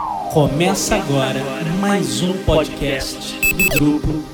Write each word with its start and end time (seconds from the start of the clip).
Começa 0.00 0.94
agora 0.96 1.44
mais 1.78 2.22
um 2.22 2.32
podcast 2.44 3.38
do 3.54 3.68
grupo. 3.78 4.24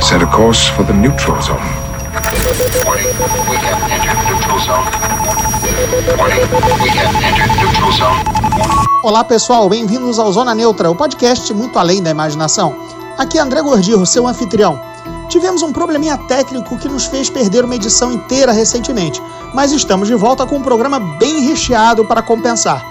Set 0.00 0.20
a 0.22 0.26
course 0.26 0.68
for 0.72 0.84
the 0.84 0.92
neutral 0.92 1.40
zone. 1.40 1.60
Warning, 2.84 3.06
we 3.48 3.56
have 3.56 3.80
entered 3.92 4.18
neutral 4.26 4.58
zone. 4.58 4.86
Warning, 6.18 6.42
we 6.82 6.90
have 6.90 7.14
entered 7.22 7.52
neutral 7.60 7.92
zone. 7.92 8.18
Olá 9.04 9.22
pessoal, 9.22 9.68
bem-vindos 9.68 10.18
ao 10.18 10.32
Zona 10.32 10.54
Neutra, 10.56 10.90
o 10.90 10.94
podcast 10.96 11.54
muito 11.54 11.78
além 11.78 12.02
da 12.02 12.10
imaginação. 12.10 12.74
Aqui 13.16 13.38
é 13.38 13.40
André 13.40 13.62
Gordirro, 13.62 14.04
seu 14.06 14.26
anfitrião. 14.26 14.91
Tivemos 15.32 15.62
um 15.62 15.72
probleminha 15.72 16.18
técnico 16.18 16.76
que 16.76 16.86
nos 16.86 17.06
fez 17.06 17.30
perder 17.30 17.64
uma 17.64 17.74
edição 17.74 18.12
inteira 18.12 18.52
recentemente, 18.52 19.18
mas 19.54 19.72
estamos 19.72 20.06
de 20.06 20.14
volta 20.14 20.44
com 20.44 20.56
um 20.56 20.62
programa 20.62 21.00
bem 21.00 21.40
recheado 21.40 22.04
para 22.04 22.20
compensar. 22.20 22.84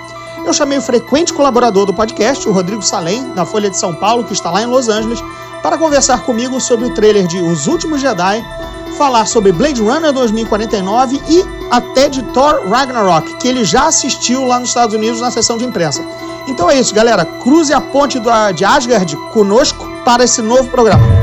Eu 0.43 0.51
chamei 0.51 0.75
o 0.75 0.81
frequente 0.81 1.31
colaborador 1.31 1.85
do 1.85 1.93
podcast, 1.93 2.49
o 2.49 2.51
Rodrigo 2.51 2.81
Salem, 2.81 3.31
da 3.35 3.45
Folha 3.45 3.69
de 3.69 3.77
São 3.77 3.93
Paulo, 3.93 4.23
que 4.23 4.33
está 4.33 4.49
lá 4.49 4.63
em 4.63 4.65
Los 4.65 4.89
Angeles, 4.89 5.23
para 5.61 5.77
conversar 5.77 6.23
comigo 6.23 6.59
sobre 6.59 6.85
o 6.85 6.95
trailer 6.95 7.27
de 7.27 7.39
Os 7.39 7.67
Últimos 7.67 8.01
Jedi, 8.01 8.43
falar 8.97 9.27
sobre 9.27 9.51
Blade 9.51 9.79
Runner 9.79 10.11
2049 10.11 11.21
e 11.29 11.45
até 11.69 12.09
de 12.09 12.23
Thor 12.23 12.67
Ragnarok, 12.67 13.35
que 13.35 13.47
ele 13.47 13.63
já 13.63 13.85
assistiu 13.85 14.45
lá 14.45 14.59
nos 14.59 14.69
Estados 14.69 14.95
Unidos 14.95 15.21
na 15.21 15.29
sessão 15.29 15.59
de 15.59 15.65
imprensa. 15.65 16.03
Então 16.47 16.71
é 16.71 16.79
isso, 16.79 16.91
galera. 16.95 17.23
Cruze 17.23 17.71
a 17.71 17.79
ponte 17.79 18.19
de 18.55 18.65
Asgard 18.65 19.15
conosco 19.31 19.87
para 20.03 20.23
esse 20.23 20.41
novo 20.41 20.67
programa. 20.69 21.20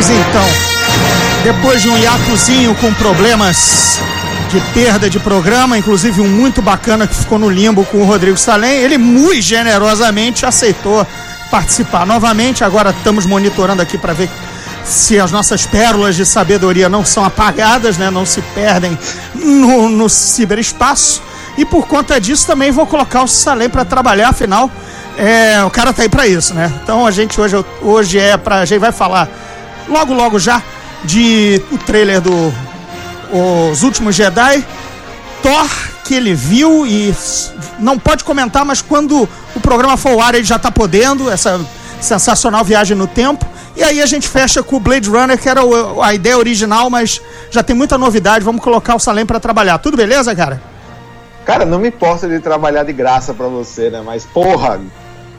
Pois 0.00 0.08
então, 0.08 0.46
depois 1.44 1.82
de 1.82 1.90
um 1.90 1.98
hiatozinho 1.98 2.74
com 2.76 2.90
problemas 2.94 4.00
de 4.48 4.58
perda 4.72 5.10
de 5.10 5.20
programa, 5.20 5.76
inclusive 5.76 6.22
um 6.22 6.26
muito 6.26 6.62
bacana 6.62 7.06
que 7.06 7.14
ficou 7.14 7.38
no 7.38 7.50
limbo 7.50 7.84
com 7.84 7.98
o 7.98 8.06
Rodrigo 8.06 8.38
Salem, 8.38 8.78
ele 8.78 8.96
muito 8.96 9.42
generosamente 9.42 10.46
aceitou 10.46 11.06
participar 11.50 12.06
novamente. 12.06 12.64
Agora 12.64 12.94
estamos 12.96 13.26
monitorando 13.26 13.82
aqui 13.82 13.98
para 13.98 14.14
ver 14.14 14.30
se 14.86 15.20
as 15.20 15.30
nossas 15.30 15.66
pérolas 15.66 16.16
de 16.16 16.24
sabedoria 16.24 16.88
não 16.88 17.04
são 17.04 17.22
apagadas, 17.22 17.98
né, 17.98 18.08
não 18.08 18.24
se 18.24 18.40
perdem 18.54 18.98
no, 19.34 19.90
no 19.90 20.08
ciberespaço. 20.08 21.22
E 21.58 21.64
por 21.66 21.86
conta 21.86 22.18
disso 22.18 22.46
também 22.46 22.70
vou 22.70 22.86
colocar 22.86 23.22
o 23.22 23.28
Salem 23.28 23.68
para 23.68 23.84
trabalhar, 23.84 24.30
afinal, 24.30 24.70
é, 25.18 25.62
o 25.62 25.68
cara 25.68 25.92
tá 25.92 26.00
aí 26.00 26.08
para 26.08 26.26
isso, 26.26 26.54
né? 26.54 26.72
Então 26.82 27.06
a 27.06 27.10
gente 27.10 27.38
hoje, 27.38 27.62
hoje 27.82 28.18
é 28.18 28.38
para 28.38 28.60
a 28.60 28.64
gente 28.64 28.80
vai 28.80 28.92
falar 28.92 29.28
logo 29.90 30.14
logo 30.14 30.38
já 30.38 30.62
de 31.04 31.62
o 31.70 31.78
trailer 31.78 32.20
do 32.20 32.52
Os 33.70 33.82
Últimos 33.82 34.14
Jedi, 34.14 34.64
Thor 35.42 35.68
que 36.04 36.14
ele 36.14 36.34
viu 36.34 36.86
e 36.86 37.14
não 37.78 37.98
pode 37.98 38.24
comentar, 38.24 38.64
mas 38.64 38.82
quando 38.82 39.28
o 39.54 39.60
programa 39.60 39.96
for 39.96 40.10
ao 40.10 40.20
ar 40.20 40.34
ele 40.34 40.44
já 40.44 40.58
tá 40.58 40.70
podendo, 40.70 41.30
essa 41.30 41.60
sensacional 42.00 42.64
viagem 42.64 42.96
no 42.96 43.06
tempo. 43.06 43.46
E 43.76 43.82
aí 43.82 44.02
a 44.02 44.06
gente 44.06 44.28
fecha 44.28 44.62
com 44.62 44.76
o 44.76 44.80
Blade 44.80 45.08
Runner, 45.08 45.38
que 45.38 45.48
era 45.48 45.60
a 46.02 46.12
ideia 46.12 46.36
original, 46.36 46.90
mas 46.90 47.20
já 47.50 47.62
tem 47.62 47.76
muita 47.76 47.96
novidade, 47.96 48.44
vamos 48.44 48.60
colocar 48.60 48.96
o 48.96 48.98
Salem 48.98 49.24
para 49.24 49.38
trabalhar. 49.38 49.78
Tudo 49.78 49.96
beleza, 49.96 50.34
cara? 50.34 50.60
Cara, 51.44 51.64
não 51.64 51.78
me 51.78 51.88
importa 51.88 52.28
de 52.28 52.40
trabalhar 52.40 52.82
de 52.82 52.92
graça 52.92 53.32
pra 53.32 53.46
você, 53.46 53.88
né? 53.88 54.02
Mas, 54.04 54.24
porra, 54.24 54.80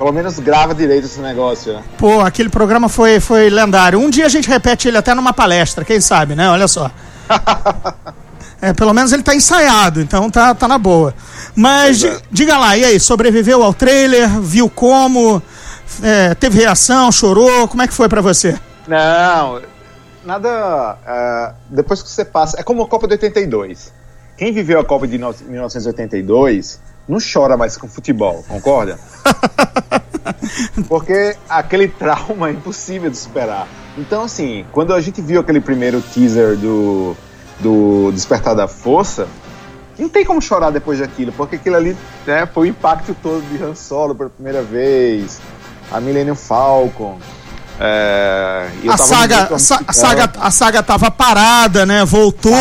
pelo 0.02 0.12
menos 0.12 0.40
grava 0.40 0.74
direito 0.74 1.06
esse 1.06 1.20
negócio, 1.20 1.74
né? 1.74 1.84
Pô, 1.96 2.22
aquele 2.22 2.50
programa 2.50 2.90
foi, 2.90 3.20
foi 3.20 3.52
lendário. 3.52 4.00
Um 4.00 4.10
dia 4.10 4.26
a 4.26 4.30
gente 4.30 4.50
repete 4.50 4.88
ele 4.88 4.98
até 4.98 5.14
numa 5.14 5.32
palestra, 5.32 5.86
quem 5.86 6.02
sabe, 6.02 6.34
né? 6.34 6.50
Olha 6.50 6.68
só. 6.68 6.90
É, 8.64 8.74
pelo 8.74 8.94
menos 8.94 9.12
ele 9.12 9.24
tá 9.24 9.34
ensaiado, 9.34 10.00
então 10.02 10.30
tá, 10.30 10.54
tá 10.54 10.67
na 10.67 10.78
boa. 10.78 11.16
Mas 11.56 12.04
é. 12.04 12.11
di- 12.16 12.22
diga 12.32 12.60
lá, 12.60 12.78
e 12.78 12.86
aí, 12.86 13.00
sobreviveu 13.00 13.64
ao 13.64 13.73
trailer? 13.73 14.30
Viu 14.40 14.70
como? 14.70 15.42
É, 16.04 16.36
teve 16.36 16.60
reação? 16.60 17.11
Chorou? 17.11 17.67
Como 17.67 17.82
é 17.82 17.88
que 17.88 17.94
foi 17.95 18.08
pra 18.08 18.22
você? 18.22 18.56
Não, 18.88 19.64
nada. 20.23 20.95
ah, 21.08 21.54
depois 21.72 22.04
que 22.04 22.10
você 22.10 22.23
passa. 22.23 22.60
É 22.60 22.61
como 22.61 22.84
a 22.84 22.88
Copa 22.88 23.08
de 23.08 23.14
82. 23.14 23.92
Quem 24.38 24.54
viveu 24.54 24.80
a 24.80 24.86
Copa 24.86 25.08
de 25.08 25.17
no- 25.17 25.34
1982 25.48 26.80
não 27.08 27.20
chora 27.20 27.58
mais 27.58 27.78
com 27.78 27.88
futebol, 27.88 28.44
concorda? 28.48 29.00
Porque 30.88 31.36
aquele 31.50 31.88
trauma 31.88 32.50
é 32.50 32.52
impossível 32.52 33.10
de 33.10 33.17
superar. 33.17 33.67
Então, 33.98 34.23
assim, 34.23 34.66
quando 34.72 34.94
a 34.94 35.02
gente 35.02 35.22
viu 35.22 35.42
aquele 35.42 35.60
primeiro 35.60 36.02
teaser 36.02 36.58
do, 36.58 37.16
do 37.60 38.11
Despertar 38.11 38.56
da 38.56 38.67
Força, 38.67 39.28
não 39.98 40.10
tem 40.10 40.26
como 40.26 40.42
chorar 40.42 40.72
depois 40.72 41.00
daquilo, 41.00 41.32
porque 41.32 41.56
aquilo 41.58 41.76
ali 41.76 41.95
né, 42.26 42.45
foi 42.45 42.67
o 42.67 42.70
impacto 42.70 43.16
todo 43.22 43.42
de 43.50 43.64
Han 43.64 43.76
Solo 43.76 44.16
pela 44.16 44.30
primeira 44.30 44.61
vez, 44.61 45.40
a 45.92 46.00
Millennium 46.00 46.36
Falcon. 46.36 47.20
É, 47.83 48.69
e 48.83 48.89
A 48.89 48.95
saga, 48.97 49.37
a, 49.42 49.45
do- 49.45 49.59
saga, 49.59 50.31
a 50.39 50.52
saga 50.52 50.83
tava 50.83 51.09
parada, 51.09 51.86
né? 51.86 52.05
Voltou. 52.05 52.53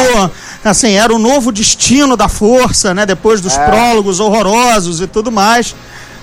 Assim, 0.64 0.92
era 0.92 1.14
o 1.14 1.18
novo 1.18 1.52
destino 1.52 2.16
da 2.16 2.28
força, 2.28 2.94
né? 2.94 3.04
Depois 3.04 3.40
dos 3.40 3.56
É. 3.56 3.66
prólogos 3.66 4.18
horrorosos 4.20 5.00
e 5.00 5.06
tudo 5.06 5.30
mais. 5.30 5.70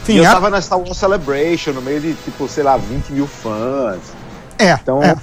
E 0.08 0.12
Enfim, 0.14 0.18
eu 0.20 0.24
era- 0.24 0.34
tava 0.34 0.50
na 0.50 0.62
Star 0.62 0.80
Wars 0.80 0.98
Celebration, 0.98 1.74
no 1.74 1.82
meio 1.82 2.00
de, 2.02 2.14
tipo, 2.16 2.48
sei 2.48 2.64
lá, 2.64 2.76
20 2.78 3.10
mil 3.12 3.28
fãs. 3.28 4.00
é, 4.58 4.72
Então, 4.82 5.04
é. 5.04 5.16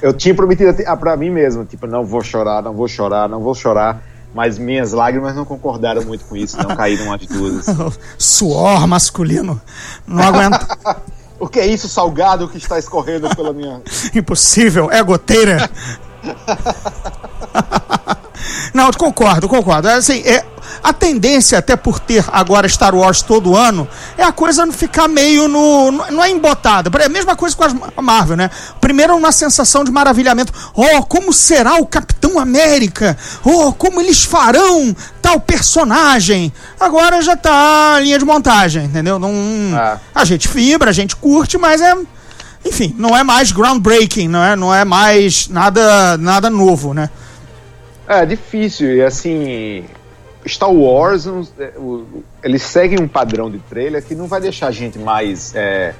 eu 0.00 0.12
tinha 0.14 0.34
prometido 0.34 0.74
a- 0.86 0.96
pra 0.96 1.16
mim 1.16 1.28
mesmo, 1.30 1.64
tipo, 1.64 1.86
não 1.86 2.04
vou 2.04 2.22
chorar, 2.22 2.62
não 2.62 2.72
vou 2.72 2.88
chorar, 2.88 3.28
não 3.28 3.40
vou 3.40 3.54
chorar. 3.54 4.02
Mas 4.32 4.56
minhas 4.58 4.92
lágrimas 4.92 5.34
não 5.34 5.44
concordaram 5.44 6.02
muito 6.04 6.24
com 6.24 6.36
isso, 6.36 6.56
não 6.56 6.76
caíram 6.76 7.12
as 7.12 7.26
duas. 7.26 7.66
Suor 8.16 8.86
masculino. 8.86 9.60
Não 10.06 10.22
aguento. 10.22 10.66
O 11.40 11.48
que 11.48 11.58
é 11.58 11.66
isso, 11.66 11.88
salgado, 11.88 12.46
que 12.48 12.58
está 12.58 12.78
escorrendo 12.78 13.34
pela 13.34 13.52
minha. 13.52 13.80
Impossível, 14.14 14.90
é 14.90 15.02
goteira. 15.02 15.70
Não, 18.72 18.90
concordo, 18.92 19.48
concordo. 19.48 19.88
Assim, 19.88 20.20
é, 20.24 20.44
a 20.82 20.92
tendência, 20.92 21.58
até 21.58 21.74
por 21.76 21.98
ter 21.98 22.24
agora 22.32 22.68
Star 22.68 22.94
Wars 22.94 23.22
todo 23.22 23.56
ano, 23.56 23.88
é 24.16 24.22
a 24.22 24.30
coisa 24.32 24.64
não 24.64 24.72
ficar 24.72 25.08
meio 25.08 25.48
no. 25.48 25.90
no- 25.90 26.10
Não 26.10 26.22
é 26.24 26.30
embotada. 26.30 26.90
É 27.00 27.06
a 27.06 27.08
mesma 27.08 27.34
coisa 27.34 27.56
com 27.56 27.64
a 27.64 28.02
Marvel, 28.02 28.36
né? 28.36 28.50
Primeiro, 28.80 29.16
uma 29.16 29.32
sensação 29.32 29.82
de 29.84 29.90
maravilhamento. 29.90 30.52
Oh, 30.74 31.02
como 31.02 31.32
será 31.32 31.74
o 31.76 31.86
Capitão 31.86 32.38
América? 32.38 33.16
Oh, 33.44 33.72
como 33.72 34.00
eles 34.00 34.22
farão 34.24 34.94
tal 35.20 35.40
personagem? 35.40 36.52
Agora 36.78 37.20
já 37.22 37.36
tá 37.36 37.94
a 37.96 38.00
linha 38.00 38.18
de 38.18 38.24
montagem, 38.24 38.84
entendeu? 38.84 39.18
Não, 39.18 39.32
Ah. 39.74 39.98
A 40.14 40.24
gente 40.24 40.46
fibra, 40.48 40.90
a 40.90 40.92
gente 40.92 41.16
curte, 41.16 41.58
mas 41.58 41.80
é. 41.80 41.94
Enfim, 42.64 42.94
não 42.98 43.16
é 43.16 43.24
mais 43.24 43.52
groundbreaking, 43.52 44.28
não 44.28 44.44
é, 44.44 44.54
não 44.54 44.74
é 44.74 44.84
mais 44.84 45.48
nada, 45.48 46.18
nada 46.18 46.50
novo, 46.50 46.92
né? 46.92 47.08
É 48.12 48.26
difícil, 48.26 48.96
e 48.96 49.02
assim. 49.02 49.84
Star 50.48 50.72
Wars, 50.72 51.26
é, 51.58 51.72
eles 52.42 52.62
seguem 52.62 52.98
um 53.00 53.06
padrão 53.06 53.50
de 53.50 53.58
trailer 53.58 54.02
que 54.02 54.14
não 54.14 54.26
vai 54.26 54.40
deixar 54.40 54.68
a 54.68 54.70
gente 54.70 54.98
mais 54.98 55.54
é, 55.54 55.94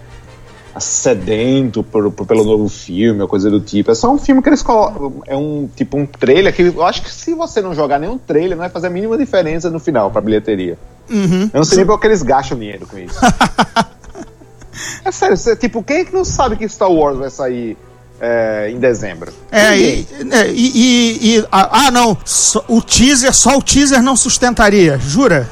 sedento 0.78 1.82
por, 1.82 2.10
por- 2.10 2.26
pelo 2.26 2.43
novo 2.43 2.66
filme 2.69 3.20
ou 3.20 3.28
coisa 3.28 3.50
do 3.50 3.60
tipo. 3.60 3.91
É 3.91 3.94
só 3.94 4.10
um 4.10 4.19
filme 4.19 4.41
que 4.43 4.49
eles 4.49 4.62
colocam. 4.62 5.22
É 5.26 5.37
um 5.37 5.69
tipo 5.76 5.99
um 5.99 6.06
trailer 6.06 6.54
que 6.54 6.62
eu 6.62 6.82
acho 6.84 7.03
que 7.03 7.10
se 7.12 7.34
você 7.34 7.60
não 7.60 7.75
jogar 7.75 7.99
nenhum 7.99 8.16
trailer, 8.16 8.53
não 8.53 8.59
vai 8.62 8.70
fazer 8.70 8.87
a 8.87 8.91
mínima 8.91 9.19
diferença 9.19 9.69
no 9.69 9.78
final 9.78 10.10
pra 10.10 10.22
bilheteria. 10.22 10.78
Eu 11.09 11.50
não 11.59 11.65
sei 11.65 11.76
nem 11.78 11.87
porque 11.87 12.06
eles 12.06 12.22
gastam 12.22 12.59
dinheiro 12.59 12.87
com 12.87 12.99
isso. 12.99 13.19
é 15.04 15.12
sério, 15.12 15.37
você- 15.37 15.54
tipo, 15.56 15.82
quem 15.82 15.99
é 15.99 16.04
que 16.06 16.15
não 16.15 16.25
sabe 16.25 16.56
que 16.56 16.66
Star 16.69 16.91
Wars 16.91 17.19
vai 17.19 17.29
sair 17.31 17.76
é, 18.20 18.70
em 18.70 18.78
dezembro? 18.78 19.32
É, 19.50 19.70
Ninguém. 19.70 20.06
e, 20.20 20.34
é, 20.34 20.50
e, 20.50 20.52
e- 20.55 21.37
e- 21.38 21.46
ah, 21.50 21.87
ah, 21.87 21.90
não, 21.90 22.17
só- 22.25 22.64
o 22.69 22.81
teaser, 22.82 23.32
só 23.34 23.56
o 23.56 23.62
teaser 23.62 24.02
não 24.02 24.14
sustentaria, 24.17 24.99
jura? 24.99 25.49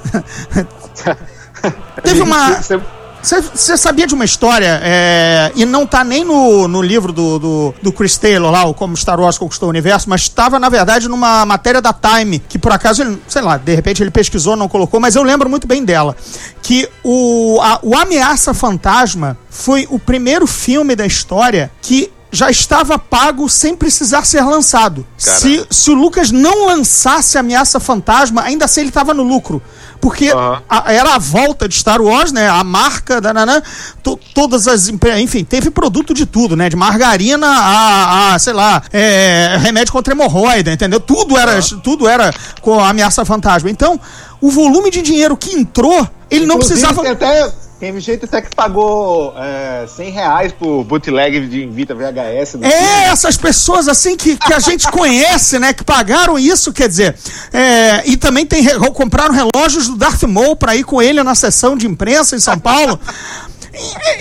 Teve 2.03 2.23
uma. 2.23 2.61
Você- 2.63 2.81
Você 3.21 3.77
sabia 3.77 4.07
de 4.07 4.15
uma 4.15 4.25
história, 4.25 4.81
é, 4.81 5.51
e 5.57 5.65
não 5.67 5.85
tá 5.85 6.05
nem 6.05 6.25
no, 6.25 6.69
no 6.69 6.81
livro 6.81 7.13
do, 7.13 7.39
do, 7.41 7.75
do 7.83 7.93
Chris 7.93 8.17
Taylor 8.17 8.49
lá, 8.51 8.65
o 8.65 8.73
Como 8.73 8.97
Star 8.97 9.19
Wars 9.21 9.37
Conquistou 9.37 9.67
o 9.67 9.71
Universo, 9.71 10.09
mas 10.09 10.23
estava, 10.23 10.57
na 10.61 10.69
verdade, 10.69 11.09
numa 11.09 11.45
matéria 11.45 11.83
da 11.83 11.93
Time, 11.93 12.39
que 12.39 12.61
por 12.61 12.71
acaso, 12.71 13.03
ele, 13.03 13.21
sei 13.27 13.43
lá, 13.43 13.57
de 13.57 13.75
repente 13.75 14.01
ele 14.05 14.13
pesquisou, 14.13 14.55
não 14.55 14.69
colocou, 14.69 15.01
mas 15.01 15.17
eu 15.17 15.25
lembro 15.25 15.51
muito 15.51 15.67
bem 15.67 15.85
dela. 15.85 16.17
Que 16.63 16.89
o, 17.03 17.59
a- 17.61 17.81
o 17.83 17.97
Ameaça 17.97 18.55
Fantasma 18.55 19.37
foi 19.51 19.85
o 19.91 19.99
primeiro 19.99 20.47
filme 20.47 20.95
da 20.95 21.05
história 21.05 21.73
que 21.83 22.13
já 22.39 22.51
estava 22.51 22.99
pago 22.99 23.49
sem 23.49 23.75
precisar 23.75 24.25
ser 24.25 24.43
lançado. 24.43 25.05
Caramba. 25.23 25.41
Se, 25.41 25.67
se 25.71 25.91
o 25.91 25.95
Lucas 25.95 26.31
não 26.31 26.67
lançasse 26.67 27.37
Ameaça 27.37 27.81
Fantasma, 27.81 28.43
ainda 28.43 28.65
assim 28.65 28.81
ele 28.81 28.91
estava 28.91 29.13
no 29.13 29.23
lucro. 29.25 29.61
Porque 30.01 30.29
Aham. 30.31 30.63
a- 30.71 30.93
era 30.93 31.15
a 31.17 31.19
volta 31.19 31.69
de 31.69 31.75
Star 31.75 32.01
Wars, 32.01 32.31
né? 32.31 32.49
A 32.49 32.63
marca 32.63 33.21
da 33.21 33.35
Nanã, 33.35 33.61
to- 34.01 34.17
todas 34.33 34.69
as. 34.69 34.89
Enfim, 35.21 35.43
teve 35.43 35.71
produto 35.71 36.15
de 36.15 36.25
tudo, 36.25 36.55
né? 36.55 36.69
De 36.69 36.77
margarina 36.77 37.49
a, 37.49 38.35
a, 38.35 38.39
sei 38.39 38.53
lá, 38.53 38.81
é, 38.93 39.57
remédio 39.61 39.93
contra 39.93 40.15
hemorroida, 40.15 40.73
entendeu? 40.73 41.01
Tudo 41.01 41.37
era, 41.37 41.61
tudo 41.83 42.07
era 42.07 42.33
com 42.63 42.79
a 42.79 42.91
ameaça 42.91 43.25
fantasma. 43.25 43.69
Então, 43.69 44.01
o 44.41 44.49
volume 44.53 44.89
de 44.93 45.03
dinheiro 45.03 45.37
que 45.37 45.53
entrou, 45.57 46.09
ele 46.31 46.47
não 46.47 46.55
Inclusive, 46.55 46.81
precisava. 46.81 47.03
Tem 47.03 47.11
até, 47.11 47.53
tem 47.79 47.99
gente 48.01 48.25
até 48.25 48.43
que 48.43 48.55
pagou 48.55 49.35
é, 49.37 49.87
100 49.87 50.11
reais 50.11 50.53
por 50.53 50.83
bootleg 50.85 51.47
de 51.47 51.63
Invita 51.63 51.95
VHS. 51.95 52.57
É, 52.63 53.05
essas 53.05 53.37
pessoas 53.37 53.87
assim 53.87 54.17
que, 54.17 54.37
que 54.37 54.53
a 54.53 54.59
gente 54.59 54.91
conhece, 54.91 55.59
né? 55.59 55.73
Que 55.73 55.85
pagaram 55.85 56.39
isso, 56.39 56.73
quer 56.73 56.89
dizer. 56.89 57.17
é, 57.53 58.03
e 58.05 58.17
também 58.17 58.45
tem 58.45 58.67
compraram 58.93 59.33
relógios 59.33 59.89
do 59.89 59.97
Darth 59.97 60.25
Maul 60.25 60.57
para 60.57 60.75
ir 60.75 60.85
com 60.85 61.01
ele 61.01 61.23
na 61.23 61.35
sessão 61.35 61.77
de 61.77 61.87
imprensa 61.87 62.35
em 62.35 62.41
São 62.41 62.59
Paulo. 62.59 62.99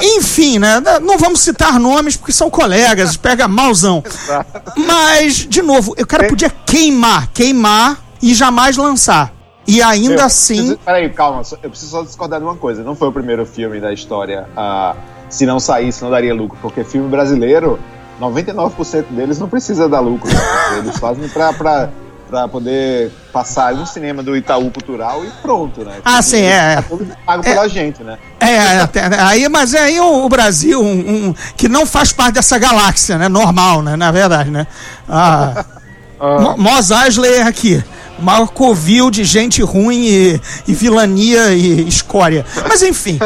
Enfim, 0.01 0.60
né? 0.60 0.80
Não 1.01 1.18
vamos 1.18 1.39
citar 1.39 1.80
nomes 1.80 2.15
porque 2.15 2.31
são 2.31 2.50
colegas, 2.50 3.18
pega 3.18 3.48
malzão. 3.48 4.03
Mas, 4.75 5.48
de 5.50 5.63
novo, 5.63 5.95
o 6.00 6.06
cara 6.06 6.27
podia 6.27 6.50
queimar, 6.50 7.30
queimar 7.33 7.98
e 8.21 8.36
jamais 8.36 8.77
lançar. 8.77 9.37
E 9.67 9.81
ainda 9.81 10.25
assim. 10.25 10.55
preciso- 10.55 10.79
Peraí, 10.85 11.09
calma, 11.09 11.41
eu 11.61 11.69
preciso 11.69 11.91
só 11.91 12.01
discordar 12.03 12.39
de 12.39 12.45
uma 12.45 12.55
coisa. 12.55 12.83
Não 12.83 12.95
foi 12.95 13.09
o 13.09 13.11
primeiro 13.11 13.45
filme 13.45 13.79
da 13.79 13.91
história 13.91 14.47
a. 14.55 14.95
Se 15.29 15.45
não 15.45 15.59
saísse, 15.59 16.01
não 16.03 16.09
daria 16.09 16.33
lucro. 16.33 16.57
Porque 16.61 16.85
filme 16.85 17.09
brasileiro, 17.09 17.77
99% 18.21 19.05
deles 19.11 19.39
não 19.39 19.49
precisa 19.49 19.89
dar 19.89 19.99
lucro. 19.99 20.31
né? 20.33 20.39
Eles 20.77 20.97
fazem 20.97 21.27
pra, 21.27 21.51
pra, 21.51 21.89
pra 22.29 22.47
poder 22.47 23.11
passar 23.33 23.73
no 23.75 23.85
cinema 23.85 24.23
do 24.23 24.35
Itaú 24.37 24.71
Cultural 24.71 25.25
e 25.25 25.29
pronto, 25.41 25.83
né? 25.83 25.97
Ah, 26.05 26.21
sim, 26.21 26.41
é, 26.43 26.75
é. 26.75 26.81
Tudo 26.81 27.05
pago 27.25 27.43
pela 27.43 27.67
gente, 27.67 28.01
né? 28.03 28.17
É, 28.39 28.79
até- 28.79 29.09
aí, 29.21 29.47
mas 29.49 29.73
é 29.73 29.79
aí 29.81 29.99
o, 29.99 30.25
o 30.25 30.29
Brasil, 30.29 30.81
um, 30.81 31.27
um- 31.29 31.35
que 31.57 31.67
não 31.67 31.85
faz 31.85 32.11
parte 32.13 32.35
dessa 32.35 32.57
galáxia, 32.57 33.17
né? 33.17 33.27
Normal, 33.27 33.81
né? 33.81 33.95
Na 33.97 34.11
verdade, 34.11 34.49
né? 34.49 34.65
Ah, 35.09 35.63
Mo- 36.19 36.57
Mos 36.57 36.91
Eisley 36.91 37.33
é 37.35 37.41
aqui. 37.43 37.83
Maior 38.19 38.47
covil 38.47 39.11
de 39.11 39.23
gente 39.23 39.61
ruim 39.61 40.05
e, 40.07 40.41
e 40.67 40.73
vilania 40.73 41.53
e 41.53 41.87
escória. 41.87 42.45
Mas 42.67 42.81
enfim. 42.81 43.19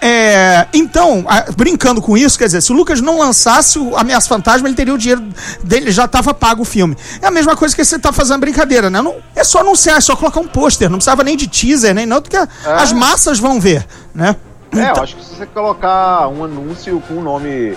É, 0.00 0.66
então, 0.74 1.24
brincando 1.56 2.02
com 2.02 2.14
isso, 2.16 2.38
quer 2.38 2.44
dizer, 2.44 2.60
se 2.60 2.70
o 2.72 2.74
Lucas 2.76 3.00
não 3.00 3.18
lançasse 3.18 3.78
o 3.78 3.96
Ameaça 3.96 4.28
Fantasma, 4.28 4.68
ele 4.68 4.76
teria 4.76 4.92
o 4.92 4.98
dinheiro 4.98 5.24
dele, 5.62 5.90
já 5.90 6.04
estava 6.04 6.34
pago 6.34 6.60
o 6.60 6.64
filme. 6.64 6.94
É 7.22 7.26
a 7.26 7.30
mesma 7.30 7.56
coisa 7.56 7.74
que 7.74 7.82
você 7.82 7.98
tá 7.98 8.12
fazendo 8.12 8.40
brincadeira, 8.40 8.90
né? 8.90 9.00
Não, 9.00 9.16
é 9.34 9.42
só 9.42 9.60
anunciar, 9.60 9.96
é 9.96 10.00
só 10.02 10.14
colocar 10.14 10.40
um 10.40 10.46
pôster, 10.46 10.90
não 10.90 10.98
precisava 10.98 11.24
nem 11.24 11.36
de 11.38 11.46
teaser, 11.46 11.94
nem 11.94 12.04
não, 12.04 12.20
porque 12.20 12.36
as 12.66 12.92
massas 12.92 13.38
vão 13.38 13.58
ver, 13.58 13.86
né? 14.14 14.36
É, 14.76 14.90
eu 14.90 15.02
acho 15.02 15.16
que 15.16 15.24
se 15.24 15.36
você 15.36 15.46
colocar 15.46 16.28
um 16.28 16.44
anúncio 16.44 17.02
com 17.08 17.14
o 17.14 17.22
nome 17.22 17.74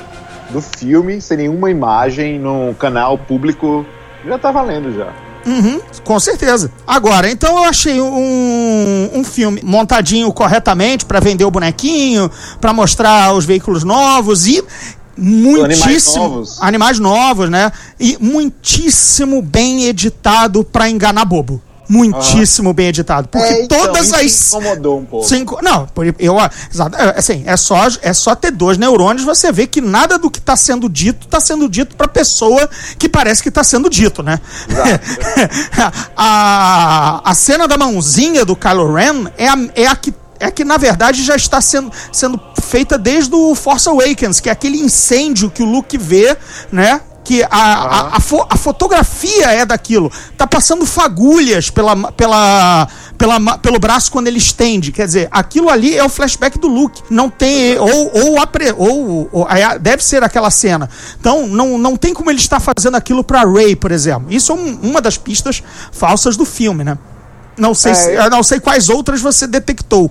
do 0.49 0.59
filme, 0.61 1.21
sem 1.21 1.38
nenhuma 1.38 1.69
imagem, 1.71 2.39
no 2.39 2.73
canal 2.75 3.17
público, 3.17 3.85
já 4.27 4.38
tá 4.38 4.51
valendo 4.51 4.94
já. 4.94 5.13
Uhum, 5.45 5.79
com 6.03 6.19
certeza. 6.19 6.69
Agora, 6.85 7.31
então 7.31 7.57
eu 7.57 7.63
achei 7.63 8.01
um, 8.01 9.09
um 9.13 9.24
filme 9.24 9.62
montadinho 9.63 10.31
corretamente 10.33 11.06
para 11.06 11.21
vender 11.21 11.45
o 11.45 11.51
bonequinho, 11.51 12.29
para 12.59 12.74
mostrar 12.74 13.33
os 13.33 13.45
veículos 13.45 13.85
novos 13.85 14.45
e 14.45 14.62
muitíssimo 15.18 16.27
novos. 16.27 16.62
animais 16.62 17.00
novos, 17.00 17.50
né? 17.50 17.71
E 17.97 18.18
muitíssimo 18.19 19.41
bem 19.41 19.85
editado 19.85 20.65
para 20.65 20.89
enganar 20.89 21.23
bobo. 21.23 21.62
Muitíssimo 21.89 22.74
bem 22.74 22.88
editado, 22.88 23.28
porque 23.28 23.45
É, 23.45 23.63
então, 23.63 23.80
todas 23.80 24.13
as 24.13 24.48
incomodou 24.48 25.00
um 25.00 25.06
pouco. 25.06 25.28
Cinco, 25.28 25.60
não, 25.62 25.88
eu, 26.19 26.36
exato, 26.72 26.95
é, 26.95 27.18
assim, 27.18 27.44
é 27.45 27.56
só, 27.56 27.88
é 28.01 28.13
só 28.13 28.36
ter 28.36 28.51
dois 28.51 28.78
neurônios, 28.78 29.24
você 29.24 29.51
vê 29.51 29.66
que 29.68 29.80
nada 29.80 30.18
do 30.18 30.30
que 30.30 30.39
está 30.39 30.56
sendo 30.56 30.89
dito 30.89 31.25
está 31.25 31.39
sendo 31.39 31.69
dito 31.69 31.95
para 31.95 32.07
pessoa 32.07 32.69
que 32.98 33.07
parece 33.07 33.42
que 33.42 33.50
está 33.50 33.63
sendo 33.63 33.89
dito, 33.89 34.22
né? 34.22 34.39
a, 36.16 37.22
a 37.24 37.36
cena 37.36 37.68
da 37.68 37.78
mãozinha 37.78 38.44
do 38.44 38.56
Kylo 38.56 38.94
Ren 38.94 39.28
é 39.38 39.48
a, 39.48 39.57
é 39.75 39.88
a 39.88 39.95
que 39.95 40.13
é 40.40 40.51
que 40.51 40.63
na 40.63 40.78
verdade 40.78 41.24
já 41.24 41.36
está 41.36 41.60
sendo, 41.62 41.92
sendo 42.12 42.40
feita 42.62 42.98
desde 42.98 43.33
o 43.33 43.56
Force 43.56 43.88
Awakens, 43.90 44.40
que 44.40 44.50
é 44.50 44.51
aquele 44.51 44.78
incêndio 44.80 45.50
que 45.50 45.63
o 45.63 45.66
Luke 45.66 45.98
vê, 45.98 46.38
né? 46.72 47.01
Que 47.27 47.44
a, 47.44 47.47
a, 47.51 48.15
a, 48.15 48.19
fo- 48.21 48.47
a 48.50 48.56
fotografia 48.56 49.47
é 49.51 49.65
daquilo. 49.65 50.09
Tá 50.38 50.47
passando 50.47 50.85
fagulhas 50.85 51.69
pela, 51.69 52.09
pela, 52.13 52.88
pela, 53.18 53.57
pelo 53.57 53.79
braço 53.79 54.09
quando 54.09 54.27
ele 54.27 54.38
estende. 54.38 54.94
Quer 54.94 55.06
dizer, 55.07 55.27
aquilo 55.29 55.69
ali 55.69 55.97
é 55.97 56.01
o 56.06 56.07
flashback 56.07 56.57
do 56.57 56.69
Luke. 56.69 57.01
Não 57.09 57.29
tem. 57.29 57.77
Ou, 57.77 58.12
ou, 58.13 58.39
a 58.39 58.47
ou, 58.77 59.29
ou 59.33 59.47
deve 59.81 60.01
ser 60.06 60.24
aquela 60.24 60.50
cena. 60.50 60.89
Então, 61.19 61.45
não, 61.47 61.77
não 61.77 61.97
tem 61.97 62.13
como 62.13 62.31
ele 62.31 62.39
estar 62.39 62.62
fazendo 62.62 62.95
aquilo 62.95 63.25
pra 63.25 63.44
Ray, 63.44 63.75
por 63.75 63.91
exemplo. 63.91 64.27
Isso 64.30 64.53
é 64.53 64.56
um- 64.56 64.80
uma 64.83 65.01
das 65.01 65.18
pistas 65.18 65.62
falsas 65.91 66.38
do 66.38 66.45
filme, 66.45 66.85
né? 66.85 66.97
Não 67.57 67.73
sei, 67.73 67.91
É, 67.91 67.95
se- 67.95 68.13
eu- 68.13 68.30
não 68.30 68.41
sei 68.41 68.62
quais 68.62 68.88
outras 68.88 69.19
você 69.19 69.45
detectou. 69.45 70.09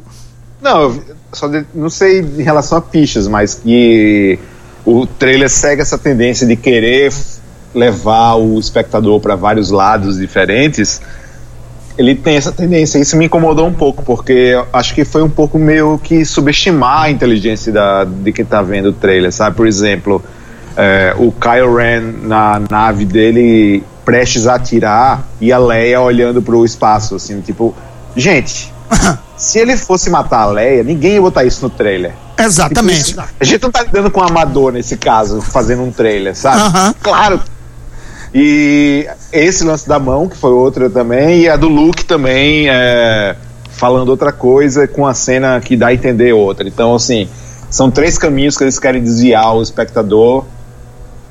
Não, 0.61 0.83
eu 0.83 1.17
só 1.33 1.49
de- 1.49 1.65
não 1.75 1.89
sei 1.89 2.21
em 2.21 2.43
relação 2.43 2.77
a 2.77 2.83
pistas, 2.83 3.27
mas 3.27 3.55
que 3.55 4.39
o 4.87 5.05
trailer 5.05 5.51
segue 5.51 5.83
essa 5.83 5.99
tendência 5.99 6.47
de 6.47 6.55
querer 6.55 7.13
levar 7.75 8.37
o 8.37 8.59
espectador 8.59 9.19
para 9.21 9.35
vários 9.35 9.71
lados 9.71 10.17
diferentes. 10.17 11.03
Ele 11.99 12.15
tem 12.15 12.37
essa 12.37 12.53
tendência, 12.53 12.99
isso 12.99 13.17
me 13.17 13.25
incomodou 13.25 13.67
um 13.67 13.73
pouco, 13.73 14.03
porque 14.05 14.53
acho 14.73 14.95
que 14.95 15.05
foi 15.05 15.23
um 15.23 15.29
pouco 15.29 15.59
meio 15.59 15.99
que 15.99 16.25
subestimar 16.25 17.03
a 17.03 17.11
inteligência 17.11 17.73
da, 17.73 18.05
de 18.05 18.33
quem 18.33 18.45
tá 18.45 18.63
vendo 18.63 18.91
o 18.91 18.93
trailer, 18.93 19.33
sabe? 19.33 19.57
Por 19.57 19.67
exemplo, 19.67 20.23
é, 20.77 21.15
o 21.19 21.33
Kylo 21.33 21.75
Ren 21.75 22.03
na 22.23 22.63
nave 22.71 23.05
dele 23.05 23.83
prestes 24.05 24.47
a 24.47 24.55
atirar 24.55 25.27
e 25.41 25.53
a 25.53 25.59
Leia 25.59 26.01
olhando 26.01 26.41
pro 26.41 26.65
espaço, 26.65 27.17
assim, 27.17 27.41
tipo, 27.41 27.75
gente, 28.15 28.73
se 29.37 29.59
ele 29.59 29.77
fosse 29.77 30.11
matar 30.11 30.43
a 30.43 30.47
Leia, 30.47 30.83
ninguém 30.83 31.15
ia 31.15 31.21
botar 31.21 31.45
isso 31.45 31.63
no 31.63 31.71
trailer. 31.71 32.15
Exatamente. 32.39 33.05
Tipo, 33.05 33.23
a 33.41 33.45
gente 33.45 33.63
não 33.63 33.71
tá 33.71 33.83
lidando 33.83 34.11
com 34.11 34.21
um 34.21 34.25
amador 34.25 34.73
nesse 34.73 34.97
caso, 34.97 35.41
fazendo 35.41 35.83
um 35.83 35.91
trailer, 35.91 36.37
sabe? 36.37 36.95
Claro. 37.03 37.41
E 38.35 39.09
esse 39.33 39.65
lance 39.65 39.89
da 39.89 39.99
mão, 39.99 40.29
que 40.29 40.37
foi 40.37 40.51
outra 40.51 40.91
também, 40.91 41.43
e 41.43 41.49
a 41.49 41.57
do 41.57 41.69
Luke 41.69 42.05
também, 42.05 42.69
é, 42.69 43.35
falando 43.71 44.11
outra 44.11 44.33
coisa, 44.33 44.87
com 44.87 45.07
a 45.07 45.15
cena 45.15 45.61
que 45.61 45.77
dá 45.77 45.89
a 45.89 45.95
entender 45.95 46.33
outra. 46.33 46.69
Então, 46.69 46.95
assim, 46.95 47.29
são 47.71 47.91
três 47.91 48.19
caminhos 48.19 48.57
que 48.57 48.65
eles 48.65 48.79
querem 48.79 49.03
desviar 49.03 49.55
o 49.55 49.63
espectador 49.63 50.45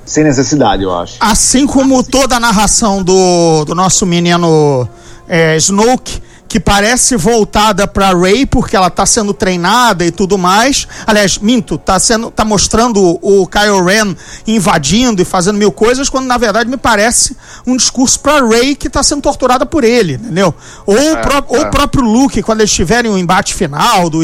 sem 0.05 0.23
necessidade, 0.23 0.83
eu 0.83 0.95
acho. 0.95 1.15
Assim 1.19 1.65
como 1.65 2.03
toda 2.03 2.35
a 2.35 2.39
narração 2.39 3.01
do, 3.01 3.65
do 3.65 3.73
nosso 3.73 4.05
menino 4.05 4.87
é, 5.27 5.57
Snoke, 5.57 6.21
que 6.47 6.59
parece 6.59 7.17
voltada 7.17 7.87
pra 7.87 8.13
Rey, 8.13 8.45
porque 8.45 8.75
ela 8.75 8.89
tá 8.89 9.05
sendo 9.05 9.33
treinada 9.33 10.05
e 10.05 10.11
tudo 10.11 10.37
mais. 10.37 10.87
Aliás, 11.05 11.37
minto, 11.37 11.77
tá, 11.77 11.99
sendo, 11.99 12.29
tá 12.31 12.45
mostrando 12.45 13.19
o 13.21 13.45
Kylo 13.47 13.83
Ren 13.83 14.15
invadindo 14.47 15.21
e 15.21 15.25
fazendo 15.25 15.57
mil 15.57 15.71
coisas, 15.71 16.07
quando 16.07 16.27
na 16.27 16.37
verdade 16.37 16.69
me 16.69 16.77
parece 16.77 17.35
um 17.65 17.75
discurso 17.75 18.19
pra 18.19 18.45
Rey 18.45 18.75
que 18.75 18.89
tá 18.89 19.01
sendo 19.03 19.21
torturada 19.21 19.65
por 19.65 19.83
ele, 19.83 20.13
entendeu? 20.13 20.53
Ou, 20.85 20.95
o 21.13 21.17
pró- 21.17 21.43
ou 21.49 21.61
o 21.61 21.71
próprio 21.71 22.03
Luke, 22.03 22.41
quando 22.43 22.61
eles 22.61 22.71
tiverem 22.71 23.11
o 23.11 23.17
embate 23.17 23.53
final, 23.53 24.09
do 24.09 24.19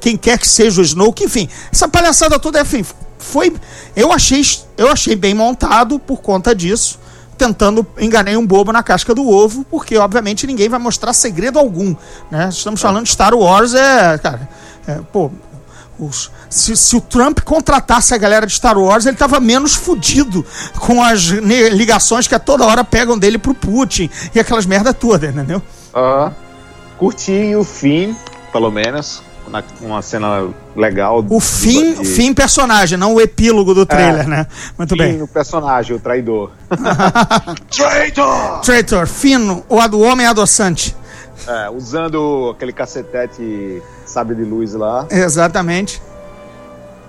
quem 0.00 0.16
quer 0.16 0.38
que 0.38 0.48
seja 0.48 0.80
o 0.80 0.84
Snoke, 0.84 1.24
enfim. 1.24 1.48
Essa 1.72 1.86
palhaçada 1.86 2.38
toda, 2.40 2.60
enfim, 2.60 2.84
foi. 3.18 3.54
Eu 3.94 4.10
achei, 4.12 4.42
eu 4.76 4.88
achei 4.90 5.14
bem 5.14 5.34
montado 5.34 5.98
por 5.98 6.20
conta 6.22 6.54
disso. 6.54 6.98
Tentando 7.38 7.86
enganar 7.98 8.32
um 8.32 8.44
bobo 8.46 8.72
na 8.72 8.82
casca 8.82 9.14
do 9.14 9.26
ovo, 9.28 9.64
porque 9.70 9.96
obviamente 9.96 10.46
ninguém 10.46 10.68
vai 10.68 10.78
mostrar 10.80 11.12
segredo 11.12 11.58
algum. 11.58 11.94
Né? 12.30 12.48
Estamos 12.50 12.80
falando 12.80 13.04
de 13.04 13.10
Star 13.10 13.32
Wars, 13.34 13.72
é. 13.74 14.18
Cara, 14.18 14.48
é, 14.86 14.96
pô. 15.12 15.30
os- 15.98 16.30
se, 16.50 16.74
se 16.76 16.96
o 16.96 17.00
Trump 17.00 17.40
contratasse 17.40 18.14
a 18.14 18.18
galera 18.18 18.46
de 18.46 18.52
Star 18.54 18.78
Wars, 18.78 19.04
ele 19.06 19.16
tava 19.16 19.38
menos 19.38 19.74
fudido 19.74 20.44
com 20.78 21.02
as 21.02 21.20
ligações 21.22 22.26
que 22.26 22.34
a 22.34 22.38
toda 22.38 22.64
hora 22.64 22.82
pegam 22.82 23.18
dele 23.18 23.36
pro 23.38 23.52
Putin 23.54 24.08
e 24.34 24.40
aquelas 24.40 24.64
merda 24.66 24.92
toda, 24.94 25.26
entendeu? 25.28 25.60
Aham. 25.94 26.34
Curti 26.98 27.54
o 27.54 27.62
fim, 27.64 28.16
pelo 28.52 28.70
menos, 28.70 29.22
na- 29.48 29.62
uma 29.80 30.00
cena 30.02 30.48
legal. 30.76 31.24
O 31.28 31.40
fim, 31.40 31.94
de- 31.94 32.04
fim 32.04 32.32
personagem, 32.34 32.96
não 32.98 33.14
o 33.14 33.20
epílogo 33.20 33.74
do 33.74 33.84
trailer, 33.86 34.26
né? 34.28 34.46
Muito 34.76 34.90
fim 34.94 34.98
bem. 34.98 35.16
no 35.18 35.26
personagem, 35.28 35.96
o 35.96 35.98
traidor. 36.00 36.50
Traitor! 37.70 38.60
Traitor, 38.60 39.06
fino, 39.06 39.64
o 39.68 39.80
a 39.80 39.86
do 39.86 40.00
homem 40.00 40.26
adoçante. 40.26 40.94
É, 41.46 41.70
usando 41.70 42.52
aquele 42.54 42.72
cacetete 42.72 43.82
sabre 44.04 44.34
de 44.36 44.42
luz 44.44 44.74
lá. 44.74 45.06
Exatamente. 45.10 46.02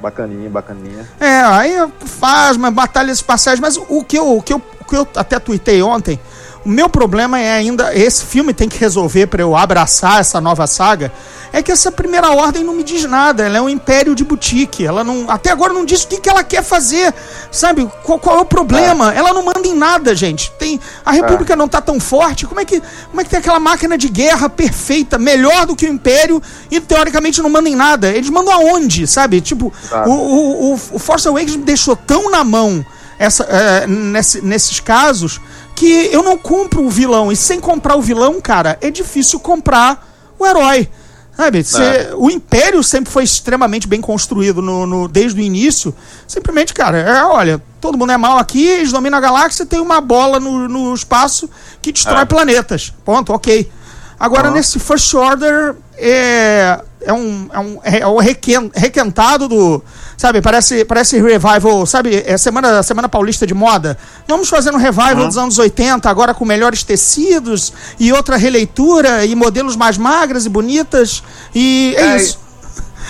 bacaninha, 0.01 0.50
bacaninha. 0.50 1.05
É, 1.19 1.41
aí 1.41 1.75
faz 2.05 2.55
uma 2.55 2.72
batalhas 2.72 3.17
espaciais, 3.17 3.60
mas 3.60 3.75
o 3.77 4.03
que 4.03 4.17
eu, 4.17 4.38
o 4.38 4.41
que 4.41 4.53
eu, 4.53 4.62
o 4.79 4.86
que 4.86 4.96
eu 4.96 5.08
até 5.15 5.39
tuitei 5.39 5.81
ontem, 5.81 6.17
o 6.65 6.69
meu 6.69 6.89
problema 6.89 7.39
é 7.39 7.51
ainda, 7.53 7.95
esse 7.95 8.25
filme 8.25 8.53
tem 8.53 8.67
que 8.67 8.77
resolver 8.77 9.27
para 9.27 9.41
eu 9.41 9.55
abraçar 9.55 10.19
essa 10.19 10.41
nova 10.41 10.67
saga, 10.67 11.11
é 11.53 11.63
que 11.63 11.71
essa 11.71 11.91
primeira 11.91 12.31
ordem 12.31 12.63
não 12.63 12.73
me 12.73 12.83
diz 12.83 13.05
nada, 13.05 13.43
ela 13.45 13.57
é 13.57 13.61
um 13.61 13.69
império 13.69 14.13
de 14.13 14.23
boutique, 14.23 14.85
ela 14.85 15.03
não, 15.03 15.29
até 15.29 15.51
agora 15.51 15.73
não 15.73 15.85
diz 15.85 16.03
o 16.03 16.07
que, 16.07 16.19
que 16.19 16.29
ela 16.29 16.43
quer 16.43 16.63
fazer, 16.63 17.13
sabe? 17.51 17.89
Qual, 18.03 18.19
qual 18.19 18.37
é 18.37 18.41
o 18.41 18.45
problema? 18.45 19.13
É. 19.13 19.17
Ela 19.17 19.33
não 19.33 19.43
manda 19.43 19.65
em 19.67 19.73
nada, 19.73 20.13
gente. 20.13 20.51
Tem, 20.51 20.79
a 21.05 21.11
república 21.11 21.53
é. 21.53 21.55
não 21.55 21.67
tá 21.67 21.81
tão 21.81 21.99
forte, 21.99 22.45
como 22.45 22.59
é, 22.59 22.65
que, 22.65 22.81
como 23.09 23.21
é 23.21 23.23
que 23.23 23.29
tem 23.29 23.39
aquela 23.39 23.59
máquina 23.59 23.97
de 23.97 24.09
guerra 24.09 24.49
perfeita, 24.49 25.17
melhor 25.17 25.65
do 25.65 25.75
que 25.75 25.85
o 25.85 25.89
império 25.89 26.41
e 26.69 26.79
teoricamente 26.79 27.41
não 27.41 27.49
manda 27.49 27.69
em 27.69 27.75
nada? 27.75 28.09
Eles 28.09 28.29
mandam 28.29 28.53
aonde, 28.53 29.07
sabe? 29.07 29.41
Tipo, 29.41 29.73
o, 30.05 30.11
o, 30.11 30.71
o, 30.71 30.73
o 30.73 30.99
Force 30.99 31.27
Awakens 31.27 31.55
me 31.55 31.63
deixou 31.63 31.95
tão 31.95 32.29
na 32.29 32.43
mão 32.43 32.85
essa, 33.17 33.43
é, 33.43 33.85
nesse, 33.85 34.41
nesses 34.41 34.79
casos 34.79 35.41
que 35.79 36.09
eu 36.12 36.21
não 36.21 36.38
compro 36.38 36.83
o 36.83 36.89
vilão. 36.89 37.31
E 37.31 37.38
sem 37.38 37.57
comprar 37.57 37.95
o 37.95 38.01
vilão, 38.01 38.41
cara, 38.41 38.77
é 38.81 38.91
difícil 38.91 39.39
comprar 39.39 40.05
o 40.38 40.45
herói. 40.45 40.89
Sabe? 41.38 41.63
É. 41.79 42.12
o 42.17 42.29
Império 42.29 42.83
sempre 42.83 43.09
foi 43.09 43.24
extremamente 43.24 43.88
bem 43.88 44.01
construído 44.01 44.62
no, 44.62 44.86
no, 44.86 45.07
desde 45.07 45.39
o 45.39 45.41
início. 45.41 45.95
Simplesmente, 46.27 46.74
cara, 46.74 46.98
é, 46.98 47.24
olha, 47.24 47.63
todo 47.79 47.98
mundo 47.98 48.12
é 48.12 48.17
mal 48.17 48.38
aqui, 48.38 48.67
eles 48.67 48.91
dominam 48.91 49.17
a 49.17 49.21
galáxia, 49.21 49.65
tem 49.65 49.79
uma 49.79 50.01
bola 50.01 50.38
no, 50.38 50.67
no 50.67 50.93
espaço 50.93 51.50
que 51.81 51.93
destrói 51.93 52.24
é. 52.24 52.25
planetas. 52.25 52.93
Ponto, 53.05 53.31
ok. 53.31 53.71
Agora, 54.19 54.50
uhum. 54.50 54.55
nesse 54.55 54.79
First 54.79 55.13
Order, 55.13 55.77
é, 55.98 56.83
é 57.01 57.13
um, 57.13 57.50
é 57.51 57.60
um, 57.60 57.79
é 57.84 58.08
um 58.08 58.18
requentado 58.18 59.48
do. 59.48 59.84
Sabe, 60.18 60.41
parece, 60.41 60.84
parece 60.84 61.20
revival, 61.22 61.86
sabe? 61.86 62.24
É 62.25 62.38
semana, 62.38 62.84
semana 62.84 63.08
paulista 63.08 63.48
de 63.48 63.53
moda. 63.53 63.98
Vamos 64.27 64.50
fazer 64.50 64.72
um 64.72 64.77
revival 64.77 65.20
uhum. 65.20 65.27
dos 65.27 65.38
anos 65.38 65.58
80, 65.58 66.10
agora 66.10 66.34
com 66.34 66.44
melhores 66.44 66.84
tecidos 66.84 67.72
e 68.00 68.12
outra 68.12 68.36
releitura 68.36 69.25
e 69.25 69.34
modelos 69.36 69.75
mais 69.75 69.98
magras 69.98 70.46
e 70.46 70.50
bonitas. 70.50 71.24
E 71.56 71.96
é, 71.98 72.01
é 72.01 72.15
isso. 72.18 72.39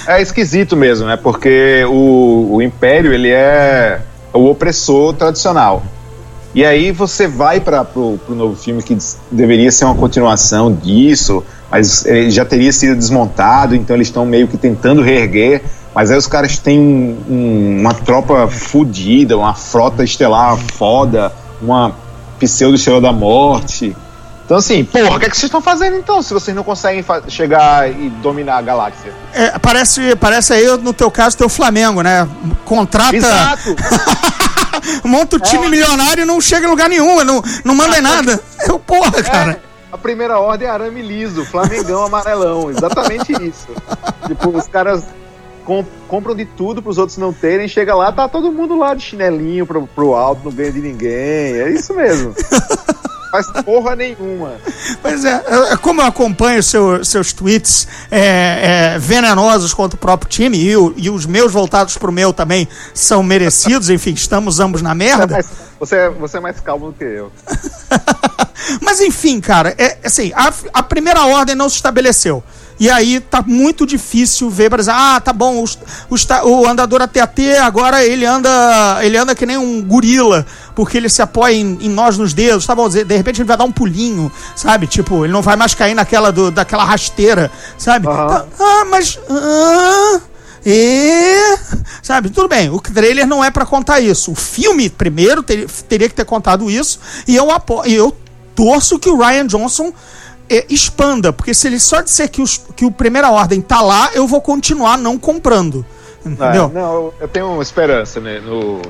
É 0.07 0.21
esquisito 0.21 0.77
mesmo, 0.77 1.07
né? 1.07 1.17
Porque 1.17 1.83
o, 1.89 2.55
o 2.55 2.61
Império, 2.61 3.11
ele 3.11 3.29
é 3.29 4.01
o 4.33 4.45
opressor 4.49 5.13
tradicional. 5.13 5.83
E 6.53 6.65
aí 6.65 6.91
você 6.91 7.27
vai 7.27 7.59
para 7.59 7.85
o 7.95 8.19
novo 8.29 8.55
filme 8.55 8.81
que 8.81 8.97
deveria 9.29 9.71
ser 9.71 9.85
uma 9.85 9.95
continuação 9.95 10.73
disso, 10.73 11.43
mas 11.71 12.05
ele 12.05 12.31
já 12.31 12.43
teria 12.43 12.71
sido 12.71 12.95
desmontado, 12.95 13.75
então 13.75 13.95
eles 13.95 14.07
estão 14.07 14.25
meio 14.25 14.47
que 14.47 14.57
tentando 14.57 15.01
reerguer. 15.01 15.61
Mas 15.93 16.11
aí 16.11 16.17
os 16.17 16.27
caras 16.27 16.57
têm 16.57 16.79
um, 16.79 17.17
um, 17.29 17.79
uma 17.81 17.93
tropa 17.93 18.47
fodida, 18.47 19.37
uma 19.37 19.53
frota 19.53 20.03
estelar 20.03 20.57
foda, 20.73 21.31
uma 21.61 21.93
pseudo-estrela 22.39 23.01
da 23.01 23.11
morte. 23.11 23.95
Então, 24.45 24.57
assim, 24.57 24.83
porra, 24.83 25.15
o 25.15 25.19
que, 25.19 25.25
é 25.25 25.29
que 25.29 25.37
vocês 25.37 25.43
estão 25.43 25.61
fazendo 25.61 25.95
então, 25.95 26.23
se 26.23 26.33
vocês 26.33 26.55
não 26.55 26.63
conseguem 26.63 27.05
chegar 27.27 27.87
e 27.87 28.09
dominar 28.09 28.57
a 28.57 28.61
galáxia? 28.63 29.13
É, 29.31 29.59
parece, 29.59 30.15
parece 30.15 30.53
aí, 30.53 30.65
no 30.77 30.91
teu 30.91 31.11
caso, 31.11 31.37
teu 31.37 31.49
Flamengo, 31.49 32.01
né? 32.01 32.27
Contrata. 32.65 33.15
Exato! 33.15 33.75
Monta 35.05 35.35
o 35.35 35.39
time 35.39 35.67
é. 35.67 35.69
milionário 35.69 36.23
e 36.23 36.25
não 36.25 36.41
chega 36.41 36.65
em 36.65 36.69
lugar 36.69 36.89
nenhum, 36.89 37.23
não, 37.23 37.43
não 37.63 37.75
manda 37.75 37.97
em 37.97 38.01
nada. 38.01 38.41
Eu, 38.67 38.79
porra, 38.79 39.21
cara. 39.21 39.68
A 39.91 39.97
primeira 39.97 40.39
ordem 40.39 40.67
é 40.67 40.71
arame 40.71 41.01
liso, 41.01 41.45
Flamengão 41.45 42.05
amarelão, 42.05 42.69
exatamente 42.69 43.31
isso. 43.33 43.67
tipo, 44.27 44.49
os 44.49 44.67
caras 44.67 45.03
compram 46.07 46.35
de 46.35 46.45
tudo 46.45 46.81
para 46.81 46.89
os 46.89 46.97
outros 46.97 47.17
não 47.17 47.31
terem, 47.31 47.67
chega 47.67 47.93
lá, 47.93 48.11
tá 48.11 48.27
todo 48.27 48.51
mundo 48.51 48.77
lá 48.77 48.93
de 48.93 49.03
chinelinho 49.03 49.65
pro, 49.65 49.85
pro 49.87 50.15
alto, 50.15 50.45
não 50.45 50.51
ganha 50.51 50.71
de 50.71 50.81
ninguém. 50.81 51.53
É 51.59 51.69
isso 51.69 51.93
mesmo. 51.93 52.33
faz 53.29 53.47
porra 53.63 53.95
nenhuma. 53.95 54.53
Pois 55.01 55.23
é, 55.23 55.43
como 55.81 56.01
eu 56.01 56.05
acompanho 56.05 56.61
seu, 56.61 57.03
seus 57.05 57.31
tweets 57.31 57.87
é, 58.09 58.95
é, 58.95 58.99
venenosos 58.99 59.73
contra 59.73 59.95
o 59.95 59.99
próprio 59.99 60.29
time, 60.29 60.57
e, 60.57 60.71
e, 60.97 61.09
os 61.09 61.25
meus 61.25 61.51
voltados 61.51 61.97
pro 61.97 62.11
meu 62.11 62.33
também 62.33 62.67
são 62.93 63.21
merecidos, 63.23 63.89
enfim, 63.91 64.13
estamos 64.13 64.59
ambos 64.59 64.81
na 64.81 64.93
merda. 64.95 65.43
Você 65.79 65.95
é 65.95 66.09
mais, 66.09 66.19
você, 66.19 66.37
é, 66.37 66.39
mais 66.39 66.59
calmo 66.59 66.87
do 66.87 66.93
que 66.93 67.03
eu. 67.03 67.31
Mas 68.81 68.99
enfim, 68.99 69.39
cara, 69.39 69.73
é 69.77 69.97
assim, 70.03 70.31
a, 70.35 70.53
a 70.73 70.83
primeira 70.83 71.25
ordem 71.25 71.55
não 71.55 71.69
se 71.69 71.77
estabeleceu. 71.77 72.43
E 72.79 72.89
aí 72.89 73.19
tá 73.19 73.43
muito 73.45 73.85
difícil 73.85 74.49
ver, 74.49 74.73
exemplo, 74.73 75.01
ah, 75.01 75.19
tá 75.19 75.33
bom, 75.33 75.65
o, 76.09 76.15
o, 76.15 76.49
o 76.49 76.67
andador 76.67 77.01
AT-AT 77.01 77.57
agora 77.61 78.05
ele 78.05 78.25
anda, 78.25 78.99
ele 79.01 79.17
anda 79.17 79.35
que 79.35 79.45
nem 79.45 79.57
um 79.57 79.81
gorila, 79.83 80.45
porque 80.75 80.95
ele 80.95 81.09
se 81.09 81.21
apoia 81.21 81.55
em, 81.55 81.77
em 81.81 81.89
nós 81.89 82.17
nos 82.17 82.33
dedos, 82.33 82.65
tá 82.65 82.73
bom? 82.73 82.87
De 82.87 83.03
repente 83.03 83.41
ele 83.41 83.47
vai 83.47 83.57
dar 83.57 83.65
um 83.65 83.71
pulinho, 83.71 84.31
sabe? 84.55 84.87
Tipo, 84.87 85.25
ele 85.25 85.33
não 85.33 85.41
vai 85.41 85.57
mais 85.57 85.73
cair 85.73 85.93
naquela 85.93 86.31
do, 86.31 86.51
daquela 86.51 86.85
rasteira, 86.85 87.51
sabe? 87.77 88.07
Uhum. 88.07 88.13
Ah, 88.15 88.85
mas. 88.89 89.19
Ah, 89.29 90.21
e. 90.65 91.57
Sabe, 92.01 92.29
tudo 92.29 92.47
bem, 92.47 92.69
o 92.69 92.79
trailer 92.79 93.27
não 93.27 93.43
é 93.43 93.51
para 93.51 93.65
contar 93.65 93.99
isso. 93.99 94.31
O 94.31 94.35
filme, 94.35 94.89
primeiro, 94.89 95.43
ter, 95.43 95.69
teria 95.87 96.09
que 96.09 96.15
ter 96.15 96.25
contado 96.25 96.69
isso. 96.69 96.99
E 97.27 97.35
eu, 97.35 97.47
eu 97.85 98.15
torço 98.55 98.99
que 98.99 99.09
o 99.09 99.17
Ryan 99.17 99.47
Johnson 99.47 99.93
é, 100.49 100.65
expanda, 100.69 101.31
porque 101.31 101.53
se 101.53 101.67
ele 101.67 101.79
só 101.79 102.01
disser 102.01 102.29
que, 102.29 102.41
os, 102.41 102.57
que 102.75 102.83
o 102.83 102.91
Primeira 102.91 103.29
Ordem 103.29 103.61
tá 103.61 103.81
lá, 103.81 104.09
eu 104.13 104.27
vou 104.27 104.41
continuar 104.41 104.97
não 104.97 105.17
comprando. 105.17 105.85
Entendeu? 106.25 106.65
É, 106.65 106.79
não, 106.79 107.13
eu 107.19 107.27
tenho 107.27 107.61
esperança 107.61 108.19
né, 108.19 108.39
no, 108.39 108.81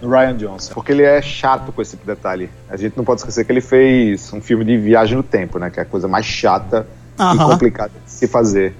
no 0.00 0.08
Ryan 0.08 0.36
Johnson, 0.36 0.72
porque 0.72 0.92
ele 0.92 1.02
é 1.02 1.20
chato 1.20 1.72
com 1.72 1.82
esse 1.82 1.96
detalhe. 1.96 2.48
A 2.68 2.76
gente 2.76 2.96
não 2.96 3.04
pode 3.04 3.20
esquecer 3.20 3.44
que 3.44 3.52
ele 3.52 3.60
fez 3.60 4.32
um 4.32 4.40
filme 4.40 4.64
de 4.64 4.76
viagem 4.78 5.16
no 5.16 5.22
tempo, 5.22 5.58
né? 5.58 5.68
Que 5.68 5.80
é 5.80 5.82
a 5.82 5.86
coisa 5.86 6.08
mais 6.08 6.24
chata 6.24 6.86
uh 7.18 7.22
-huh. 7.22 7.34
e 7.34 7.38
complicada 7.38 7.92
de 8.04 8.10
se 8.10 8.26
fazer. 8.26 8.74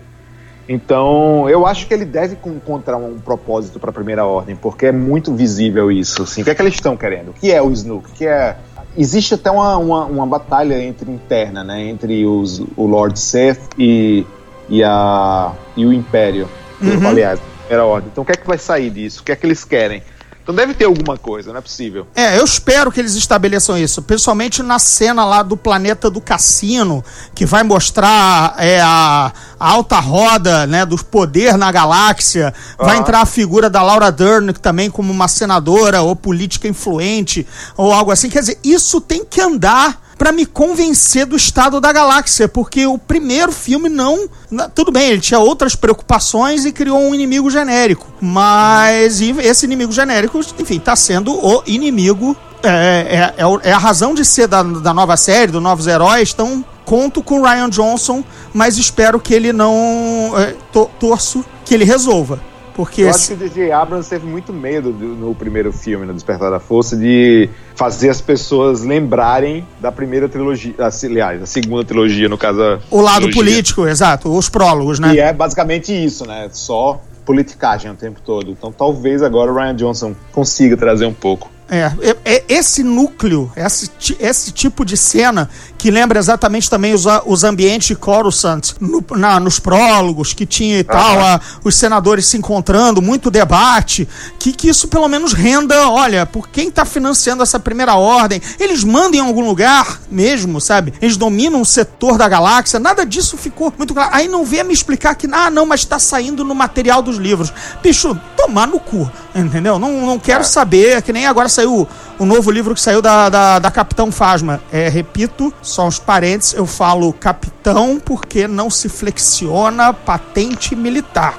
Então, 0.68 1.48
eu 1.48 1.66
acho 1.66 1.86
que 1.86 1.94
ele 1.94 2.04
deve 2.04 2.36
encontrar 2.46 2.96
um 2.96 3.18
propósito 3.18 3.80
para 3.80 3.90
a 3.90 3.92
primeira 3.92 4.24
ordem, 4.24 4.54
porque 4.54 4.86
é 4.86 4.92
muito 4.92 5.34
visível 5.34 5.90
isso. 5.90 6.22
Assim. 6.22 6.42
O 6.42 6.44
que 6.44 6.50
é 6.50 6.54
que 6.54 6.62
eles 6.62 6.74
estão 6.74 6.96
querendo? 6.96 7.30
O 7.30 7.32
que 7.32 7.50
é 7.50 7.60
o 7.60 7.70
Snook? 7.72 8.08
O 8.08 8.12
que 8.12 8.26
é 8.26 8.56
existe 8.96 9.34
até 9.34 9.50
uma, 9.50 9.76
uma, 9.78 10.04
uma, 10.04 10.26
batalha 10.26 10.82
entre 10.82 11.10
interna, 11.10 11.62
né, 11.62 11.80
entre 11.88 12.26
os, 12.26 12.60
o 12.76 12.86
Lord 12.86 13.18
Seth 13.18 13.60
e, 13.78 14.26
e, 14.68 14.82
a, 14.82 15.52
e 15.76 15.86
o 15.86 15.92
Império, 15.92 16.48
uhum. 16.80 17.06
aliás, 17.06 17.40
era 17.68 17.84
ordem. 17.84 18.10
Então 18.10 18.22
o 18.22 18.24
que 18.26 18.32
é 18.32 18.36
que 18.36 18.46
vai 18.46 18.58
sair 18.58 18.90
disso? 18.90 19.20
O 19.20 19.24
que 19.24 19.32
é 19.32 19.36
que 19.36 19.46
eles 19.46 19.64
querem? 19.64 20.02
Então 20.50 20.56
deve 20.56 20.74
ter 20.74 20.86
alguma 20.86 21.16
coisa, 21.16 21.52
não 21.52 21.58
é 21.58 21.60
possível. 21.60 22.08
É, 22.12 22.36
eu 22.36 22.44
espero 22.44 22.90
que 22.90 22.98
eles 22.98 23.14
estabeleçam 23.14 23.78
isso, 23.78 24.02
principalmente 24.02 24.64
na 24.64 24.80
cena 24.80 25.24
lá 25.24 25.44
do 25.44 25.56
planeta 25.56 26.10
do 26.10 26.20
cassino, 26.20 27.04
que 27.36 27.46
vai 27.46 27.62
mostrar 27.62 28.56
é, 28.58 28.80
a, 28.80 29.32
a 29.60 29.70
alta 29.70 30.00
roda 30.00 30.66
né, 30.66 30.84
dos 30.84 31.04
poder 31.04 31.56
na 31.56 31.70
galáxia. 31.70 32.52
Vai 32.76 32.96
entrar 32.96 33.20
a 33.20 33.26
figura 33.26 33.70
da 33.70 33.80
Laura 33.80 34.10
Dern 34.10 34.52
também 34.54 34.90
como 34.90 35.12
uma 35.12 35.28
senadora 35.28 36.02
ou 36.02 36.16
política 36.16 36.66
influente 36.66 37.46
ou 37.76 37.92
algo 37.92 38.10
assim. 38.10 38.28
Quer 38.28 38.40
dizer, 38.40 38.58
isso 38.64 39.00
tem 39.00 39.24
que 39.24 39.40
andar 39.40 40.09
para 40.20 40.32
me 40.32 40.44
convencer 40.44 41.24
do 41.24 41.34
estado 41.34 41.80
da 41.80 41.90
galáxia, 41.90 42.46
porque 42.46 42.86
o 42.86 42.98
primeiro 42.98 43.50
filme 43.50 43.88
não. 43.88 44.28
Tudo 44.74 44.92
bem, 44.92 45.08
ele 45.08 45.20
tinha 45.22 45.40
outras 45.40 45.74
preocupações 45.74 46.66
e 46.66 46.72
criou 46.72 46.98
um 46.98 47.14
inimigo 47.14 47.50
genérico. 47.50 48.06
Mas 48.20 49.18
esse 49.22 49.64
inimigo 49.64 49.90
genérico, 49.90 50.38
enfim, 50.58 50.76
está 50.76 50.94
sendo 50.94 51.32
o 51.32 51.62
inimigo. 51.66 52.36
É, 52.62 52.68
é, 52.68 53.42
é, 53.42 53.70
é, 53.70 53.72
a 53.72 53.78
razão 53.78 54.12
de 54.12 54.22
ser 54.22 54.46
da, 54.46 54.62
da 54.62 54.92
nova 54.92 55.16
série, 55.16 55.52
dos 55.52 55.62
novos 55.62 55.86
heróis. 55.86 56.32
Então, 56.34 56.62
conto 56.84 57.22
com 57.22 57.40
o 57.40 57.42
Ryan 57.42 57.70
Johnson, 57.70 58.22
mas 58.52 58.76
espero 58.76 59.18
que 59.18 59.32
ele 59.32 59.54
não. 59.54 60.34
É, 60.36 60.54
to, 60.70 60.90
torço 61.00 61.42
que 61.64 61.72
ele 61.72 61.84
resolva. 61.84 62.49
Porque 62.80 63.02
eu 63.02 63.10
acho 63.10 63.28
que 63.28 63.34
o 63.34 63.36
DJ 63.36 63.72
Abrams 63.72 64.08
teve 64.08 64.26
muito 64.26 64.54
medo 64.54 64.90
do, 64.90 65.08
no 65.08 65.34
primeiro 65.34 65.70
filme, 65.70 66.06
no 66.06 66.14
Despertar 66.14 66.50
da 66.50 66.58
Força, 66.58 66.96
de 66.96 67.46
fazer 67.74 68.08
as 68.08 68.22
pessoas 68.22 68.80
lembrarem 68.80 69.66
da 69.78 69.92
primeira 69.92 70.30
trilogia, 70.30 70.74
aliás, 70.78 71.40
da 71.40 71.46
segunda 71.46 71.84
trilogia, 71.84 72.26
no 72.26 72.38
caso. 72.38 72.80
O 72.90 73.02
lado 73.02 73.26
trilogia. 73.26 73.52
político, 73.52 73.86
exato, 73.86 74.34
os 74.34 74.48
prólogos, 74.48 74.98
né? 74.98 75.14
E 75.14 75.18
é 75.18 75.30
basicamente 75.30 75.92
isso, 75.92 76.26
né? 76.26 76.48
Só 76.52 77.02
politicagem 77.26 77.90
o 77.90 77.94
tempo 77.94 78.18
todo. 78.24 78.50
Então 78.50 78.72
talvez 78.72 79.22
agora 79.22 79.52
o 79.52 79.54
Ryan 79.54 79.76
Johnson 79.76 80.16
consiga 80.32 80.74
trazer 80.74 81.04
um 81.04 81.12
pouco. 81.12 81.50
É, 81.70 81.92
é, 82.02 82.16
é 82.24 82.44
esse 82.48 82.82
núcleo, 82.82 83.52
esse, 83.56 83.88
esse 84.18 84.50
tipo 84.50 84.84
de 84.84 84.96
cena 84.96 85.48
que 85.78 85.88
lembra 85.90 86.18
exatamente 86.18 86.68
também 86.68 86.92
os, 86.92 87.04
os 87.24 87.44
ambientes 87.44 87.86
de 87.88 87.94
Coruscant 87.96 88.72
no- 88.80 89.04
na- 89.16 89.38
nos 89.38 89.60
prólogos 89.60 90.34
que 90.34 90.44
tinha 90.44 90.80
e 90.80 90.84
tal, 90.84 91.18
a- 91.20 91.40
os 91.62 91.76
senadores 91.76 92.26
se 92.26 92.36
encontrando, 92.36 93.00
muito 93.00 93.30
debate, 93.30 94.06
que, 94.38 94.52
que 94.52 94.68
isso 94.68 94.88
pelo 94.88 95.06
menos 95.08 95.32
renda, 95.32 95.88
olha, 95.88 96.26
por 96.26 96.48
quem 96.48 96.68
está 96.68 96.84
financiando 96.84 97.42
essa 97.42 97.58
primeira 97.60 97.94
ordem, 97.94 98.42
eles 98.58 98.82
mandam 98.82 99.20
em 99.24 99.26
algum 99.28 99.44
lugar 99.46 100.00
mesmo, 100.10 100.60
sabe? 100.60 100.92
Eles 101.00 101.16
dominam 101.16 101.60
um 101.60 101.64
setor 101.64 102.18
da 102.18 102.28
galáxia, 102.28 102.80
nada 102.80 103.06
disso 103.06 103.36
ficou 103.38 103.72
muito 103.78 103.94
claro. 103.94 104.10
Aí 104.12 104.26
não 104.26 104.44
venha 104.44 104.64
me 104.64 104.74
explicar 104.74 105.14
que, 105.14 105.28
ah, 105.32 105.48
não, 105.50 105.64
mas 105.64 105.80
está 105.80 105.98
saindo 106.00 106.44
no 106.44 106.54
material 106.54 107.00
dos 107.00 107.16
livros. 107.16 107.52
Bicho, 107.82 108.18
tomar 108.50 108.66
no 108.66 108.80
cu, 108.80 109.08
entendeu? 109.32 109.78
Não, 109.78 110.04
não 110.04 110.18
quero 110.18 110.44
saber, 110.44 111.00
que 111.02 111.12
nem 111.12 111.24
agora 111.24 111.48
saiu 111.48 111.86
o 112.18 112.26
novo 112.26 112.50
livro 112.50 112.74
que 112.74 112.80
saiu 112.80 113.00
da, 113.00 113.28
da, 113.28 113.58
da 113.60 113.70
Capitão 113.70 114.10
Fasma. 114.10 114.60
É, 114.72 114.88
repito, 114.88 115.54
só 115.62 115.86
uns 115.86 116.00
parênteses, 116.00 116.54
eu 116.54 116.66
falo 116.66 117.12
capitão 117.12 118.02
porque 118.04 118.48
não 118.48 118.68
se 118.68 118.88
flexiona 118.88 119.92
patente 119.92 120.74
militar. 120.74 121.38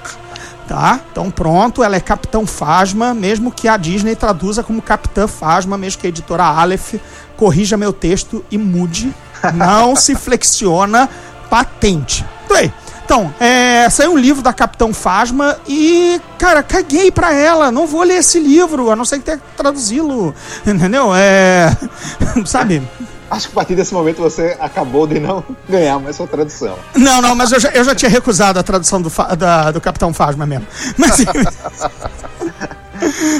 Tá? 0.68 1.01
Então 1.12 1.30
pronto, 1.30 1.84
ela 1.84 1.98
é 1.98 2.00
Capitão 2.00 2.48
Fasma, 2.48 3.13
mesmo 3.13 3.51
que 3.51 3.68
a 3.68 3.75
Disney 3.75 4.15
traduza 4.15 4.63
como 4.63 4.82
Capitã 4.82 5.27
Fasma, 5.27 5.77
mesmo 5.77 6.00
que 6.00 6.08
a 6.08 6.10
editora 6.10 6.46
Aleph 6.46 6.94
corrija 7.36 7.75
meu 7.75 7.91
texto 7.91 8.46
e 8.50 8.58
mude. 8.58 9.13
Não 9.53 9.98
se 9.98 10.15
flexiona 10.15 11.10
patente. 11.50 12.25
Então 12.46 12.56
aí. 12.56 12.72
Então, 13.03 13.34
é, 13.41 13.61
saiu 13.90 14.13
um 14.13 14.18
livro 14.18 14.42
da 14.42 14.54
Capitão 14.54 14.94
Fasma 14.94 15.58
e, 15.68 16.20
cara, 16.38 16.62
caguei 16.63 17.12
pra 17.12 17.34
ela. 17.34 17.72
Não 17.72 17.86
vou 17.88 18.04
ler 18.04 18.16
esse 18.20 18.40
livro, 18.40 18.90
a 18.92 18.96
não 18.96 19.06
ser 19.06 19.20
que 19.20 19.25
tenha 19.25 19.38
que 19.38 19.44
traduzi-lo. 19.56 20.34
Entendeu? 20.66 21.13
É. 21.16 21.75
Sabe? 22.46 22.82
Acho 23.30 23.48
que 23.48 23.54
a 23.54 23.56
partir 23.56 23.75
desse 23.75 23.94
momento 23.94 24.18
você 24.22 24.58
acabou 24.60 25.08
de 25.08 25.18
não 25.20 25.42
ganhar 25.70 25.98
mais 26.00 26.18
sua 26.18 26.28
tradução. 26.28 26.78
Não, 26.96 27.22
não, 27.22 27.34
mas 27.34 27.51
eu 27.54 27.60
já, 27.62 27.70
eu 27.70 27.84
já 27.84 27.96
tinha 27.96 28.10
recusado 28.12 28.60
a 28.60 28.63
tradução 28.63 29.01
do, 29.01 29.10
da- 29.38 29.72
do 29.72 29.80
Capitão 29.80 30.13
Fasma 30.13 30.46
mesmo. 30.46 30.68
Mas, 30.98 31.16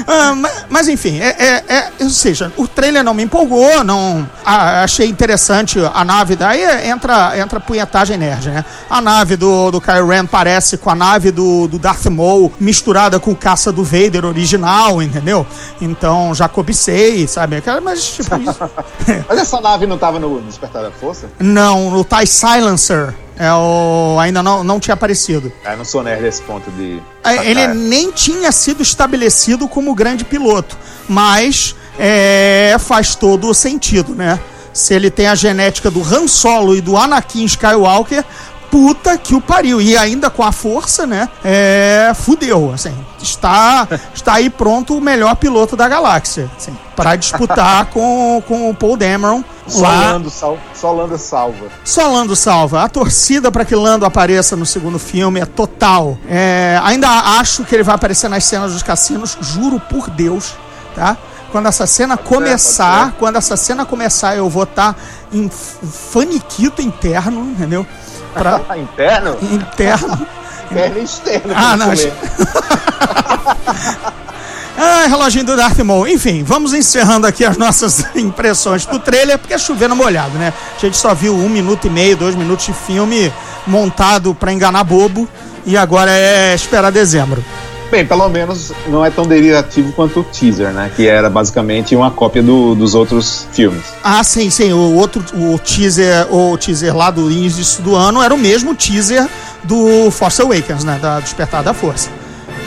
Ah, 0.06 0.34
ma- 0.34 0.50
mas, 0.68 0.88
enfim, 0.88 1.20
é, 1.20 1.28
é- 1.38 1.64
é- 1.74 1.90
ou 2.00 2.10
seja, 2.10 2.52
o 2.56 2.66
trailer 2.66 3.04
não 3.04 3.14
me 3.14 3.22
empolgou, 3.22 3.84
não 3.84 4.28
ah, 4.44 4.82
achei 4.82 5.06
interessante 5.08 5.78
a 5.94 6.04
nave, 6.04 6.36
daí 6.36 6.62
entra, 6.88 7.38
entra 7.38 7.58
a 7.58 7.60
punhetagem 7.60 8.16
nerd, 8.16 8.48
né? 8.50 8.64
A 8.90 9.00
nave 9.00 9.36
do, 9.36 9.70
do 9.70 9.80
Kylo 9.80 10.08
Ren 10.08 10.26
parece 10.26 10.76
com 10.76 10.90
a 10.90 10.94
nave 10.94 11.30
do, 11.30 11.68
do 11.68 11.78
Darth 11.78 12.06
Maul 12.06 12.52
misturada 12.58 13.18
com 13.20 13.30
o 13.32 13.36
caça 13.36 13.70
do 13.72 13.84
Vader 13.84 14.24
original, 14.24 15.02
entendeu? 15.02 15.46
Então 15.80 16.34
já 16.34 16.48
cobicei, 16.48 17.26
sabe? 17.26 17.62
Mas 17.82 18.04
tipo 18.04 18.36
isso. 18.40 18.58
Mas 19.28 19.38
essa 19.38 19.60
nave 19.60 19.86
não 19.86 19.98
tava 19.98 20.18
no 20.18 20.40
Despertar 20.42 20.82
da 20.82 20.90
Força? 20.90 21.28
Não, 21.38 21.94
o 21.98 22.04
TIE 22.04 22.26
Silencer 22.26 23.14
é 23.42 23.52
o, 23.52 24.18
ainda 24.20 24.40
não, 24.40 24.62
não 24.62 24.78
tinha 24.78 24.94
aparecido. 24.94 25.52
Ah, 25.64 25.72
eu 25.72 25.78
não 25.78 25.84
sou 25.84 26.00
nerd 26.00 26.22
desse 26.22 26.40
ponto 26.42 26.70
de. 26.70 27.02
É, 27.24 27.50
Ele 27.50 27.66
nem 27.66 28.12
tinha 28.12 28.52
sido 28.52 28.82
estabelecido 28.84 29.66
como 29.66 29.92
grande 29.96 30.24
piloto, 30.24 30.78
mas 31.08 31.74
é, 31.98 32.76
faz 32.78 33.16
todo 33.16 33.48
o 33.48 33.54
sentido, 33.54 34.14
né? 34.14 34.38
Se 34.72 34.94
ele 34.94 35.10
tem 35.10 35.26
a 35.26 35.34
genética 35.34 35.90
do 35.90 36.02
Han 36.02 36.28
Solo 36.28 36.76
e 36.76 36.80
do 36.80 36.96
Anakin 36.96 37.44
Skywalker, 37.44 38.24
puta 38.72 39.18
que 39.18 39.34
o 39.34 39.40
pariu. 39.40 39.80
E 39.82 39.96
ainda 39.98 40.30
com 40.30 40.42
a 40.42 40.50
força, 40.50 41.06
né? 41.06 41.28
É, 41.44 42.10
fudeu, 42.14 42.72
assim. 42.72 42.92
Está, 43.22 43.86
está 44.14 44.32
aí 44.32 44.48
pronto 44.48 44.96
o 44.96 45.00
melhor 45.00 45.36
piloto 45.36 45.76
da 45.76 45.86
galáxia, 45.86 46.50
assim, 46.56 46.76
para 46.96 47.14
disputar 47.14 47.86
com, 47.92 48.42
com 48.48 48.68
o 48.70 48.74
Paul 48.74 48.96
Dameron 48.96 49.44
Só. 49.68 49.82
Lando, 49.82 50.28
sal, 50.30 50.58
só 50.74 50.90
Lando 50.90 51.16
salva. 51.18 51.66
Só 51.84 52.08
Lando 52.10 52.34
salva. 52.34 52.82
A 52.82 52.88
torcida 52.88 53.52
para 53.52 53.64
que 53.64 53.76
Lando 53.76 54.04
apareça 54.06 54.56
no 54.56 54.64
segundo 54.66 54.98
filme 54.98 55.38
é 55.38 55.44
total. 55.46 56.18
É, 56.28 56.80
ainda 56.82 57.08
acho 57.38 57.62
que 57.64 57.74
ele 57.76 57.84
vai 57.84 57.94
aparecer 57.94 58.28
nas 58.28 58.42
cenas 58.44 58.72
dos 58.72 58.82
cassinos, 58.82 59.36
juro 59.40 59.78
por 59.78 60.08
Deus, 60.10 60.54
tá? 60.96 61.16
Quando 61.52 61.68
essa 61.68 61.86
cena 61.86 62.16
começar, 62.16 63.10
ser. 63.10 63.12
quando 63.18 63.36
essa 63.36 63.58
cena 63.58 63.84
começar, 63.84 64.34
eu 64.34 64.48
vou 64.48 64.62
estar 64.62 64.96
em 65.30 65.46
f- 65.48 65.76
faniquito 65.86 66.80
interno, 66.80 67.42
entendeu? 67.42 67.86
Pra, 68.32 68.60
Interno? 68.76 69.36
interno. 69.42 70.26
Interno 70.70 70.98
e 70.98 71.04
externo. 71.04 71.52
Ah, 71.54 71.76
não. 71.76 71.92
Ah, 74.84 75.06
reloginho 75.06 75.44
do 75.44 75.56
Darth 75.56 75.78
Maul. 75.80 76.08
Enfim, 76.08 76.42
vamos 76.42 76.72
encerrando 76.72 77.26
aqui 77.26 77.44
as 77.44 77.56
nossas 77.56 78.04
impressões 78.16 78.86
do 78.86 78.98
trailer, 78.98 79.38
porque 79.38 79.54
é 79.54 79.58
chovendo 79.58 79.94
molhado, 79.94 80.36
né? 80.38 80.52
A 80.76 80.80
gente 80.80 80.96
só 80.96 81.14
viu 81.14 81.34
um 81.34 81.48
minuto 81.48 81.86
e 81.86 81.90
meio, 81.90 82.16
dois 82.16 82.34
minutos 82.34 82.66
de 82.66 82.72
filme 82.72 83.32
montado 83.66 84.34
pra 84.34 84.52
enganar 84.52 84.82
bobo, 84.82 85.28
e 85.64 85.76
agora 85.76 86.10
é 86.10 86.54
esperar 86.54 86.90
dezembro. 86.90 87.44
Bem, 87.92 88.06
pelo 88.06 88.26
menos 88.30 88.72
não 88.88 89.04
é 89.04 89.10
tão 89.10 89.26
derivativo 89.26 89.92
quanto 89.92 90.20
o 90.20 90.24
teaser, 90.24 90.70
né? 90.72 90.90
Que 90.96 91.06
era 91.06 91.28
basicamente 91.28 91.94
uma 91.94 92.10
cópia 92.10 92.42
do- 92.42 92.74
dos 92.74 92.94
outros 92.94 93.46
filmes. 93.52 93.82
Ah, 94.02 94.24
sim, 94.24 94.48
sim. 94.48 94.72
O 94.72 94.94
outro, 94.94 95.22
o 95.34 95.58
teaser, 95.58 96.26
o 96.34 96.56
teaser 96.56 96.96
lá 96.96 97.10
do 97.10 97.30
início 97.30 97.82
do 97.82 97.94
ano 97.94 98.22
era 98.22 98.32
o 98.34 98.38
mesmo 98.38 98.74
teaser 98.74 99.28
do 99.62 100.10
Force 100.10 100.40
Awakens, 100.40 100.84
né? 100.84 100.98
Da 101.02 101.20
Despertar 101.20 101.62
da 101.62 101.74
Força. 101.74 102.08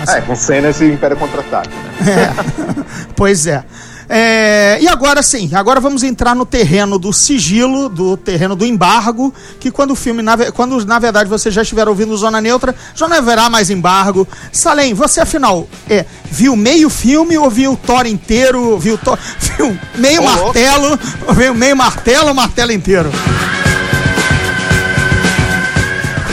É, 0.08 0.22
com 0.22 0.36
cenas 0.36 0.80
e 0.82 0.86
Império 0.92 1.18
Contra-Ataque. 1.18 1.70
Né? 2.02 2.36
Pois 3.16 3.48
é. 3.48 3.64
É, 4.08 4.78
e 4.82 4.88
agora 4.88 5.24
sim, 5.24 5.50
agora 5.54 5.80
vamos 5.80 6.04
entrar 6.04 6.36
no 6.36 6.46
terreno 6.46 7.00
do 7.00 7.12
sigilo, 7.12 7.90
do 7.90 8.16
terreno 8.16 8.56
do 8.56 8.66
embargo, 8.66 9.34
que 9.60 9.72
quando 9.72 9.92
o 9.92 9.96
filme, 9.96 10.22
na, 10.22 10.52
quando 10.52 10.86
na 10.86 11.00
verdade 11.00 11.30
você 11.30 11.50
já 11.50 11.64
estiver 11.64 11.88
ouvindo 11.88 12.16
Zona 12.16 12.40
Neutra, 12.40 12.76
já 12.94 13.08
não 13.08 13.18
haverá 13.18 13.50
mais 13.50 13.70
embargo. 13.70 14.28
Salem, 14.52 14.94
você 14.94 15.22
afinal 15.22 15.68
é, 15.90 16.06
viu 16.30 16.56
meio 16.56 16.90
filme 16.90 17.38
ou 17.38 17.50
viu 17.50 17.74
o 17.74 17.78
Thor 17.78 18.06
inteiro? 18.06 18.78
Viu, 18.78 18.98
Thor, 18.98 19.18
viu 19.40 19.78
meio 19.96 20.22
louco. 20.22 20.44
martelo 20.44 21.00
ou 21.28 21.34
viu 21.34 21.54
meio 21.56 21.76
martelo 21.76 22.28
ou 22.28 22.34
martelo 22.34 22.72
inteiro? 22.72 23.12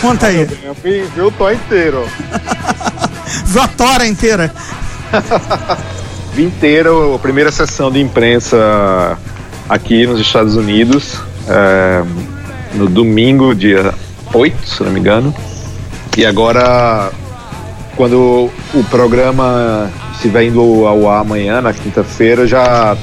Conta 0.01 0.27
aí, 0.27 0.49
Eu 0.65 0.75
vi, 0.75 1.05
vi 1.05 1.21
o 1.21 1.31
Thor 1.31 1.53
inteiro. 1.53 2.09
viu 3.47 3.63
a 3.63 3.69
Tora 3.69 4.07
inteira? 4.07 4.53
Vi 6.35 6.45
inteiro 6.45 7.15
a 7.15 7.19
primeira 7.19 7.53
sessão 7.53 7.91
de 7.91 8.01
imprensa 8.01 9.19
aqui 9.69 10.07
nos 10.07 10.19
Estados 10.19 10.57
Unidos, 10.57 11.19
é, 11.47 12.03
no 12.73 12.89
domingo, 12.89 13.55
dia 13.55 13.93
8, 14.33 14.67
se 14.67 14.83
não 14.83 14.91
me 14.91 14.99
engano. 14.99 15.35
E 16.17 16.25
agora, 16.25 17.11
quando 17.97 18.51
o 18.73 18.85
programa 18.85 19.91
estiver 20.15 20.45
indo 20.45 20.87
ao 20.87 21.11
ar 21.11 21.21
amanhã, 21.21 21.61
na 21.61 21.75
quinta-feira, 21.75 22.47
já 22.47 22.97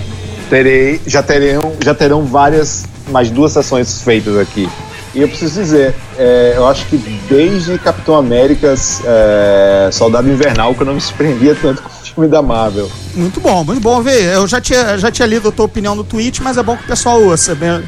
terei, 0.49 0.99
já 1.05 1.21
terão, 1.21 1.73
já 1.83 1.93
terão 1.93 2.23
várias, 2.25 2.85
mais 3.09 3.29
duas 3.29 3.51
sessões 3.51 4.01
feitas 4.01 4.37
aqui. 4.37 4.67
E 5.13 5.21
eu 5.21 5.27
preciso 5.27 5.61
dizer, 5.61 5.93
é, 6.17 6.53
eu 6.55 6.67
acho 6.67 6.87
que 6.87 6.97
desde 7.29 7.77
Capitão 7.77 8.15
América, 8.15 8.73
é, 9.05 9.89
Soldado 9.91 10.27
Invernal, 10.29 10.73
que 10.73 10.81
eu 10.81 10.85
não 10.85 10.95
me 10.95 11.01
surpreendia 11.01 11.55
tanto 11.55 11.83
com 11.83 11.89
filme 12.19 12.27
da 12.27 12.41
Marvel. 12.41 12.91
Muito 13.15 13.39
bom, 13.39 13.63
muito 13.63 13.81
bom 13.81 14.01
ver. 14.01 14.33
Eu 14.33 14.45
já 14.45 14.59
tinha, 14.59 14.97
já 14.97 15.09
tinha 15.09 15.25
lido 15.25 15.47
a 15.47 15.51
tua 15.51 15.65
opinião 15.65 15.95
no 15.95 16.03
tweet, 16.03 16.43
mas 16.43 16.57
é 16.57 16.63
bom 16.63 16.75
que 16.75 16.83
o 16.83 16.87
pessoal 16.87 17.21
ouça. 17.21 17.55
né? 17.55 17.81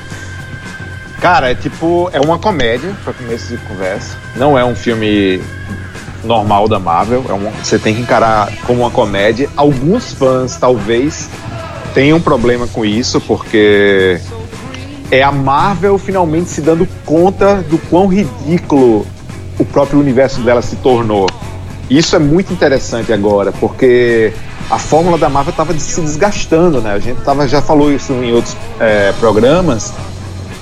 Cara, 1.20 1.52
é 1.52 1.56
tipo, 1.56 2.10
é 2.13 2.20
uma 2.20 2.39
comédia, 2.39 2.96
pra 3.04 3.13
começo 3.13 3.48
de 3.50 3.58
conversa. 3.65 4.15
Não 4.36 4.58
é 4.58 4.63
um 4.63 4.74
filme 4.74 5.41
normal 6.24 6.67
da 6.70 6.80
Marvel. 6.80 7.26
É 7.28 7.34
um, 7.34 7.52
você 7.62 7.78
tem 7.78 7.94
que 7.94 8.02
encarar 8.02 8.50
como 8.65 8.82
uma 8.82 8.89
comédia. 8.89 9.50
Alguns 9.58 10.13
fãs, 10.13 10.56
talvez, 10.56 11.30
tenham 11.94 12.17
um 12.17 12.22
problema 12.22 12.67
com 12.67 12.86
isso, 12.86 13.20
porque 13.20 14.20
é 15.12 15.22
a 15.22 15.32
Marvel 15.32 15.98
finalmente 15.98 16.50
se 16.50 16.62
dando 16.62 16.88
conta 17.06 17.56
do 17.70 17.78
quão 17.78 18.08
ridículo 18.08 19.06
o 19.60 19.65
próprio 19.65 20.00
universo 20.00 20.41
dela 20.41 20.62
se 20.62 20.78
tornou. 20.78 21.28
Isso 21.91 22.15
é 22.15 22.19
muito 22.19 22.54
interessante 22.54 23.12
agora, 23.12 23.51
porque 23.51 24.32
a 24.69 24.80
fórmula 24.80 25.17
da 25.17 25.27
Marvel 25.27 25.51
estava 25.51 25.77
se 25.77 25.99
desgastando, 25.99 26.80
né? 26.80 26.93
A 26.93 26.99
gente 26.99 27.19
tava, 27.19 27.45
já 27.49 27.62
falou 27.62 27.91
isso 27.91 28.13
em 28.13 28.32
outros 28.32 28.56
é, 28.80 29.12
programas, 29.19 29.91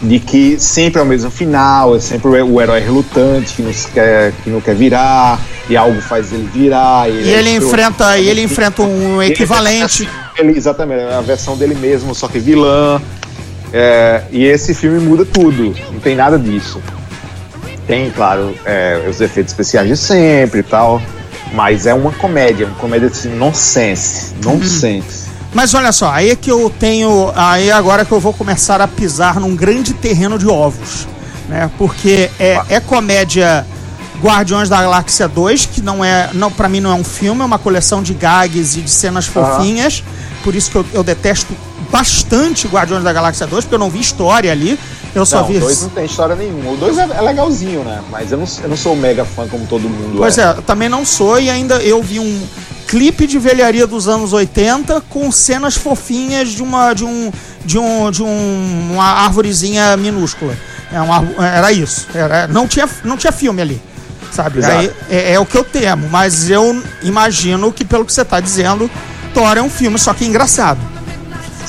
de 0.01 0.19
que 0.19 0.59
sempre 0.59 0.99
é 0.99 1.03
o 1.03 1.05
mesmo 1.05 1.29
final, 1.29 1.95
é 1.95 1.99
sempre 1.99 2.29
o 2.29 2.59
herói 2.59 2.79
relutante 2.79 3.53
que 3.53 3.61
não 3.61 3.71
quer, 3.93 4.33
que 4.43 4.49
não 4.49 4.59
quer 4.59 4.73
virar, 4.73 5.39
e 5.69 5.77
algo 5.77 6.01
faz 6.01 6.33
ele 6.33 6.49
virar. 6.51 7.07
E 7.07 7.29
ele 7.29 7.51
enfrenta, 7.51 8.17
e 8.17 8.27
ele 8.27 8.41
enfrenta 8.41 8.81
um 8.81 9.21
equivalente. 9.21 10.09
Ele, 10.35 10.57
exatamente, 10.57 11.01
é 11.01 11.13
a 11.13 11.21
versão 11.21 11.55
dele 11.55 11.75
mesmo, 11.75 12.15
só 12.15 12.27
que 12.27 12.39
vilã. 12.39 12.99
É, 13.71 14.23
e 14.31 14.45
esse 14.45 14.73
filme 14.73 14.99
muda 14.99 15.23
tudo, 15.25 15.75
não 15.91 15.99
tem 15.99 16.15
nada 16.15 16.39
disso. 16.39 16.81
Tem, 17.85 18.09
claro, 18.09 18.55
é, 18.65 19.05
os 19.07 19.21
efeitos 19.21 19.51
especiais 19.51 19.87
de 19.87 19.95
sempre 19.95 20.61
e 20.61 20.63
tal, 20.63 20.99
mas 21.53 21.85
é 21.85 21.93
uma 21.93 22.12
comédia, 22.12 22.67
uma 22.67 22.75
comédia 22.75 23.07
assim, 23.07 23.29
nonsense, 23.29 24.33
nonsense. 24.43 25.29
Mas 25.53 25.73
olha 25.73 25.91
só, 25.91 26.12
aí 26.12 26.29
é 26.29 26.35
que 26.35 26.51
eu 26.51 26.69
tenho. 26.69 27.31
Aí 27.35 27.71
agora 27.71 28.05
que 28.05 28.12
eu 28.12 28.19
vou 28.19 28.33
começar 28.33 28.81
a 28.81 28.88
pisar 28.88 29.39
num 29.39 29.55
grande 29.55 29.93
terreno 29.93 30.38
de 30.38 30.47
ovos. 30.47 31.07
Né? 31.47 31.69
Porque 31.77 32.29
é, 32.39 32.62
é 32.69 32.79
comédia 32.79 33.65
Guardiões 34.21 34.69
da 34.69 34.81
Galáxia 34.81 35.27
2, 35.27 35.65
que 35.65 35.81
não 35.81 36.05
é. 36.05 36.29
Não, 36.33 36.51
pra 36.51 36.69
mim 36.69 36.79
não 36.79 36.91
é 36.91 36.93
um 36.93 37.03
filme, 37.03 37.41
é 37.41 37.45
uma 37.45 37.57
coleção 37.57 38.03
de 38.03 38.13
gags 38.13 38.77
e 38.77 38.81
de 38.81 38.91
cenas 38.91 39.25
fofinhas. 39.25 40.03
Por 40.43 40.53
isso 40.53 40.69
que 40.69 40.77
eu, 40.77 40.85
eu 40.93 41.03
detesto 41.03 41.53
bastante 41.91 42.67
Guardiões 42.67 43.04
da 43.04 43.12
Galáxia 43.12 43.47
2, 43.47 43.65
porque 43.65 43.75
eu 43.75 43.80
não 43.80 43.89
vi 43.89 43.99
história 43.99 44.52
ali. 44.52 44.80
Eu 45.13 45.25
só 45.25 45.41
Não, 45.41 45.47
vi. 45.47 45.58
o 45.58 45.62
2 45.62 45.82
não 45.84 45.89
tem 45.89 46.06
história 46.06 46.36
nenhuma. 46.36 46.71
O 46.71 46.78
2 46.78 46.97
é, 46.97 47.02
é 47.02 47.21
legalzinho, 47.21 47.84
né? 47.84 48.02
Mas 48.12 48.32
eu 48.32 48.38
não, 48.38 48.45
eu 48.62 48.69
não 48.69 48.78
sou 48.78 48.95
mega 48.95 49.25
fã 49.25 49.47
como 49.47 49.65
todo 49.65 49.89
mundo 49.89 50.17
Pois 50.17 50.38
é, 50.38 50.49
eu 50.52 50.62
também 50.62 50.88
não 50.88 51.04
sou 51.04 51.39
e 51.39 51.49
ainda 51.49 51.82
eu 51.82 52.02
vi 52.04 52.19
um 52.19 52.41
clipe 52.88 53.28
de 53.28 53.38
velharia 53.38 53.86
dos 53.86 54.08
anos 54.08 54.34
80 54.34 55.02
com 55.10 55.32
cenas 55.32 55.75
fofinhas 55.75 56.49
de 56.49 56.63
uma 56.63 56.93
de 56.93 57.06
um 57.06 57.32
de 57.65 57.78
um 57.78 58.12
de 58.12 58.23
um, 58.23 58.89
uma 58.91 59.06
árvorezinha 59.06 59.97
minúscula. 59.97 60.56
É 60.91 60.99
uma, 61.02 61.25
era 61.45 61.71
isso. 61.71 62.08
Era, 62.13 62.47
não 62.47 62.67
tinha 62.67 62.88
não 63.04 63.17
tinha 63.17 63.32
filme 63.32 63.62
ali. 63.62 63.82
Sabe? 64.32 64.63
Aí, 64.63 64.91
é, 65.10 65.34
é 65.34 65.39
o 65.39 65.45
que 65.45 65.58
eu 65.58 65.63
temo, 65.63 66.08
mas 66.10 66.52
eu 66.52 66.84
imagino 67.02 67.73
que 67.73 67.84
pelo 67.84 68.06
que 68.06 68.13
você 68.13 68.23
tá 68.23 68.39
dizendo, 68.39 68.89
Thor 69.34 69.58
é 69.58 69.62
um 69.62 69.69
filme 69.69 69.97
só 69.97 70.13
que 70.13 70.23
engraçado. 70.23 70.80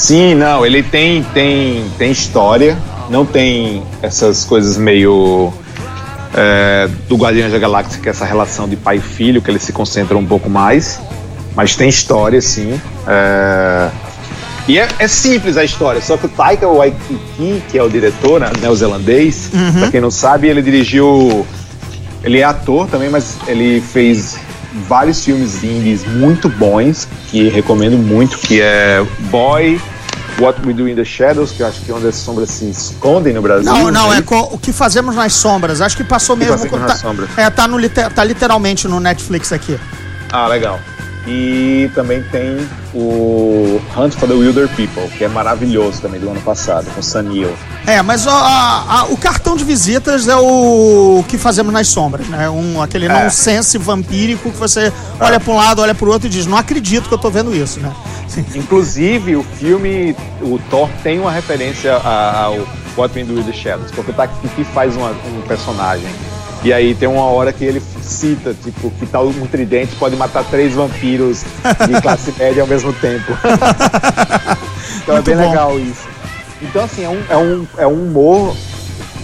Sim, 0.00 0.34
não, 0.34 0.64
ele 0.64 0.82
tem, 0.82 1.22
tem, 1.22 1.84
tem 1.98 2.10
história, 2.10 2.74
não 3.10 3.26
tem 3.26 3.82
essas 4.00 4.46
coisas 4.46 4.78
meio 4.78 5.52
é, 6.34 6.88
do 7.06 7.16
Guardiões 7.16 7.52
da 7.52 7.58
Galáxia, 7.58 8.00
que 8.00 8.08
é 8.08 8.10
essa 8.10 8.24
relação 8.24 8.66
de 8.66 8.76
pai 8.76 8.96
e 8.96 9.00
filho, 9.00 9.42
que 9.42 9.50
ele 9.50 9.58
se 9.58 9.74
concentra 9.74 10.16
um 10.16 10.24
pouco 10.24 10.48
mais, 10.48 10.98
mas 11.54 11.76
tem 11.76 11.86
história, 11.86 12.40
sim. 12.40 12.80
é, 13.06 13.90
e 14.66 14.78
é, 14.78 14.88
é 14.98 15.06
simples 15.06 15.58
a 15.58 15.64
história, 15.64 16.00
só 16.00 16.16
que 16.16 16.24
o 16.24 16.28
Taika 16.30 16.66
Waititi, 16.66 17.62
que 17.68 17.76
é 17.76 17.82
o 17.82 17.90
diretor 17.90 18.40
né, 18.40 18.50
neozelandês, 18.58 19.50
pra 19.78 19.90
quem 19.90 20.00
não 20.00 20.10
sabe, 20.10 20.48
ele 20.48 20.62
dirigiu. 20.62 21.46
Ele 22.24 22.38
é 22.38 22.44
ator 22.44 22.86
também, 22.86 23.10
mas 23.10 23.36
ele 23.46 23.82
fez 23.82 24.38
vários 24.88 25.24
filmes 25.24 25.62
indies 25.62 26.04
muito 26.06 26.48
bons, 26.48 27.06
que 27.30 27.48
recomendo 27.48 27.96
muito, 27.98 28.38
que 28.38 28.61
é 28.61 29.04
Boy, 29.30 29.80
What 30.38 30.66
We 30.66 30.72
Do 30.72 30.88
in 30.88 30.94
the 30.94 31.04
Shadows, 31.04 31.52
que 31.52 31.62
eu 31.62 31.66
acho 31.66 31.80
que 31.80 31.90
é 31.90 31.94
onde 31.94 32.06
as 32.06 32.14
sombras 32.16 32.50
se 32.50 32.70
escondem 32.70 33.33
no 33.35 33.42
Brasil. 33.42 33.70
Não, 33.72 33.90
não, 33.90 34.12
é 34.12 34.16
né? 34.16 34.22
co- 34.22 34.48
o 34.52 34.59
que 34.59 34.72
fazemos 34.72 35.14
nas 35.14 35.33
sombras. 35.35 35.80
Acho 35.80 35.96
que 35.96 36.04
passou 36.04 36.37
que 36.37 36.44
mesmo. 36.44 36.68
tá, 36.68 36.78
nas 36.78 36.98
sombras. 37.00 37.28
É, 37.37 37.48
tá, 37.50 37.68
no, 37.68 37.76
tá 37.88 38.24
literalmente 38.24 38.88
no 38.88 39.00
Netflix 39.00 39.52
aqui. 39.52 39.78
Ah, 40.33 40.46
legal. 40.46 40.80
E 41.26 41.90
também 41.94 42.22
tem 42.24 42.66
o 42.94 43.80
Hunt 43.96 44.14
for 44.14 44.26
the 44.28 44.35
Wilder 44.35 44.68
People, 44.70 45.06
que 45.16 45.24
é 45.24 45.28
maravilhoso 45.28 46.00
também, 46.00 46.18
do 46.20 46.30
ano 46.30 46.40
passado, 46.40 46.87
com 46.94 47.02
Sam 47.02 47.22
Neill. 47.24 47.52
É, 47.87 48.00
mas 48.02 48.26
a- 48.26 48.33
a- 48.33 49.06
o 49.11 49.16
cartão 49.16 49.56
de 49.56 49.62
visitas 49.64 50.28
é 50.28 50.37
o 50.37 51.22
que 51.28 51.37
fazemos 51.38 51.72
nas 51.72 51.88
sombras, 51.88 52.26
né? 52.28 52.48
Um, 52.48 52.80
aquele 52.83 53.06
É. 53.06 53.09
nonsense 53.09 53.76
vampírico 53.78 54.50
que 54.50 54.56
você 54.56 54.92
olha 55.20 55.38
para 55.38 55.52
um 55.52 55.56
lado, 55.56 55.83
olha 55.83 55.94
para 55.94 56.09
o 56.09 56.11
outro 56.12 56.26
e 56.26 56.30
diz: 56.30 56.46
Não 56.46 56.56
acredito 56.56 57.09
que 57.09 57.14
eu 57.14 57.18
tô 57.18 57.30
vendo 57.30 57.54
isso, 57.54 57.80
né? 57.80 57.92
Inclusive, 58.54 59.37
o 59.37 59.42
filme, 59.42 60.14
o 60.40 60.59
Thor 60.70 60.88
tem 61.02 61.18
uma 61.18 61.30
referência 61.33 61.94
ao 61.96 62.54
What 62.96 63.16
We 63.18 63.24
Do 63.24 63.40
in 63.40 63.42
the 63.44 63.52
Shadows, 63.52 63.90
porque 63.90 64.11
o 64.11 64.14
Taiki 64.14 64.64
faz 64.72 64.96
uma- 64.96 65.11
um 65.11 65.42
personagem. 65.46 66.09
E 66.62 66.72
aí 66.72 66.94
tem 66.94 67.08
uma 67.08 67.24
hora 67.24 67.52
que 67.52 67.64
ele 67.64 67.82
cita, 68.02 68.54
tipo, 68.62 68.90
que 68.90 69.06
tal 69.06 69.26
um 69.28 69.46
tridente 69.46 69.94
pode 69.96 70.14
matar 70.16 70.44
três 70.44 70.74
vampiros 70.74 71.42
de 71.88 72.00
classe 72.02 72.34
média 72.38 72.62
ao 72.62 72.68
mesmo 72.68 72.92
tempo. 72.92 73.32
então 75.02 75.14
Muito 75.14 75.30
é 75.30 75.34
bem 75.34 75.42
bom. 75.44 75.50
legal 75.50 75.78
isso. 75.80 76.08
Então, 76.62 76.84
assim, 76.84 77.04
é 77.04 77.08
um, 77.08 77.22
é 77.30 77.36
um, 77.36 77.66
é 77.78 77.86
um 77.86 78.02
humor 78.08 78.54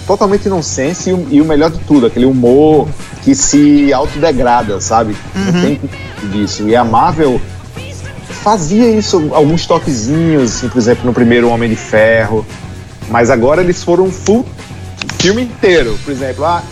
totalmente 0.06 0.46
inocente 0.46 1.10
e, 1.10 1.12
o- 1.12 1.26
e 1.30 1.40
o 1.40 1.44
melhor 1.44 1.70
de 1.70 1.78
tudo, 1.80 2.06
aquele 2.06 2.24
humor 2.24 2.88
que 3.22 3.34
se 3.34 3.92
autodegrada, 3.92 4.80
sabe? 4.80 5.14
Não 5.34 5.52
tem 5.60 5.80
disso. 6.32 6.66
E 6.68 6.74
a 6.74 6.84
Marvel 6.84 7.38
fazia 8.42 8.88
isso, 8.90 9.30
alguns 9.34 9.66
toquezinhos, 9.66 10.56
assim, 10.56 10.68
por 10.68 10.78
exemplo, 10.78 11.04
no 11.04 11.12
primeiro 11.12 11.48
Homem 11.50 11.68
de 11.68 11.76
Ferro. 11.76 12.46
Mas 13.10 13.30
agora 13.30 13.60
eles 13.62 13.82
foram 13.82 14.10
full 14.10 14.46
filme 15.18 15.42
inteiro. 15.42 15.98
Por 16.04 16.12
exemplo, 16.12 16.44
ah, 16.44 16.62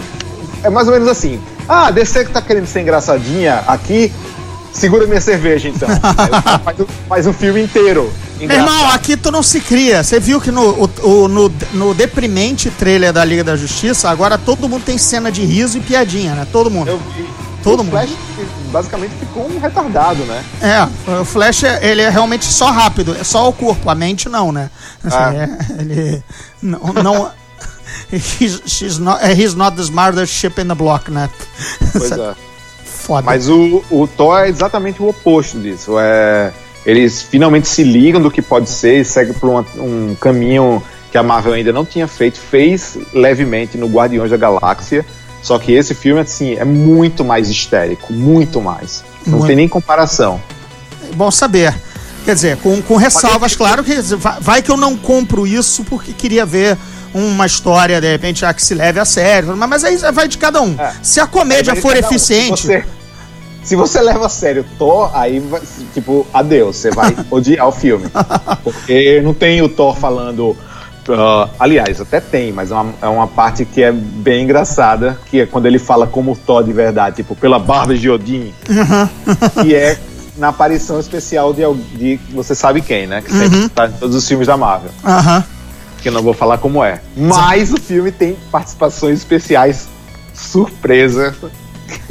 é 0.65 0.71
mais 0.71 0.87
ou 0.89 0.93
menos 0.95 1.09
assim. 1.09 1.41
Ah, 1.69 1.91
DC 1.91 2.25
que 2.25 2.33
tá 2.33 2.43
querendo 2.43 2.67
ser 2.67 2.81
engraçadinha 2.81 3.63
aqui, 3.67 4.13
segura 4.73 5.07
minha 5.07 5.21
cerveja 5.21 5.69
então. 5.69 5.89
Faz, 6.65 6.81
um- 6.81 6.87
faz 7.09 7.27
um 7.27 7.33
filme 7.33 7.63
inteiro. 7.63 8.13
Meu 8.41 8.51
irmão, 8.51 8.91
aqui 8.91 9.17
tu 9.17 9.31
não 9.31 9.43
se 9.43 9.61
cria. 9.61 10.03
Você 10.03 10.19
viu 10.19 10.41
que 10.41 10.51
no, 10.51 10.63
o- 10.85 10.91
o- 11.25 11.29
no, 11.29 11.53
no 11.73 11.95
deprimente 11.95 12.69
trailer 12.71 13.13
da 13.13 13.25
Liga 13.25 13.45
da 13.45 13.57
Justiça, 13.57 14.11
agora 14.11 14.37
todo 14.37 14.69
mundo 14.69 14.83
tem 14.85 14.99
cena 14.99 15.31
de 15.31 15.45
riso 15.45 15.79
e 15.79 15.81
piadinha, 15.81 16.35
né? 16.35 16.47
Todo 16.51 16.71
mundo. 16.71 16.89
Eu 16.89 16.99
vi. 17.17 17.27
Todo 17.63 17.81
o 17.81 17.85
mundo. 17.85 17.93
Flash 17.93 18.11
basicamente 18.71 19.13
ficou 19.19 19.47
um 19.51 19.59
retardado, 19.59 20.23
né? 20.25 20.45
É, 20.61 21.21
o 21.21 21.25
Flash, 21.25 21.63
ele 21.81 22.03
é 22.03 22.11
realmente 22.11 22.45
só 22.45 22.71
rápido, 22.71 23.17
é 23.19 23.25
só 23.25 23.49
o 23.49 23.53
corpo, 23.55 23.89
a 23.89 23.95
mente 23.95 24.29
não, 24.29 24.53
né? 24.53 24.69
Assim, 25.03 25.17
Ah. 25.17 25.33
é, 25.35 25.81
ele 25.81 26.23
não... 26.61 26.81
não 27.03 27.31
he's, 28.13 28.61
she's 28.67 28.99
not, 28.99 29.21
he's 29.25 29.55
not 29.55 29.77
the 29.77 29.83
smartest 29.83 30.33
ship 30.33 30.61
in 30.61 30.69
the 30.69 30.75
block, 30.75 31.11
né? 31.11 31.29
Pois 31.93 32.13
é. 32.13 32.35
Foda. 32.85 33.23
Mas 33.27 33.49
o, 33.49 33.85
o 33.91 34.07
Thor 34.07 34.39
é 34.41 34.49
exatamente 34.49 35.03
o 35.03 35.09
oposto 35.09 35.59
disso. 35.59 35.99
É, 35.99 36.53
eles 36.87 37.21
finalmente 37.23 37.69
se 37.69 37.83
ligam 37.83 38.21
do 38.21 38.31
que 38.31 38.41
pode 38.41 38.71
ser 38.71 39.01
e 39.01 39.05
seguem 39.05 39.35
por 39.35 39.51
uma- 39.51 39.67
um 39.77 40.15
caminho 40.19 40.83
que 41.13 41.19
a 41.19 41.23
Marvel 41.23 41.53
ainda 41.53 41.73
não 41.73 41.85
tinha 41.85 42.09
feito, 42.09 42.39
fez 42.39 42.97
levemente 43.13 43.77
no 43.77 43.87
Guardiões 43.89 44.31
da 44.31 44.37
Galáxia. 44.39 45.05
Só 45.43 45.59
que 45.59 45.73
esse 45.73 45.95
filme, 45.95 46.21
assim, 46.23 46.55
é 46.55 46.65
muito 46.65 47.23
mais 47.23 47.51
histérico, 47.51 48.11
muito 48.13 48.61
mais. 48.63 49.05
Não 49.27 49.35
Muito. 49.39 49.47
tem 49.49 49.57
nem 49.57 49.69
comparação. 49.69 50.41
Bom 51.15 51.31
saber. 51.31 51.75
Quer 52.25 52.35
dizer, 52.35 52.57
com, 52.57 52.81
com 52.81 52.97
ressalvas, 52.97 53.55
claro 53.55 53.85
que 53.85 53.95
vai, 54.17 54.41
vai 54.41 54.63
que 54.63 54.71
eu 54.71 54.77
não 54.79 54.97
compro 54.97 55.47
isso 55.47 55.85
porque 55.85 56.15
queria 56.15 56.47
ver 56.47 56.79
uma 57.15 57.47
história, 57.47 58.01
de 58.01 58.11
repente, 58.11 58.41
já 58.41 58.53
que 58.53 58.63
se 58.63 58.75
leve 58.75 58.99
a 59.01 59.05
sério. 59.05 59.57
Mas, 59.57 59.69
mas 59.71 59.85
aí 59.85 59.97
vai 60.13 60.27
de 60.29 60.37
cada 60.37 60.61
um. 60.61 60.75
É. 60.79 60.93
Se 61.03 61.21
a 61.21 61.27
comédia 61.27 61.75
for 61.77 61.95
um. 61.95 61.99
eficiente. 61.99 62.61
Se 62.63 62.67
você, 62.67 62.85
se 63.63 63.77
você 63.77 64.01
leva 64.03 64.27
a 64.27 64.29
sério 64.29 64.65
Thor, 64.79 65.11
aí, 65.15 65.39
vai- 65.41 65.63
tipo, 65.95 66.27
adeus, 66.35 66.77
você 66.77 66.91
vai 66.91 67.17
odiar 67.31 67.67
o 67.69 67.73
filme. 67.73 68.07
Porque 68.63 69.21
não 69.23 69.33
tem 69.33 69.63
o 69.63 69.69
Thor 69.69 69.97
falando. 69.97 70.57
ah, 71.09 71.49
aliás, 71.59 72.01
até 72.01 72.21
tem, 72.21 72.53
mas 72.53 72.71
é 72.71 72.75
uma, 72.75 72.95
é 73.01 73.07
uma 73.09 73.27
parte 73.27 73.65
que 73.65 73.83
é 73.83 73.93
bem 73.93 74.45
engraçada, 74.45 75.19
que 75.31 75.41
é 75.41 75.47
quando 75.47 75.67
ele 75.67 75.79
fala 75.79 76.07
como 76.07 76.33
o 76.33 76.37
Thor 76.37 76.63
de 76.65 76.73
verdade, 76.73 77.17
tipo, 77.17 77.35
pela 77.37 77.59
barba 77.59 77.95
de 77.97 78.11
Odin, 78.11 78.53
que 79.63 79.75
é 79.75 79.99
na 80.37 80.49
aparição 80.49 80.99
especial 80.99 81.53
de, 81.55 81.63
de 81.97 82.21
você 82.33 82.55
sabe 82.57 82.81
quem, 82.81 83.07
né? 83.07 83.23
Que 83.23 83.31
sempre 83.31 83.69
tá 83.69 83.87
em 83.87 83.93
todos 83.93 84.17
os 84.17 84.27
filmes 84.27 84.47
da 84.49 84.57
Marvel. 84.57 84.91
Aham. 85.05 85.45
Que 86.05 86.09
eu 86.11 86.13
não 86.13 86.23
vou 86.23 86.35
falar 86.35 86.59
como 86.59 86.85
é. 86.85 87.01
Mas 87.17 87.73
o 87.73 87.79
filme 87.81 88.13
tem 88.13 88.37
participações 88.53 89.21
especiais 89.21 89.89
surpresa 90.35 91.35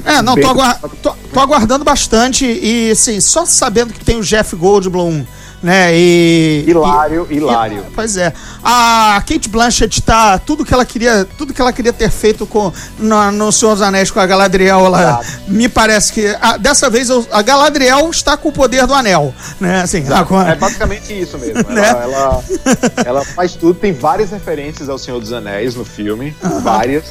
É, 0.03 0.19
não, 0.19 0.33
tô, 0.33 0.41
Bem- 0.41 0.49
agua- 0.49 0.79
tô- 1.01 1.13
tô 1.31 1.39
aguardando 1.39 1.85
bastante 1.85 2.43
e, 2.43 2.89
assim, 2.89 3.21
só 3.21 3.45
sabendo 3.45 3.93
que 3.93 4.03
tem 4.03 4.17
o 4.17 4.23
Jeff 4.23 4.55
Goldblum, 4.55 5.23
né, 5.63 5.95
e... 5.95 6.65
Hilário, 6.67 7.25
e- 7.29 7.35
hilário. 7.35 7.85
e- 7.89 7.93
pois 7.95 8.17
é. 8.17 8.33
A 8.63 9.23
Kate 9.25 9.47
Blanchett 9.49 10.01
tá... 10.01 10.37
Tudo 10.37 10.65
que 10.65 10.73
ela 10.73 10.85
queria, 10.85 11.25
tudo 11.37 11.53
que 11.53 11.61
ela 11.61 11.71
queria 11.71 11.93
ter 11.93 12.09
feito 12.11 12.45
com, 12.45 12.71
no, 12.99 13.31
no 13.31 13.51
Senhor 13.51 13.71
dos 13.73 13.81
Anéis 13.81 14.11
com 14.11 14.19
a 14.19 14.25
Galadriel, 14.25 14.85
ela... 14.85 15.21
Me 15.47 15.69
parece 15.69 16.11
que... 16.11 16.37
ah, 16.41 16.57
dessa 16.57 16.89
vez, 16.89 17.09
eu- 17.09 17.25
a 17.31 17.41
Galadriel 17.41 18.09
está 18.09 18.35
com 18.35 18.49
o 18.49 18.51
poder 18.51 18.85
do 18.85 18.93
anel, 18.93 19.33
né, 19.59 19.81
assim, 19.81 20.05
agora... 20.11 20.51
É 20.51 20.55
basicamente 20.55 21.19
isso 21.19 21.37
mesmo. 21.37 21.63
Né? 21.73 21.87
Ela, 21.89 22.03
ela, 22.03 22.43
ela 23.05 23.25
faz 23.25 23.53
tudo, 23.53 23.73
tem 23.73 23.93
várias 23.93 24.29
referências 24.31 24.89
ao 24.89 24.97
Senhor 24.97 25.19
dos 25.19 25.31
Anéis 25.31 25.75
no 25.75 25.85
filme, 25.85 26.35
várias. 26.61 27.05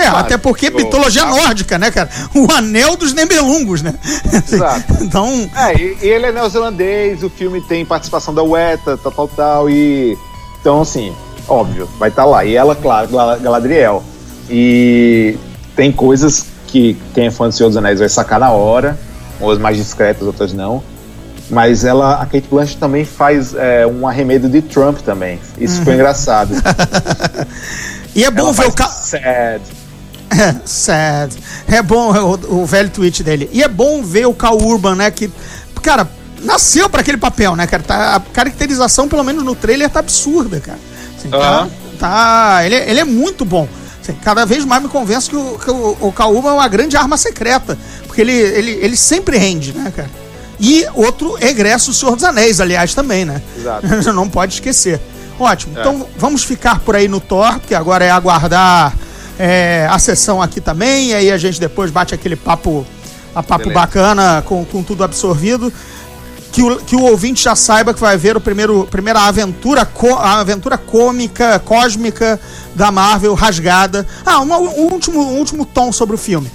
É, 0.00 0.10
Claro, 0.10 0.18
até 0.26 0.36
porque 0.38 0.68
o- 0.68 0.76
mitologia 0.76 1.24
nórdica, 1.24 1.78
né, 1.78 1.90
cara? 1.90 2.08
O 2.34 2.50
anel 2.52 2.96
dos 2.96 3.12
Nebelungos, 3.12 3.82
né? 3.82 3.94
Exato. 4.32 4.96
Então, 5.00 5.48
É, 5.56 5.74
e, 5.76 5.98
e 6.02 6.06
ele 6.08 6.26
é 6.26 6.32
neozelandês, 6.32 7.22
o 7.22 7.30
filme 7.30 7.60
tem 7.60 7.84
participação 7.84 8.32
da 8.34 8.42
Weta, 8.42 8.96
tal, 8.96 9.12
tal, 9.12 9.28
tal, 9.28 9.70
e. 9.70 10.16
Então, 10.60 10.82
assim, 10.82 11.12
óbvio, 11.48 11.88
vai 11.98 12.08
estar 12.10 12.24
lá. 12.24 12.44
E 12.44 12.54
ela, 12.54 12.74
claro, 12.76 13.08
Gal- 13.08 13.38
Galadriel. 13.40 14.02
E 14.48 15.38
tem 15.76 15.90
coisas 15.92 16.46
que 16.66 16.96
quem 17.14 17.26
é 17.26 17.30
fã 17.30 17.48
do 17.48 17.52
Senhor 17.54 17.68
dos 17.68 17.76
Anéis 17.76 17.98
vai 18.00 18.08
sacar 18.08 18.38
na 18.40 18.50
hora, 18.52 18.98
umas 19.40 19.58
mais 19.58 19.76
discretas, 19.76 20.22
outras 20.26 20.52
não. 20.52 20.82
Mas 21.48 21.84
ela, 21.84 22.14
a 22.22 22.26
Kate 22.26 22.46
Blanchett 22.48 22.78
também 22.78 23.04
faz 23.04 23.54
é, 23.54 23.84
um 23.86 24.06
arremedo 24.06 24.48
de 24.48 24.62
Trump 24.62 24.98
também. 25.00 25.40
Isso 25.58 25.82
foi 25.82 25.94
engraçado. 25.98 26.54
e 28.14 28.22
é 28.24 28.30
bom 28.30 28.42
Ela 28.42 28.52
ver 28.52 28.68
o 28.68 28.72
faz 28.72 29.10
ca... 29.10 29.60
sad. 30.64 31.34
É. 31.68 31.76
É 31.76 31.82
bom 31.82 32.14
é 32.14 32.20
o, 32.20 32.60
o 32.60 32.66
velho 32.66 32.90
tweet 32.90 33.22
dele. 33.22 33.48
E 33.52 33.62
é 33.62 33.68
bom 33.68 34.02
ver 34.02 34.26
o 34.26 34.34
Cal 34.34 34.56
Urban, 34.58 34.94
né? 34.94 35.10
Que, 35.10 35.30
cara, 35.82 36.08
nasceu 36.42 36.88
pra 36.88 37.00
aquele 37.00 37.18
papel, 37.18 37.56
né, 37.56 37.66
cara? 37.66 37.82
Tá, 37.82 38.16
a 38.16 38.20
caracterização, 38.20 39.08
pelo 39.08 39.24
menos 39.24 39.44
no 39.44 39.54
trailer, 39.54 39.90
tá 39.90 40.00
absurda, 40.00 40.60
cara. 40.60 40.78
Assim, 41.18 41.28
tá, 41.30 41.68
tá- 41.98 42.60
ele, 42.64 42.74
é- 42.74 42.90
ele 42.90 43.00
é 43.00 43.04
muito 43.04 43.44
bom. 43.44 43.68
Assim, 44.02 44.14
cada 44.14 44.46
vez 44.46 44.64
mais 44.64 44.82
me 44.82 44.88
convenço 44.88 45.30
que 45.30 45.36
o, 45.36 45.58
que 45.58 45.70
o, 45.70 45.96
o 46.00 46.12
Kaúba 46.12 46.50
é 46.50 46.52
uma 46.52 46.68
grande 46.68 46.96
arma 46.96 47.16
secreta. 47.16 47.76
Porque 48.06 48.20
ele, 48.20 48.32
ele, 48.32 48.70
ele 48.72 48.96
sempre 48.96 49.36
rende, 49.36 49.72
né, 49.72 49.92
cara? 49.94 50.10
E 50.58 50.86
outro 50.94 51.36
egresso, 51.40 51.90
o 51.90 51.94
Senhor 51.94 52.14
dos 52.14 52.24
Anéis, 52.24 52.60
aliás, 52.60 52.94
também, 52.94 53.24
né? 53.24 53.40
Exato. 53.56 53.86
Não 54.12 54.28
pode 54.28 54.54
esquecer. 54.54 55.00
Ótimo. 55.38 55.76
É. 55.76 55.80
Então 55.80 56.06
vamos 56.18 56.44
ficar 56.44 56.80
por 56.80 56.94
aí 56.94 57.08
no 57.08 57.18
Thor, 57.18 57.58
que 57.60 57.74
agora 57.74 58.04
é 58.04 58.10
aguardar 58.10 58.92
é, 59.40 59.86
a 59.90 59.98
sessão 59.98 60.42
aqui 60.42 60.60
também. 60.60 61.08
E 61.08 61.14
aí 61.14 61.30
a 61.32 61.38
gente 61.38 61.58
depois 61.58 61.90
bate 61.90 62.14
aquele 62.14 62.36
papo, 62.36 62.86
a 63.34 63.42
papo 63.42 63.64
Beleza. 63.64 63.80
bacana, 63.80 64.42
com, 64.46 64.64
com 64.64 64.82
tudo 64.82 65.02
absorvido. 65.02 65.72
Que 66.52 66.62
o, 66.62 66.76
que 66.78 66.96
o 66.96 67.02
ouvinte 67.02 67.44
já 67.44 67.54
saiba 67.54 67.94
que 67.94 68.00
vai 68.00 68.16
ver 68.16 68.36
o 68.36 68.40
primeiro 68.40 68.84
primeira 68.90 69.20
aventura, 69.20 69.88
a 70.18 70.40
aventura 70.40 70.76
cômica, 70.76 71.60
cósmica 71.60 72.40
da 72.74 72.90
Marvel 72.90 73.34
rasgada. 73.34 74.04
Ah, 74.26 74.40
uma- 74.40 74.58
um, 74.58 74.92
último, 74.92 75.20
um 75.22 75.38
último 75.38 75.64
tom 75.64 75.92
sobre 75.92 76.16
o 76.16 76.18
filme. 76.18 76.50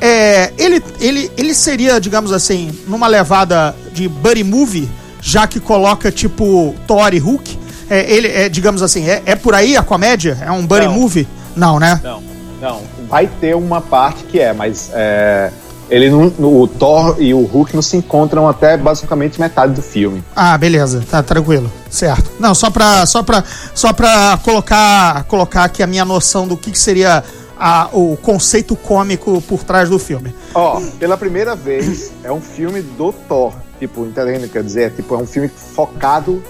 É, 0.00 0.52
ele, 0.58 0.82
ele, 1.00 1.32
ele 1.36 1.54
seria, 1.54 1.98
digamos 1.98 2.30
assim, 2.30 2.70
numa 2.86 3.06
levada 3.08 3.74
de 3.92 4.06
buddy 4.06 4.44
movie, 4.44 4.88
já 5.20 5.46
que 5.46 5.58
coloca 5.58 6.12
tipo 6.12 6.74
Thor 6.86 7.12
e 7.14 7.18
Hulk. 7.18 7.58
É, 7.90 8.12
ele 8.12 8.28
é, 8.28 8.48
digamos 8.50 8.82
assim, 8.82 9.08
é, 9.08 9.22
é 9.24 9.34
por 9.34 9.54
aí 9.54 9.76
a 9.78 9.82
comédia? 9.82 10.36
É 10.42 10.52
um 10.52 10.64
buddy 10.66 10.86
Não. 10.86 10.92
movie? 10.92 11.26
Não, 11.56 11.80
né? 11.80 11.98
Não, 12.04 12.22
não. 12.60 12.82
Vai 13.08 13.26
ter 13.26 13.54
uma 13.56 13.80
parte 13.80 14.24
que 14.24 14.38
é, 14.40 14.52
mas 14.52 14.90
é, 14.92 15.50
ele 15.90 16.10
não, 16.10 16.32
o 16.38 16.66
Thor 16.66 17.16
e 17.18 17.32
o 17.32 17.44
Hulk 17.44 17.74
não 17.74 17.82
se 17.82 17.96
encontram 17.96 18.48
até 18.48 18.76
basicamente 18.76 19.40
metade 19.40 19.72
do 19.74 19.82
filme. 19.82 20.22
Ah, 20.34 20.56
beleza, 20.58 21.04
tá 21.10 21.22
tranquilo, 21.22 21.70
certo. 21.90 22.30
Não, 22.38 22.54
só 22.54 22.70
pra, 22.70 23.06
só 23.06 23.22
pra, 23.22 23.42
só 23.74 23.92
pra 23.92 24.38
colocar, 24.44 25.24
colocar 25.24 25.64
aqui 25.64 25.82
a 25.82 25.86
minha 25.86 26.04
noção 26.04 26.46
do 26.46 26.56
que, 26.56 26.70
que 26.70 26.78
seria 26.78 27.22
a- 27.58 27.88
o 27.92 28.16
conceito 28.20 28.76
cômico 28.76 29.40
por 29.42 29.64
trás 29.64 29.88
do 29.88 29.98
filme. 29.98 30.34
Ó, 30.54 30.80
pela 30.98 31.16
primeira 31.16 31.56
vez 31.56 32.12
é 32.22 32.30
um 32.32 32.40
filme 32.40 32.82
do 32.82 33.12
Thor. 33.12 33.52
Tipo, 33.78 34.04
entendendo 34.04 34.38
o 34.44 34.46
que 34.46 34.54
quer 34.54 34.62
dizer? 34.64 34.82
É, 34.82 34.90
tipo, 34.90 35.14
é 35.14 35.18
um 35.18 35.26
filme 35.26 35.48
focado 35.48 36.42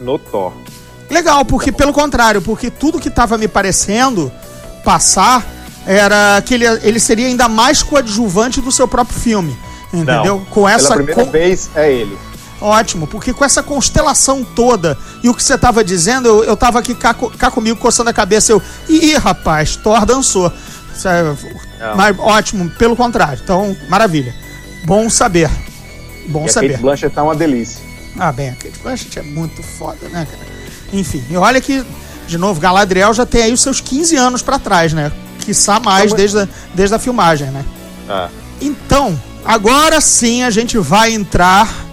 no 0.00 0.18
Thor. 0.18 0.52
Legal, 1.08 1.44
porque 1.44 1.70
pelo 1.72 1.92
contrário, 1.92 2.42
porque 2.42 2.68
tudo 2.70 2.98
que 2.98 3.08
tava 3.08 3.38
me 3.38 3.48
parecendo 3.48 4.30
passar 4.90 5.44
era 5.84 6.40
que 6.46 6.54
ele, 6.54 6.64
ele 6.82 7.00
seria 7.00 7.26
ainda 7.26 7.48
mais 7.48 7.82
coadjuvante 7.82 8.60
do 8.60 8.70
seu 8.70 8.86
próprio 8.86 9.18
filme. 9.18 9.56
Entendeu? 9.92 10.24
Não. 10.38 10.44
Com 10.46 10.68
essa 10.68 10.84
Pela 10.88 10.96
primeira 10.96 11.24
con- 11.24 11.30
vez 11.30 11.68
é 11.74 11.92
ele. 11.92 12.16
Ótimo, 12.60 13.06
porque 13.06 13.32
com 13.34 13.44
essa 13.44 13.62
constelação 13.62 14.42
toda 14.42 14.96
e 15.22 15.28
o 15.28 15.34
que 15.34 15.42
você 15.42 15.58
tava 15.58 15.84
dizendo, 15.84 16.26
eu, 16.28 16.44
eu 16.44 16.56
tava 16.56 16.78
aqui 16.78 16.94
cá, 16.94 17.12
cá 17.14 17.50
comigo 17.50 17.78
coçando 17.78 18.08
a 18.08 18.12
cabeça. 18.14 18.50
Eu, 18.52 18.62
ih, 18.88 19.14
rapaz, 19.16 19.76
Thor 19.76 20.06
dançou. 20.06 20.50
É- 21.04 21.22
Não. 21.84 21.96
mas, 21.96 22.18
ótimo, 22.18 22.70
pelo 22.70 22.96
contrário. 22.96 23.38
Então, 23.42 23.76
maravilha. 23.90 24.34
Bom 24.84 25.10
saber. 25.10 25.50
Bom 26.28 26.44
E 26.46 26.48
a 26.48 26.52
saber. 26.52 26.68
Kate 26.70 26.82
Blanchett 26.82 27.14
tá 27.14 27.22
uma 27.22 27.34
delícia. 27.34 27.80
Ah, 28.18 28.32
bem, 28.32 28.48
a 28.48 28.52
Kate 28.54 28.78
Blanchett 28.82 29.18
é 29.18 29.22
muito 29.22 29.62
foda, 29.62 30.08
né, 30.08 30.26
cara? 30.30 30.46
Enfim, 30.92 31.22
e 31.28 31.36
olha 31.36 31.60
que, 31.60 31.84
de 32.26 32.38
novo, 32.38 32.60
Galadriel 32.60 33.14
já 33.14 33.24
tem 33.24 33.42
aí 33.42 33.52
os 33.52 33.60
seus 33.60 33.80
15 33.80 34.16
anos 34.16 34.42
pra 34.42 34.58
trás, 34.58 34.92
né? 34.92 35.12
Quiçá 35.40 35.78
mais 35.78 36.06
Então, 36.06 36.16
desde 36.16 36.38
a, 36.40 36.48
desde 36.74 36.94
a 36.94 36.98
filmagem, 36.98 37.48
né? 37.48 37.64
Ah. 38.08 38.28
Então, 38.60 39.18
agora 39.44 40.00
sim 40.00 40.42
a 40.42 40.50
gente 40.50 40.78
vai 40.78 41.12
entrar 41.12 41.86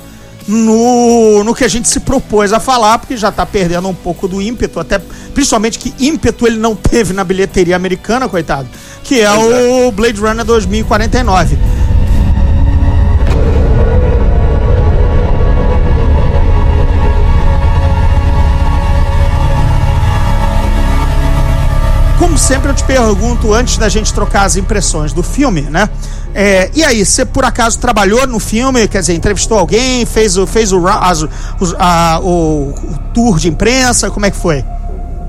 no, 0.47 1.43
no 1.43 1.55
que 1.55 1.63
a 1.63 1.67
gente 1.67 1.87
se 1.87 1.99
propôs 1.99 2.51
a 2.51 2.59
falar, 2.59 2.99
porque 2.99 3.15
já 3.15 3.31
tá 3.31 3.45
perdendo 3.45 3.87
um 3.87 3.93
pouco 3.93 4.27
do 4.27 4.41
ímpeto, 4.41 4.79
até 4.79 4.99
principalmente 5.33 5.79
que 5.79 5.93
ímpeto 5.99 6.45
ele 6.45 6.57
não 6.57 6.75
teve 6.75 7.13
na 7.13 7.23
bilheteria 7.23 7.75
americana, 7.75 8.27
coitado, 8.27 8.67
que 9.03 9.21
é 9.21 9.31
o 9.31 9.91
Blade 9.91 10.19
Runner 10.19 10.45
2049. 10.45 11.57
Como 22.33 22.41
sempre, 22.43 22.71
eu 22.71 22.73
te 22.73 22.83
pergunto, 22.85 23.53
antes 23.53 23.77
da 23.77 23.87
gente 23.87 24.11
trocar 24.11 24.45
as 24.45 24.55
impressões 24.55 25.13
do 25.13 25.21
filme, 25.21 25.61
né? 25.61 25.87
É, 26.33 26.67
e 26.73 26.83
aí, 26.83 27.05
você 27.05 27.23
por 27.23 27.45
acaso 27.45 27.77
trabalhou 27.77 28.25
no 28.25 28.39
filme? 28.39 28.87
Quer 28.87 29.01
dizer, 29.01 29.13
entrevistou 29.13 29.59
alguém? 29.59 30.03
Fez 30.03 30.35
o, 30.35 30.47
fez 30.47 30.71
o, 30.73 30.87
as- 30.87 31.21
os- 31.59 31.75
a- 31.77 32.19
o, 32.23 32.69
o 32.71 32.97
tour 33.13 33.37
de 33.37 33.49
imprensa? 33.49 34.09
Como 34.09 34.25
é 34.25 34.31
que 34.31 34.37
foi? 34.37 34.65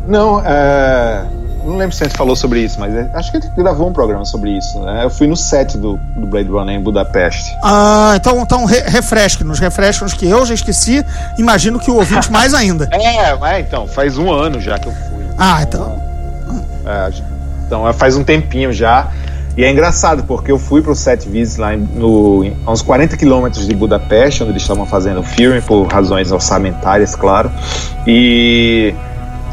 Não, 0.09 0.41
é. 0.43 1.27
Não 1.63 1.77
lembro 1.77 1.95
se 1.95 2.03
a 2.05 2.07
gente 2.07 2.17
falou 2.17 2.35
sobre 2.35 2.61
isso, 2.61 2.81
mas 2.81 2.95
é- 2.95 3.11
acho 3.13 3.31
que 3.31 3.37
a 3.37 3.41
gente 3.41 3.55
gravou 3.55 3.87
um 3.87 3.93
programa 3.93 4.25
sobre 4.25 4.57
isso, 4.57 4.79
né? 4.81 5.05
Eu 5.05 5.11
fui 5.11 5.27
no 5.27 5.37
set 5.37 5.77
do, 5.77 5.99
do 6.17 6.27
Blade 6.27 6.49
Runner 6.49 6.75
em 6.75 6.83
Budapeste. 6.83 7.55
Ah, 7.63 8.15
então, 8.17 8.41
então 8.41 8.65
re, 8.65 8.81
refresque-nos, 8.81 9.59
refresque-nos 9.59 10.15
que 10.15 10.27
eu 10.27 10.47
já 10.47 10.55
esqueci, 10.55 11.05
imagino 11.37 11.79
que 11.79 11.91
o 11.91 11.97
ouvinte 11.97 12.33
mais 12.33 12.55
ainda. 12.55 12.89
É, 12.91 13.37
mas 13.37 13.67
então, 13.67 13.87
faz 13.87 14.17
um 14.17 14.33
ano 14.33 14.59
já 14.59 14.79
que 14.79 14.89
eu 14.89 14.93
fui. 14.93 15.27
Ah, 15.37 15.63
então. 15.63 16.14
É, 16.85 17.11
então 17.67 17.89
é, 17.89 17.93
faz 17.93 18.17
um 18.17 18.25
tempinho 18.25 18.73
já. 18.73 19.11
E 19.57 19.65
é 19.65 19.71
engraçado, 19.71 20.25
porque 20.25 20.51
eu 20.51 20.59
fui 20.59 20.83
pro 20.83 20.97
set 20.97 21.29
Viz 21.29 21.57
lá 21.57 21.77
no, 21.77 22.45
a 22.67 22.73
uns 22.73 22.83
40 22.83 23.17
quilômetros 23.17 23.69
de 23.69 23.75
Budapeste, 23.75 24.43
onde 24.43 24.51
eles 24.53 24.63
estavam 24.63 24.85
fazendo 24.85 25.21
o 25.21 25.23
filme, 25.23 25.61
por 25.61 25.87
razões 25.87 26.33
orçamentárias, 26.33 27.15
claro. 27.15 27.51
E 28.05 28.93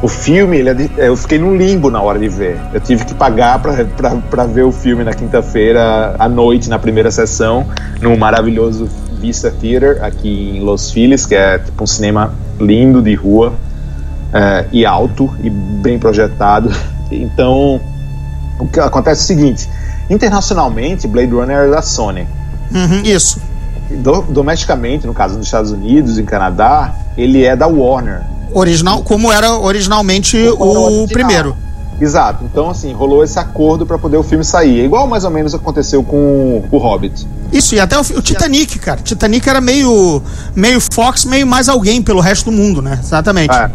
o 0.02 0.08
filme, 0.08 0.58
ele 0.58 0.90
é 0.98 1.08
eu 1.08 1.16
fiquei 1.16 1.38
no 1.38 1.56
limbo 1.56 1.92
na 1.92 2.02
hora 2.02 2.18
de 2.18 2.28
ver. 2.28 2.60
Eu 2.74 2.80
tive 2.80 3.06
que 3.06 3.14
pagar 3.14 3.60
pra 3.60 4.46
ver 4.46 4.64
o 4.64 4.72
filme 4.72 5.04
na 5.04 5.14
quinta-feira, 5.14 6.16
à 6.18 6.28
noite, 6.28 6.68
na 6.68 6.80
primeira 6.80 7.12
sessão, 7.12 7.68
no 8.02 8.18
maravilhoso 8.18 8.90
Vista 9.20 9.52
Theater, 9.52 10.04
aqui 10.04 10.58
em 10.58 10.62
Los 10.62 10.92
Feliz, 10.92 11.28
que 11.28 11.36
é 11.36 11.60
tipo 11.60 11.84
um 11.84 11.88
cinema 11.88 12.34
lindo 12.60 13.04
de 13.04 13.14
rua 13.14 13.54
é, 14.34 14.66
e 14.72 14.84
alto 14.84 15.30
e 15.44 15.50
bem 15.50 16.00
projetado. 16.00 16.72
Então, 17.12 17.80
o 18.60 18.68
que 18.68 18.80
acontece 18.80 19.22
é 19.22 19.24
o 19.24 19.28
seguinte: 19.28 19.70
internacionalmente, 20.10 21.08
Blade 21.08 21.32
Runner 21.32 21.58
é 21.58 21.70
da 21.70 21.82
Sony. 21.82 22.28
Uhum, 22.74 23.02
isso. 23.04 23.40
Do- 23.90 24.22
domesticamente, 24.24 25.06
no 25.06 25.14
caso 25.14 25.36
dos 25.38 25.46
Estados 25.46 25.72
Unidos 25.72 26.18
e 26.18 26.24
Canadá, 26.24 26.94
ele 27.18 27.44
é 27.44 27.56
da 27.56 27.68
Warner. 27.68 28.22
Original, 28.54 29.02
como 29.04 29.32
era 29.32 29.54
originalmente 29.58 30.38
Como 30.58 30.72
era 30.72 30.80
o 30.80 30.84
original. 30.84 31.08
primeiro. 31.08 31.58
Exato. 32.00 32.44
Então, 32.46 32.70
assim, 32.70 32.92
rolou 32.94 33.24
esse 33.24 33.38
acordo 33.38 33.86
para 33.86 33.98
poder 33.98 34.18
o 34.18 34.24
filme 34.24 34.44
sair. 34.44 34.82
É 34.82 34.86
igual 34.86 35.06
mais 35.08 35.24
ou 35.24 35.30
menos 35.30 35.54
aconteceu 35.54 36.02
com 36.04 36.64
o 36.72 36.78
Hobbit. 36.78 37.28
Isso, 37.52 37.76
e 37.76 37.80
até 37.80 37.96
o, 37.98 38.02
o 38.02 38.22
Titanic, 38.22 38.80
cara. 38.80 39.00
Titanic 39.04 39.48
era 39.48 39.62
meio, 39.62 40.22
meio 40.56 40.82
Fox, 40.82 41.26
meio 41.26 41.46
mais 41.46 41.70
alguém 41.70 42.02
pelo 42.02 42.20
resto 42.20 42.50
do 42.50 42.52
mundo, 42.58 42.82
né? 42.82 42.98
Exatamente. 43.02 43.54
É. 43.56 43.70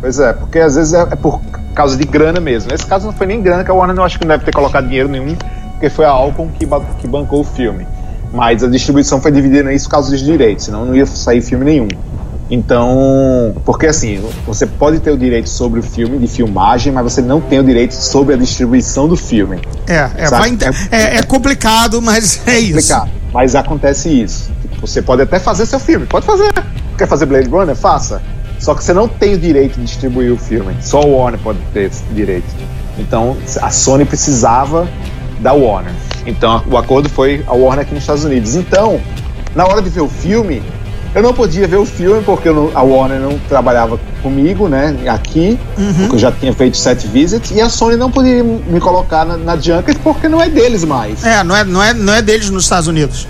Pois 0.00 0.18
é, 0.18 0.32
porque 0.32 0.58
às 0.58 0.74
vezes 0.74 0.92
é, 0.92 1.02
é 1.02 1.14
por 1.14 1.40
causa 1.72 1.96
de 1.96 2.04
grana 2.04 2.40
mesmo. 2.40 2.70
Nesse 2.70 2.86
caso 2.86 3.06
não 3.06 3.12
foi 3.12 3.26
nem 3.26 3.40
grana, 3.40 3.64
que 3.64 3.70
a 3.70 3.74
Warner 3.74 3.96
não 3.96 4.04
acho 4.04 4.18
que 4.18 4.24
não 4.24 4.34
deve 4.34 4.44
ter 4.44 4.52
colocado 4.52 4.86
dinheiro 4.86 5.08
nenhum, 5.08 5.36
porque 5.72 5.90
foi 5.90 6.04
a 6.04 6.10
Alcon 6.10 6.48
que, 6.48 6.66
que 6.98 7.06
bancou 7.06 7.40
o 7.40 7.44
filme. 7.44 7.86
Mas 8.32 8.62
a 8.64 8.68
distribuição 8.68 9.20
foi 9.20 9.30
dividida 9.30 9.68
nisso 9.68 9.86
por 9.86 9.92
causa 9.92 10.10
dos 10.10 10.20
direitos, 10.20 10.64
senão 10.64 10.84
não 10.84 10.94
ia 10.94 11.04
sair 11.04 11.42
filme 11.42 11.64
nenhum. 11.64 11.88
Então, 12.50 13.54
porque 13.64 13.86
assim, 13.86 14.22
você 14.46 14.66
pode 14.66 15.00
ter 15.00 15.10
o 15.10 15.16
direito 15.16 15.48
sobre 15.48 15.80
o 15.80 15.82
filme 15.82 16.18
de 16.18 16.26
filmagem, 16.26 16.92
mas 16.92 17.04
você 17.04 17.22
não 17.22 17.40
tem 17.40 17.58
o 17.58 17.64
direito 17.64 17.92
sobre 17.92 18.34
a 18.34 18.36
distribuição 18.36 19.08
do 19.08 19.16
filme. 19.16 19.58
É, 19.86 20.10
é, 20.16 20.28
vai 20.28 20.56
é, 20.90 21.16
é 21.16 21.22
complicado, 21.22 22.02
mas 22.02 22.42
é 22.46 22.58
isso. 22.58 22.78
Explicar. 22.78 23.08
Mas 23.32 23.54
acontece 23.54 24.10
isso. 24.10 24.50
Você 24.82 25.00
pode 25.00 25.22
até 25.22 25.38
fazer 25.38 25.64
seu 25.64 25.80
filme, 25.80 26.04
pode 26.04 26.26
fazer. 26.26 26.52
Quer 26.98 27.08
fazer 27.08 27.24
Blade 27.24 27.48
Runner? 27.48 27.74
Faça. 27.74 28.20
Só 28.62 28.74
que 28.76 28.84
você 28.84 28.92
não 28.92 29.08
tem 29.08 29.34
o 29.34 29.38
direito 29.38 29.74
de 29.80 29.84
distribuir 29.86 30.32
o 30.32 30.36
filme. 30.36 30.76
Só 30.80 31.00
o 31.00 31.16
Warner 31.18 31.40
pode 31.40 31.58
ter 31.74 31.90
esse 31.90 32.04
direito. 32.14 32.46
Então 32.96 33.36
a 33.60 33.70
Sony 33.70 34.04
precisava 34.04 34.88
da 35.40 35.52
Warner. 35.52 35.92
Então 36.24 36.62
o 36.70 36.76
acordo 36.76 37.08
foi 37.08 37.42
a 37.48 37.52
Warner 37.54 37.80
aqui 37.84 37.92
nos 37.92 38.04
Estados 38.04 38.24
Unidos. 38.24 38.54
Então, 38.54 39.00
na 39.56 39.64
hora 39.66 39.82
de 39.82 39.90
ver 39.90 40.02
o 40.02 40.08
filme, 40.08 40.62
eu 41.12 41.22
não 41.24 41.34
podia 41.34 41.66
ver 41.66 41.76
o 41.78 41.84
filme 41.84 42.22
porque 42.22 42.50
não- 42.50 42.70
a 42.72 42.82
Warner 42.82 43.18
não 43.18 43.36
trabalhava 43.48 43.98
comigo, 44.22 44.68
né? 44.68 44.96
Aqui, 45.08 45.58
porque 45.98 46.14
eu 46.14 46.18
já 46.20 46.30
tinha 46.30 46.52
feito 46.52 46.76
sete 46.76 47.08
visits, 47.08 47.50
e 47.50 47.60
a 47.60 47.68
Sony 47.68 47.96
não 47.96 48.12
podia 48.12 48.44
me 48.44 48.78
colocar 48.78 49.24
na, 49.24 49.36
na 49.36 49.56
Junket 49.56 49.98
porque 50.04 50.28
não 50.28 50.40
é 50.40 50.48
deles 50.48 50.84
mais. 50.84 51.24
É, 51.24 51.42
não 51.42 51.56
é, 51.56 51.64
não, 51.64 51.82
é, 51.82 51.92
não 51.92 52.12
é 52.14 52.22
deles 52.22 52.48
nos 52.48 52.62
Estados 52.62 52.86
Unidos. 52.86 53.26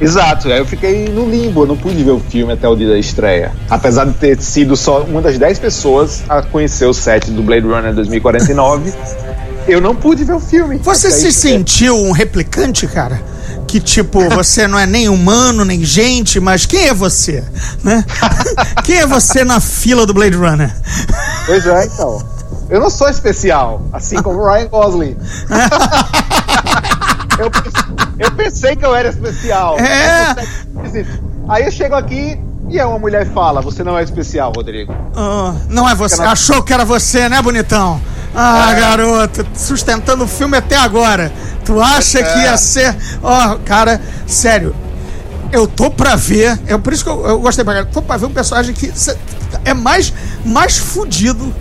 Exato, 0.00 0.48
aí 0.48 0.58
eu 0.58 0.66
fiquei 0.66 1.08
no 1.08 1.28
limbo, 1.28 1.62
eu 1.62 1.66
não 1.66 1.76
pude 1.76 2.02
ver 2.02 2.12
o 2.12 2.20
filme 2.20 2.52
até 2.52 2.66
o 2.66 2.74
dia 2.74 2.88
da 2.88 2.98
estreia. 2.98 3.52
Apesar 3.68 4.06
de 4.06 4.14
ter 4.14 4.40
sido 4.40 4.76
só 4.76 5.02
uma 5.02 5.20
das 5.20 5.38
10 5.38 5.58
pessoas 5.58 6.22
a 6.28 6.40
conhecer 6.42 6.86
o 6.86 6.94
set 6.94 7.30
do 7.30 7.42
Blade 7.42 7.66
Runner 7.66 7.94
2049, 7.94 8.92
eu 9.68 9.80
não 9.80 9.94
pude 9.94 10.24
ver 10.24 10.34
o 10.34 10.40
filme. 10.40 10.78
Você 10.78 11.10
se 11.10 11.28
estreia. 11.28 11.58
sentiu 11.58 11.96
um 11.96 12.12
replicante, 12.12 12.86
cara? 12.86 13.20
que 13.70 13.78
tipo, 13.78 14.28
você 14.34 14.66
não 14.66 14.78
é 14.78 14.84
nem 14.84 15.08
humano, 15.08 15.64
nem 15.64 15.84
gente, 15.84 16.40
mas 16.40 16.66
quem 16.66 16.88
é 16.88 16.94
você? 16.94 17.44
Né? 17.84 18.04
quem 18.82 18.98
é 18.98 19.06
você 19.06 19.44
na 19.44 19.60
fila 19.60 20.04
do 20.04 20.12
Blade 20.12 20.36
Runner? 20.36 20.74
Pois 21.46 21.64
é, 21.66 21.84
então. 21.84 22.20
Eu 22.68 22.80
não 22.80 22.90
sou 22.90 23.08
especial, 23.08 23.82
assim 23.92 24.22
como 24.22 24.38
o 24.38 24.48
Ryan 24.48 24.68
Gosling. 24.68 25.16
Eu, 27.40 27.50
eu 28.18 28.30
pensei 28.32 28.76
que 28.76 28.84
eu 28.84 28.94
era 28.94 29.08
especial. 29.08 29.78
É. 29.78 30.36
Aí 31.48 31.64
eu 31.64 31.70
chego 31.70 31.94
aqui 31.94 32.38
e 32.68 32.78
é 32.78 32.84
uma 32.84 32.98
mulher 32.98 33.26
fala: 33.32 33.60
Você 33.62 33.82
não 33.82 33.98
é 33.98 34.02
especial, 34.02 34.52
Rodrigo. 34.54 34.94
Ah, 35.16 35.54
não 35.68 35.88
é 35.88 35.94
você. 35.94 36.20
Achou 36.22 36.62
que 36.62 36.72
era 36.72 36.84
você, 36.84 37.28
né, 37.28 37.40
bonitão? 37.40 38.00
Ah, 38.34 38.72
é. 38.72 38.80
garoto, 38.80 39.46
sustentando 39.54 40.24
o 40.24 40.28
filme 40.28 40.56
até 40.56 40.76
agora. 40.76 41.32
Tu 41.64 41.80
acha 41.80 42.20
é. 42.20 42.22
que 42.22 42.38
ia 42.40 42.56
ser. 42.56 42.94
Ó, 43.22 43.54
oh, 43.54 43.58
cara, 43.60 44.00
sério. 44.26 44.74
Eu 45.50 45.66
tô 45.66 45.90
pra 45.90 46.14
ver. 46.14 46.60
É 46.66 46.78
por 46.78 46.92
isso 46.92 47.02
que 47.02 47.10
eu, 47.10 47.26
eu 47.26 47.40
gostei 47.40 47.64
pra. 47.64 47.84
Tô 47.84 48.02
pra 48.02 48.16
ver 48.18 48.26
um 48.26 48.32
personagem 48.32 48.74
que 48.74 48.92
é 49.64 49.74
mais, 49.74 50.12
mais 50.44 50.78
fudido 50.78 51.52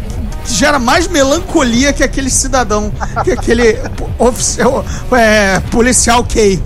gera 0.45 0.79
mais 0.79 1.07
melancolia 1.07 1.93
que 1.93 2.03
aquele 2.03 2.29
cidadão, 2.29 2.91
que 3.23 3.31
aquele 3.31 3.77
oficial, 4.17 4.85
é, 5.11 5.59
policial 5.71 6.23
K. 6.23 6.61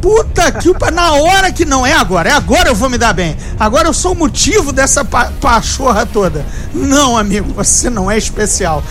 Puta 0.00 0.52
que 0.52 0.68
o 0.68 0.76
na 0.92 1.12
hora 1.12 1.50
que 1.50 1.64
não 1.64 1.86
é 1.86 1.94
agora, 1.94 2.28
é 2.28 2.32
agora 2.32 2.68
eu 2.68 2.74
vou 2.74 2.90
me 2.90 2.98
dar 2.98 3.14
bem. 3.14 3.36
Agora 3.58 3.88
eu 3.88 3.94
sou 3.94 4.12
o 4.12 4.14
motivo 4.14 4.70
dessa 4.70 5.02
pa 5.02 5.32
pachorra 5.40 6.04
toda. 6.04 6.44
Não, 6.74 7.16
amigo, 7.16 7.54
você 7.54 7.88
não 7.88 8.10
é 8.10 8.18
especial. 8.18 8.84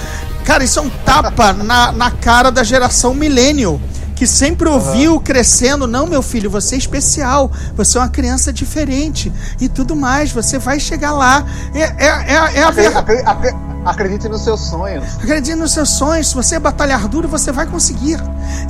Cara, 0.44 0.64
isso 0.64 0.80
é 0.80 0.82
um 0.82 0.90
tapa 0.90 1.54
na, 1.54 1.92
na 1.92 2.10
cara 2.10 2.52
da 2.52 2.64
geração 2.64 3.14
millennial 3.14 3.80
que 4.16 4.28
sempre 4.28 4.70
ouviu 4.70 5.20
crescendo, 5.20 5.88
não, 5.88 6.06
meu 6.06 6.22
filho, 6.22 6.50
você 6.50 6.76
é 6.76 6.78
especial, 6.78 7.52
você 7.76 7.98
é 7.98 8.02
uma 8.02 8.10
criança 8.10 8.54
diferente 8.54 9.32
e 9.60 9.68
tudo 9.68 9.96
mais, 9.96 10.32
você 10.32 10.58
vai 10.58 10.80
chegar 10.80 11.12
lá. 11.12 11.46
É, 11.74 11.82
é, 11.82 12.08
é, 12.08 12.60
é 12.60 12.64
a 12.64 12.72
verdade. 12.72 13.74
Acredite 13.86 14.30
nos 14.30 14.44
seus 14.44 14.62
sonhos. 14.62 15.04
Acredite 15.18 15.56
nos 15.56 15.74
seus 15.74 15.90
sonhos. 15.90 16.30
Se 16.30 16.36
você 16.36 16.58
batalhar 16.58 17.08
duro, 17.08 17.28
você 17.28 17.52
vai 17.52 17.66
conseguir. 17.66 18.18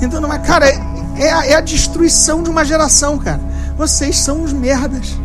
Então, 0.02 0.20
não 0.20 0.34
é, 0.34 0.40
cara, 0.40 0.68
é, 0.68 0.80
é, 1.18 1.32
a, 1.32 1.46
é 1.46 1.56
a 1.56 1.62
destruição 1.62 2.42
de 2.42 2.50
uma 2.50 2.66
geração, 2.66 3.20
cara. 3.20 3.40
Vocês 3.78 4.18
são 4.18 4.42
os 4.44 4.52
merdas. 4.52 5.16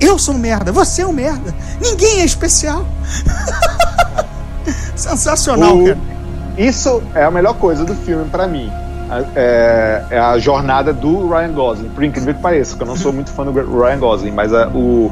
Eu 0.00 0.18
sou 0.18 0.34
um 0.34 0.38
merda, 0.38 0.72
você 0.72 1.02
é 1.02 1.06
um 1.06 1.12
merda. 1.12 1.54
Ninguém 1.80 2.20
é 2.20 2.24
especial. 2.24 2.84
Sensacional, 4.96 5.78
o, 5.78 5.84
cara. 5.84 5.98
Isso 6.56 7.02
é 7.14 7.24
a 7.24 7.30
melhor 7.30 7.54
coisa 7.54 7.84
do 7.84 7.94
filme 7.94 8.28
para 8.30 8.48
mim. 8.48 8.70
É, 9.34 10.04
é, 10.10 10.18
a 10.18 10.38
jornada 10.38 10.92
do 10.92 11.28
Ryan 11.28 11.52
Gosling, 11.52 11.88
por 11.88 12.04
incrível 12.04 12.34
que 12.34 12.40
pareça, 12.40 12.76
que 12.76 12.82
eu 12.82 12.86
não 12.86 12.96
sou 12.96 13.12
muito 13.12 13.30
fã 13.30 13.44
do 13.44 13.52
Ryan 13.52 13.98
Gosling, 13.98 14.30
mas 14.30 14.52
a, 14.54 14.68
o, 14.68 15.10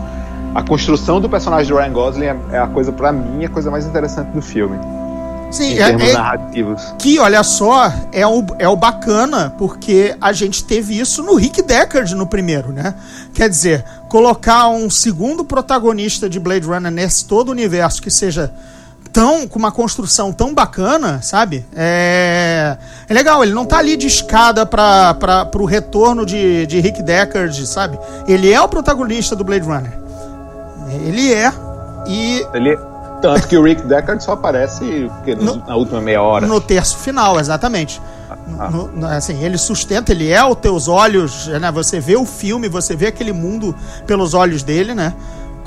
a 0.55 0.63
construção 0.63 1.21
do 1.21 1.29
personagem 1.29 1.73
do 1.73 1.79
Ryan 1.79 1.93
Gosling 1.93 2.27
é, 2.27 2.37
é 2.53 2.59
a 2.59 2.67
coisa, 2.69 2.93
para 2.93 3.11
mim, 3.13 3.45
a 3.45 3.49
coisa 3.49 3.71
mais 3.71 3.87
interessante 3.87 4.29
do 4.29 4.41
filme. 4.41 4.79
Sim, 5.51 5.73
em 5.73 5.79
é, 5.79 5.87
termos 5.87 6.09
é, 6.09 6.13
narrativos. 6.13 6.95
Que, 6.99 7.19
olha 7.19 7.43
só, 7.43 7.93
é 8.13 8.27
o, 8.27 8.45
é 8.59 8.69
o 8.69 8.77
bacana, 8.77 9.55
porque 9.57 10.15
a 10.21 10.33
gente 10.33 10.63
teve 10.65 10.99
isso 10.99 11.23
no 11.23 11.35
Rick 11.35 11.63
Deckard 11.63 12.15
no 12.15 12.27
primeiro, 12.27 12.71
né? 12.71 12.95
Quer 13.33 13.49
dizer, 13.49 13.85
colocar 14.09 14.69
um 14.69 14.91
segundo 14.91 15.45
protagonista 15.45 16.29
de 16.29 16.39
Blade 16.39 16.67
Runner 16.67 16.93
nesse 16.93 17.25
todo 17.25 17.49
o 17.49 17.53
universo 17.53 18.03
que 18.03 18.11
seja 18.11 18.53
tão 19.13 19.47
com 19.47 19.59
uma 19.59 19.73
construção 19.73 20.33
tão 20.33 20.55
bacana, 20.55 21.21
sabe? 21.23 21.65
É, 21.75 22.77
é 23.09 23.15
legal, 23.15 23.43
ele 23.43 23.53
não 23.53 23.65
tá 23.65 23.79
ali 23.79 23.97
de 23.97 24.07
escada 24.07 24.65
para 24.65 25.49
o 25.55 25.65
retorno 25.65 26.25
de, 26.25 26.67
de 26.67 26.81
Rick 26.81 27.03
Deckard, 27.03 27.67
sabe? 27.67 27.99
Ele 28.27 28.53
é 28.53 28.61
o 28.61 28.69
protagonista 28.69 29.35
do 29.35 29.45
Blade 29.45 29.67
Runner. 29.67 29.93
Ele 31.05 31.33
é. 31.33 31.53
E. 32.07 32.47
Ele, 32.55 32.79
tanto 33.21 33.49
que 33.49 33.57
o 33.57 33.63
Rick 33.63 33.83
Deckard 33.83 34.23
só 34.23 34.33
aparece 34.33 35.11
no, 35.41 35.57
na 35.67 35.77
última 35.77 36.01
meia 36.01 36.23
hora. 36.23 36.47
No 36.47 36.61
terço 36.61 36.99
final, 36.99 37.39
exatamente. 37.39 38.01
Ah. 38.59 38.71
No, 38.71 38.89
no, 38.89 39.07
assim, 39.07 39.43
ele 39.43 39.59
sustenta, 39.59 40.13
ele 40.13 40.31
é 40.31 40.45
os 40.45 40.57
teus 40.57 40.89
olhos, 40.89 41.47
né? 41.47 41.71
Você 41.73 42.01
vê 42.01 42.17
o 42.17 42.25
filme, 42.25 42.69
você 42.69 42.95
vê 42.95 43.07
aquele 43.07 43.33
mundo 43.33 43.75
pelos 44.07 44.35
olhos 44.35 44.63
dele, 44.63 44.95
né? 44.95 45.15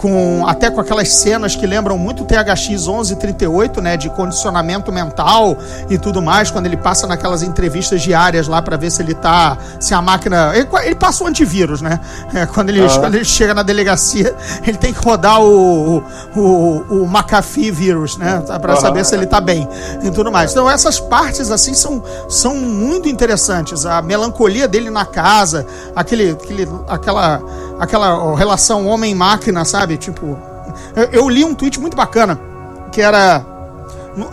Com 0.02 0.46
até 0.48 0.72
com 0.72 0.82
aquelas 0.82 1.10
cenas 1.10 1.56
que 1.56 1.68
lembram 1.68 1.98
muito 1.98 2.24
o 2.24 2.26
THX 2.26 2.88
1138, 2.88 3.82
né, 3.82 3.96
de 3.96 4.10
condicionamento 4.10 4.92
mental 4.92 5.56
e 5.90 5.98
tudo 5.98 6.22
mais, 6.22 6.50
quando 6.50 6.66
ele 6.66 6.78
passa 6.78 7.06
naquelas 7.06 7.44
entrevistas 7.44 8.02
diárias 8.02 8.48
lá 8.48 8.62
para 8.62 8.76
ver 8.76 8.92
se 8.92 9.02
ele 9.02 9.14
tá, 9.14 9.56
se 9.80 9.94
a 9.94 10.02
máquina, 10.02 10.52
ele, 10.56 10.68
ele 10.84 10.96
passa 10.96 11.24
o 11.24 11.28
antivírus, 11.28 11.82
né? 11.82 12.00
É, 12.34 12.46
quando, 12.46 12.70
ele, 12.70 12.82
ah. 12.82 12.98
quando 12.98 13.16
ele 13.16 13.26
chega 13.26 13.54
na 13.54 13.62
delegacia, 13.62 14.34
ele 14.66 14.78
tem 14.78 14.94
que 14.94 15.04
rodar 15.04 15.42
o 15.42 16.02
o, 16.36 16.84
o 16.90 17.06
McAfee 17.06 17.72
vírus, 17.72 18.18
né, 18.18 18.42
para 18.62 18.78
saber 18.78 19.06
se 19.06 19.14
ele 19.14 19.26
tá 19.26 19.42
bem 19.42 19.68
e 20.02 20.10
tudo 20.12 20.32
mais. 20.32 20.52
Então 20.52 20.70
essas 20.70 21.00
partes 21.00 21.52
assim 21.52 21.74
são 21.74 22.02
são 22.30 22.56
muito 22.56 23.10
interessantes, 23.10 23.86
a 23.86 24.02
melancolia 24.02 24.68
dele 24.68 24.90
na 24.90 25.06
casa, 25.06 25.66
aquele, 25.94 26.32
aquele 26.32 26.70
aquela 26.88 27.42
aquela 27.82 28.38
relação 28.38 28.86
homem-máquina, 28.86 29.66
sabe? 29.66 29.98
Tipo, 29.98 30.38
eu, 31.12 31.28
li 31.28 31.44
um 31.44 31.56
tweet 31.56 31.80
muito 31.80 31.98
bacana 31.98 32.40
que 32.92 33.02
era 33.02 33.44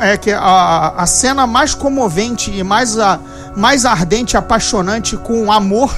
é 0.01 0.17
que 0.17 0.31
a, 0.33 0.95
a 0.97 1.07
cena 1.07 1.47
mais 1.47 1.73
comovente 1.73 2.51
e 2.51 2.63
mais, 2.63 2.99
a, 2.99 3.19
mais 3.57 3.87
ardente, 3.87 4.37
apaixonante 4.37 5.17
com 5.17 5.51
amor 5.51 5.95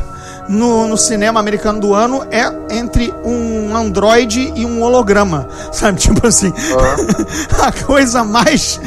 no, 0.51 0.89
no, 0.89 0.97
cinema 0.97 1.39
americano 1.39 1.81
do 1.81 1.95
ano 1.95 2.27
é 2.31 2.75
entre 2.75 3.15
um 3.25 3.75
androide 3.75 4.53
e 4.57 4.67
um 4.67 4.83
holograma, 4.83 5.49
sabe? 5.73 6.01
Tipo 6.01 6.27
assim, 6.27 6.49
uhum. 6.49 7.63
a 7.63 7.73
coisa 7.73 8.25
mais 8.25 8.81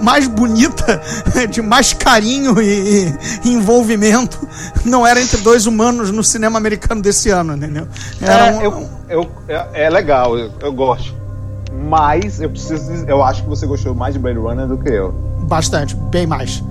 mais 0.00 0.26
bonita, 0.26 1.00
de 1.50 1.60
mais 1.60 1.92
carinho 1.92 2.60
e, 2.60 3.14
e, 3.44 3.52
envolvimento, 3.52 4.48
não 4.84 5.06
era 5.06 5.20
entre 5.20 5.38
dois 5.38 5.66
humanos 5.66 6.10
no 6.10 6.24
cinema 6.24 6.58
americano 6.58 7.02
desse 7.02 7.28
ano, 7.28 7.54
entendeu? 7.54 7.86
Era 8.20 8.46
é, 8.46 8.52
um, 8.52 8.62
eu, 8.62 8.90
eu, 9.08 9.30
é, 9.48 9.84
é 9.84 9.90
legal, 9.90 10.38
eu, 10.38 10.50
eu 10.60 10.72
gosto. 10.72 11.14
Mas 11.88 12.40
eu 12.40 12.48
preciso 12.48 12.90
dizer, 12.90 13.08
eu 13.08 13.22
acho 13.22 13.42
que 13.42 13.48
você 13.48 13.66
gostou 13.66 13.94
mais 13.94 14.14
de 14.14 14.20
Blade 14.20 14.38
Runner 14.38 14.66
do 14.66 14.78
que 14.78 14.88
eu. 14.88 15.12
Bastante, 15.42 15.94
bem 15.94 16.26
mais. 16.26 16.62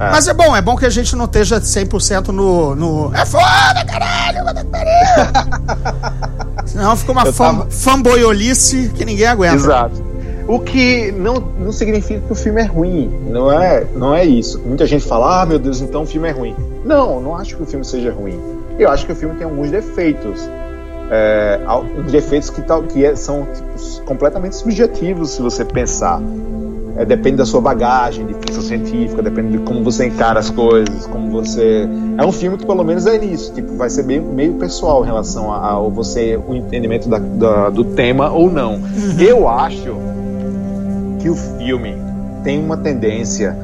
É. 0.00 0.10
Mas 0.10 0.28
é 0.28 0.34
bom, 0.34 0.54
é 0.54 0.62
bom 0.62 0.76
que 0.76 0.86
a 0.86 0.90
gente 0.90 1.16
não 1.16 1.24
esteja 1.24 1.60
100% 1.60 2.28
no, 2.28 2.74
no. 2.74 3.14
É 3.14 3.26
foda, 3.26 3.84
caralho! 3.86 4.44
Senão 6.66 6.96
fica 6.96 7.12
uma 7.12 7.32
tava... 7.32 7.66
fanboyolice 7.70 8.92
que 8.94 9.04
ninguém 9.04 9.26
aguenta. 9.26 9.56
Exato. 9.56 10.08
O 10.46 10.60
que 10.60 11.12
não, 11.12 11.34
não 11.34 11.72
significa 11.72 12.20
que 12.20 12.32
o 12.32 12.34
filme 12.34 12.62
é 12.62 12.64
ruim. 12.64 13.08
Não 13.28 13.52
é, 13.52 13.84
não 13.94 14.14
é 14.14 14.24
isso. 14.24 14.58
Muita 14.60 14.86
gente 14.86 15.06
fala, 15.06 15.42
ah, 15.42 15.46
meu 15.46 15.58
Deus, 15.58 15.80
então 15.80 16.02
o 16.02 16.06
filme 16.06 16.28
é 16.28 16.32
ruim. 16.32 16.56
Não, 16.84 17.20
não 17.20 17.36
acho 17.36 17.56
que 17.56 17.62
o 17.62 17.66
filme 17.66 17.84
seja 17.84 18.12
ruim. 18.12 18.40
Eu 18.78 18.90
acho 18.90 19.04
que 19.04 19.12
o 19.12 19.16
filme 19.16 19.34
tem 19.34 19.44
alguns 19.44 19.70
defeitos. 19.70 20.48
É, 21.10 21.60
defeitos 22.10 22.48
que, 22.48 22.62
tal, 22.62 22.82
que 22.82 23.04
é, 23.04 23.14
são 23.16 23.46
tipo, 23.54 24.04
completamente 24.04 24.56
subjetivos 24.56 25.30
se 25.30 25.42
você 25.42 25.64
pensar. 25.64 26.20
É, 26.98 27.04
depende 27.04 27.36
da 27.36 27.46
sua 27.46 27.60
bagagem 27.60 28.26
de 28.26 28.34
ficção 28.34 28.60
científica, 28.60 29.22
depende 29.22 29.52
de 29.52 29.58
como 29.58 29.84
você 29.84 30.06
encara 30.06 30.40
as 30.40 30.50
coisas, 30.50 31.06
como 31.06 31.30
você. 31.30 31.88
É 32.18 32.26
um 32.26 32.32
filme 32.32 32.58
que 32.58 32.66
pelo 32.66 32.82
menos 32.82 33.06
é 33.06 33.16
isso, 33.24 33.54
tipo, 33.54 33.76
vai 33.76 33.88
ser 33.88 34.02
meio, 34.04 34.22
meio 34.22 34.54
pessoal 34.54 35.04
em 35.04 35.06
relação 35.06 35.52
a, 35.52 35.76
a 35.76 35.78
você 35.78 36.36
o 36.36 36.56
entendimento 36.56 37.08
da, 37.08 37.18
da, 37.18 37.70
do 37.70 37.84
tema 37.84 38.30
ou 38.30 38.50
não. 38.50 38.74
Uhum. 38.74 39.20
Eu 39.20 39.48
acho 39.48 39.96
que 41.20 41.30
o 41.30 41.36
filme 41.36 41.94
tem 42.42 42.58
uma 42.62 42.76
tendência 42.76 43.56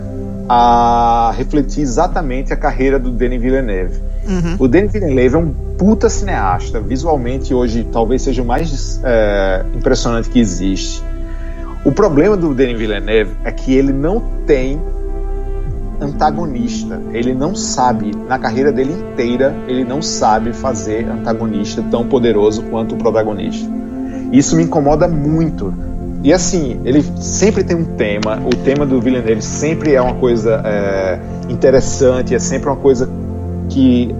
a 0.48 1.32
refletir 1.36 1.82
exatamente 1.82 2.52
a 2.52 2.56
carreira 2.56 3.00
do 3.00 3.10
Denis 3.10 3.40
Villeneuve. 3.40 4.00
Uhum. 4.28 4.56
O 4.60 4.68
Denis 4.68 4.92
Villeneuve 4.92 5.34
é 5.34 5.38
um 5.38 5.54
puta 5.76 6.08
cineasta, 6.08 6.80
visualmente 6.80 7.52
hoje 7.52 7.86
talvez 7.92 8.22
seja 8.22 8.42
o 8.42 8.44
mais 8.44 9.00
é, 9.02 9.64
impressionante 9.74 10.28
que 10.28 10.38
existe. 10.38 11.02
O 11.84 11.92
problema 11.92 12.34
do 12.34 12.54
Denis 12.54 12.78
Villeneuve 12.78 13.32
é 13.44 13.52
que 13.52 13.74
ele 13.74 13.92
não 13.92 14.18
tem 14.46 14.80
antagonista. 16.00 16.98
Ele 17.12 17.34
não 17.34 17.54
sabe, 17.54 18.12
na 18.26 18.38
carreira 18.38 18.72
dele 18.72 18.92
inteira, 18.92 19.54
ele 19.68 19.84
não 19.84 20.00
sabe 20.00 20.54
fazer 20.54 21.06
antagonista 21.06 21.84
tão 21.90 22.06
poderoso 22.06 22.62
quanto 22.64 22.94
o 22.94 22.98
protagonista. 22.98 23.70
Isso 24.32 24.56
me 24.56 24.62
incomoda 24.62 25.06
muito. 25.06 25.74
E 26.22 26.32
assim, 26.32 26.80
ele 26.86 27.02
sempre 27.20 27.62
tem 27.62 27.76
um 27.76 27.84
tema. 27.84 28.40
O 28.46 28.56
tema 28.64 28.86
do 28.86 28.98
Villeneuve 28.98 29.42
sempre 29.42 29.92
é 29.92 30.00
uma 30.00 30.14
coisa 30.14 30.62
é, 30.64 31.20
interessante, 31.50 32.34
é 32.34 32.38
sempre 32.38 32.70
uma 32.70 32.76
coisa 32.76 33.10
que 33.68 34.14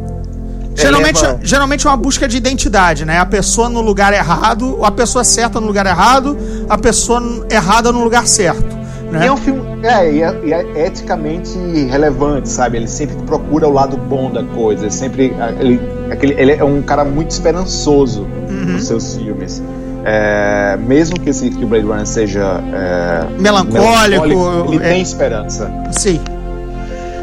Geralmente, 0.75 1.23
eleva... 1.25 1.41
geralmente 1.43 1.87
é 1.87 1.91
uma 1.91 1.97
busca 1.97 2.27
de 2.27 2.37
identidade, 2.37 3.05
né? 3.05 3.19
A 3.19 3.27
pessoa 3.27 3.69
no 3.69 3.81
lugar 3.81 4.13
errado, 4.13 4.85
a 4.85 4.91
pessoa 4.91 5.23
certa 5.25 5.61
no 5.61 5.67
lugar 5.67 5.87
errado, 5.87 6.37
a 6.69 6.77
pessoa 6.77 7.23
errada 7.51 7.93
no 7.93 8.03
lugar 8.03 8.27
certo. 8.27 8.85
Né? 9.11 9.27
é 9.27 9.33
um 9.33 9.37
filme, 9.37 9.63
É, 9.85 10.11
e 10.13 10.23
é, 10.23 10.67
é 10.75 10.87
eticamente 10.87 11.57
relevante, 11.89 12.49
sabe? 12.49 12.79
Ele 12.79 12.89
sempre 12.89 13.15
procura 13.27 13.69
o 13.69 13.73
lado 13.73 13.97
bom 13.97 14.31
da 14.31 14.43
coisa. 14.43 14.85
Ele 14.85 14.91
sempre. 14.91 15.33
Ele, 15.61 15.81
aquele, 16.11 16.33
ele 16.41 16.53
é 16.53 16.65
um 16.65 16.83
cara 16.83 17.05
muito 17.05 17.31
esperançoso 17.31 18.27
Uhum. 18.49 18.73
nos 18.73 18.87
seus 18.87 19.17
filmes. 19.17 19.63
É, 20.05 20.77
mesmo 20.87 21.19
que, 21.19 21.31
esse, 21.31 21.49
que 21.51 21.65
o 21.65 21.69
Blade 21.69 21.87
Runner 21.87 22.07
seja. 22.07 22.61
é, 22.73 23.41
Melancólico, 23.41 24.25
ele 24.73 24.77
é. 24.85 24.89
tem 24.91 25.03
esperança. 25.03 25.71
Sim. 25.93 26.21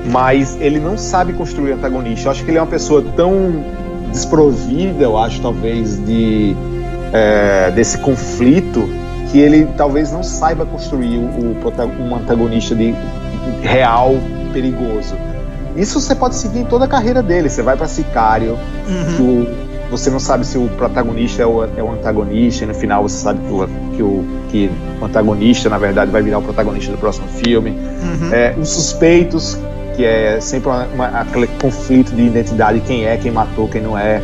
Mas 0.06 0.58
ele 0.60 0.80
não 0.80 0.98
sabe 0.98 1.34
construir 1.34 1.74
antagonista. 1.74 2.28
Eu 2.28 2.32
acho 2.32 2.44
que 2.44 2.50
ele 2.52 2.58
é 2.58 2.62
uma 2.62 2.68
pessoa 2.68 3.04
tão 3.16 3.64
desprovida, 4.12 5.04
eu 5.04 5.18
acho, 5.18 5.42
talvez, 5.42 6.04
de, 6.06 6.56
é, 7.14 7.72
desse 7.72 7.98
conflito, 8.00 8.90
que 9.32 9.40
ele 9.40 9.66
talvez 9.78 10.12
não 10.12 10.24
saiba 10.24 10.66
construir 10.66 11.18
o, 11.18 11.22
o 11.22 12.04
um 12.04 12.16
antagonista 12.16 12.76
de, 12.76 12.94
real 13.62 14.16
perigoso. 14.54 15.16
Isso 15.76 16.02
você 16.02 16.14
pode 16.14 16.36
seguir 16.36 16.60
em 16.60 16.66
toda 16.66 16.86
a 16.86 16.88
carreira 16.88 17.24
dele. 17.24 17.50
Você 17.50 17.62
vai 17.62 17.78
para 17.78 17.88
Sicário, 17.88 18.58
Uhum. 19.20 19.44
o- 19.44 19.72
você 19.90 20.10
não 20.10 20.20
sabe 20.20 20.46
se 20.46 20.58
o 20.58 20.68
protagonista 20.78 21.44
é 21.44 21.46
o, 21.46 21.64
é 21.64 21.84
o 21.84 21.92
antagonista, 21.92 22.64
e 22.64 22.68
no 22.68 22.74
final 22.74 23.04
você 23.04 23.18
sabe 23.18 23.40
que 23.46 23.52
o, 23.54 23.68
que, 23.96 24.02
o, 24.04 24.26
que 24.50 24.72
o 25.02 25.06
antagonista, 25.06 25.70
na 25.70 25.78
verdade, 25.78 26.10
vai 26.12 26.22
virar 26.22 26.40
o 26.40 26.42
protagonista 26.42 26.92
do 26.94 26.98
próximo 26.98 27.28
filme. 27.28 27.72
Uhum. 27.72 28.34
É, 28.34 28.56
os 28.58 28.70
suspeitos, 28.70 29.58
que 30.02 30.06
é 30.08 30.40
sempre 30.42 30.68
uma- 30.70 30.86
uma- 30.88 31.08
aquele 31.22 31.46
conflito 31.62 32.12
de 32.16 32.24
identidade, 32.24 32.80
quem 32.80 33.06
é, 33.06 33.18
quem 33.18 33.30
matou, 33.32 33.68
quem 33.68 33.82
não 33.82 33.96
é, 33.96 34.20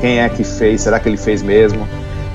quem 0.00 0.20
é 0.20 0.28
que 0.28 0.44
fez, 0.44 0.82
será 0.82 1.00
que 1.00 1.08
ele 1.08 1.16
fez 1.16 1.42
mesmo? 1.42 1.86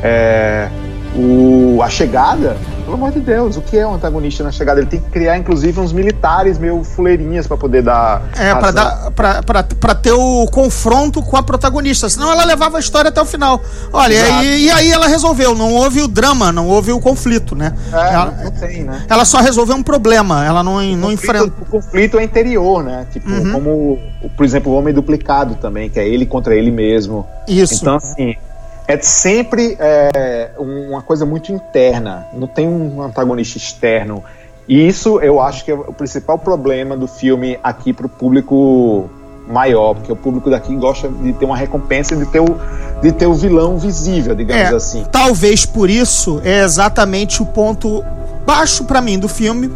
É, 0.04 0.68
o, 1.16 1.80
a 1.82 1.90
chegada, 1.90 2.58
pelo 2.92 3.04
amor 3.06 3.12
de 3.12 3.22
Deus, 3.22 3.56
o 3.56 3.62
que 3.62 3.78
é 3.78 3.88
um 3.88 3.94
antagonista 3.94 4.44
na 4.44 4.52
chegada? 4.52 4.82
Ele 4.82 4.90
tem 4.90 5.00
que 5.00 5.10
criar, 5.10 5.38
inclusive, 5.38 5.80
uns 5.80 5.94
militares 5.94 6.58
meio 6.58 6.84
fuleirinhas 6.84 7.48
para 7.48 7.56
poder 7.56 7.82
dar. 7.82 8.22
É, 8.38 8.54
pra, 8.54 8.66
razão. 8.66 8.74
dar, 8.74 9.12
pra, 9.12 9.44
pra, 9.44 9.64
pra 9.64 9.96
ter 9.96 10.12
o 10.12 10.46
confronto 10.48 11.22
com 11.22 11.38
a 11.38 11.44
protagonista, 11.44 12.10
senão 12.10 12.30
ela 12.32 12.44
levava 12.44 12.76
a 12.78 12.80
história 12.82 13.08
até 13.08 13.22
o 13.22 13.26
final. 13.26 13.62
Olha, 13.94 14.44
e, 14.44 14.66
e 14.66 14.72
aí 14.72 14.92
ela 14.92 15.08
resolveu, 15.08 15.56
não 15.56 15.74
houve 15.74 16.02
o 16.02 16.08
drama, 16.08 16.52
não 16.52 16.68
houve 16.68 16.92
o 16.92 17.00
conflito, 17.00 17.56
né? 17.56 17.74
É, 17.94 18.14
ela, 18.14 18.32
não, 18.44 18.52
tem, 18.52 18.84
né? 18.84 19.06
ela 19.10 19.24
só 19.24 19.40
resolveu 19.40 19.76
um 19.78 19.84
problema, 19.84 20.46
ela 20.46 20.62
não, 20.62 20.82
não 20.98 21.12
enfrenta. 21.12 21.46
O 21.62 21.66
conflito 21.66 22.20
é 22.20 22.24
interior, 22.24 22.84
né? 22.84 23.08
Tipo, 23.12 23.32
Uhum. 23.32 23.52
como, 23.54 24.00
por 24.36 24.46
exemplo, 24.46 24.74
o 24.74 24.76
Homem 24.76 24.94
Duplicado 24.94 25.56
também, 25.56 25.90
que 25.90 25.98
é 26.00 26.08
ele 26.08 26.26
contra 26.26 26.54
ele 26.54 26.70
mesmo. 26.72 27.26
Isso. 27.48 27.76
Então, 27.76 27.96
assim, 27.96 28.36
é 28.92 29.02
sempre 29.02 29.78
é, 29.80 30.52
uma 30.58 31.02
coisa 31.02 31.26
muito 31.26 31.52
interna, 31.52 32.28
não 32.34 32.48
tem 32.48 32.68
um 32.68 33.02
antagonista 33.02 33.58
externo. 33.58 34.24
E 34.68 34.88
isso 34.88 35.20
eu 35.22 35.40
acho 35.40 35.64
que 35.64 35.72
é 35.72 35.74
o 35.74 35.94
principal 35.94 36.38
problema 36.38 36.96
do 36.98 37.08
filme 37.08 37.58
aqui 37.64 37.94
pro 37.94 38.10
público 38.10 39.10
maior, 39.48 39.96
porque 39.96 40.12
o 40.12 40.16
público 40.16 40.50
daqui 40.50 40.76
gosta 40.76 41.08
de 41.08 41.34
ter 41.34 41.46
uma 41.46 41.58
recompensa 41.58 42.16
de 42.16 42.26
ter 42.26 42.42
o, 42.42 42.58
de 43.02 43.12
ter 43.12 43.28
o 43.28 43.34
vilão 43.34 43.78
visível, 43.78 44.36
digamos 44.36 44.62
É, 44.62 44.76
assim. 44.76 45.06
talvez 45.12 45.66
por 45.66 45.90
isso 45.90 46.42
é 46.44 46.62
exatamente 46.64 47.42
o 47.42 47.46
ponto 47.46 48.04
baixo 48.46 48.84
pra 48.84 49.02
mim 49.02 49.18
do 49.18 49.28
filme, 49.28 49.72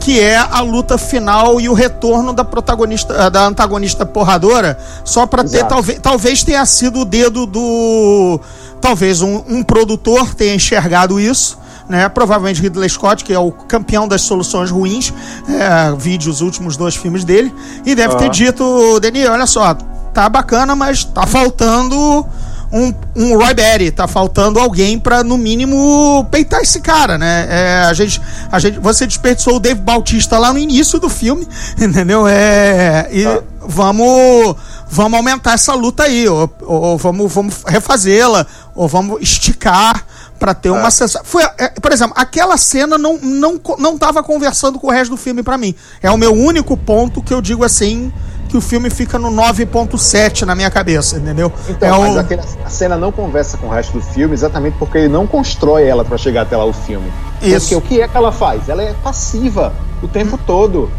que 0.00 0.18
é 0.18 0.36
a 0.36 0.62
luta 0.62 0.96
final 0.96 1.60
e 1.60 1.68
o 1.68 1.74
retorno 1.74 2.32
da 2.32 2.42
protagonista, 2.42 3.12
eh, 3.12 3.30
da 3.30 3.46
antagonista 3.46 4.06
porradora, 4.06 4.78
só 5.04 5.26
pra 5.26 5.44
ter 5.44 5.64
talvez, 5.66 5.98
talvez 6.00 6.42
tenha 6.42 6.64
sido 6.64 7.00
o 7.00 7.04
dedo 7.04 7.44
do 7.44 8.40
talvez 8.80 9.22
um, 9.22 9.42
um 9.48 9.62
produtor 9.62 10.34
tenha 10.34 10.54
enxergado 10.54 11.20
isso. 11.20 11.58
Né? 11.88 12.08
Provavelmente 12.08 12.62
Ridley 12.62 12.88
Scott, 12.88 13.24
que 13.24 13.32
é 13.32 13.38
o 13.38 13.50
campeão 13.50 14.06
das 14.06 14.22
soluções 14.22 14.70
ruins, 14.70 15.12
é, 15.48 15.92
vide 15.96 16.30
os 16.30 16.40
últimos 16.40 16.76
dois 16.76 16.94
filmes 16.94 17.24
dele, 17.24 17.52
e 17.84 17.96
deve 17.96 18.14
ter 18.14 18.26
Aham. 18.26 18.30
dito, 18.30 19.00
Denis, 19.00 19.28
olha 19.28 19.46
só, 19.46 19.74
tá 20.14 20.28
bacana, 20.28 20.76
mas 20.76 21.02
tá 21.04 21.26
faltando 21.26 22.24
um, 22.72 22.94
um 23.16 23.36
Roy 23.36 23.52
Batty, 23.54 23.90
tá 23.90 24.06
faltando 24.06 24.58
alguém 24.58 24.98
pra, 24.98 25.24
no 25.24 25.36
mínimo, 25.36 26.26
peitar 26.30 26.60
esse 26.60 26.80
cara, 26.80 27.18
né? 27.18 27.46
É, 27.50 27.84
a 27.84 27.92
gente, 27.92 28.20
a 28.50 28.58
gente, 28.58 28.78
você 28.78 29.06
desperdiçou 29.06 29.56
o 29.56 29.60
Dave 29.60 29.80
Bautista 29.80 30.38
lá 30.38 30.52
no 30.52 30.58
início 30.58 30.98
do 31.00 31.08
filme, 31.08 31.46
entendeu? 31.80 32.26
É, 32.28 33.08
e 33.10 33.24
Tá. 33.24 33.42
vamos, 33.60 34.56
vamos 34.88 35.16
aumentar 35.16 35.54
essa 35.54 35.74
luta 35.74 36.04
aí, 36.04 36.28
ou, 36.28 36.48
ou 36.62 36.96
vamos, 36.96 37.32
vamos 37.32 37.54
refazê-la, 37.66 38.46
ou 38.74 38.86
vamos 38.86 39.20
esticar 39.20 40.06
pra 40.38 40.54
ter 40.54 40.70
uma 40.70 40.90
sensação. 40.90 41.22
Foi, 41.22 41.42
é, 41.58 41.68
por 41.68 41.92
exemplo, 41.92 42.14
aquela 42.16 42.56
cena 42.56 42.96
não, 42.96 43.18
não, 43.18 43.60
não 43.78 43.98
tava 43.98 44.22
conversando 44.22 44.78
com 44.78 44.86
o 44.86 44.90
resto 44.90 45.10
do 45.10 45.16
filme 45.16 45.42
pra 45.42 45.58
mim. 45.58 45.74
É 46.02 46.10
o 46.10 46.16
meu 46.16 46.32
único 46.32 46.76
ponto 46.76 47.22
que 47.22 47.34
eu 47.34 47.42
digo 47.42 47.62
assim. 47.62 48.10
Que 48.50 48.56
o 48.56 48.60
filme 48.60 48.90
fica 48.90 49.16
no 49.16 49.30
9.7 49.30 50.42
na 50.42 50.56
minha 50.56 50.70
cabeça, 50.70 51.18
entendeu? 51.18 51.52
Então, 51.68 51.88
é 51.88 52.08
mas 52.08 52.16
o... 52.16 52.18
aquela, 52.18 52.44
a 52.64 52.68
cena 52.68 52.96
não 52.96 53.12
conversa 53.12 53.56
com 53.56 53.68
o 53.68 53.70
resto 53.70 53.92
do 53.92 54.02
filme 54.02 54.34
exatamente 54.34 54.76
porque 54.76 54.98
ele 54.98 55.08
não 55.08 55.24
constrói 55.24 55.86
ela 55.86 56.04
pra 56.04 56.18
chegar 56.18 56.42
até 56.42 56.56
lá 56.56 56.64
o 56.64 56.72
filme. 56.72 57.12
Isso. 57.40 57.60
Porque 57.60 57.74
o 57.76 57.80
que 57.80 58.02
é 58.02 58.08
que 58.08 58.16
ela 58.16 58.32
faz? 58.32 58.68
Ela 58.68 58.82
é 58.82 58.92
passiva 58.92 59.72
o 60.02 60.08
tempo 60.08 60.36
todo. 60.36 60.90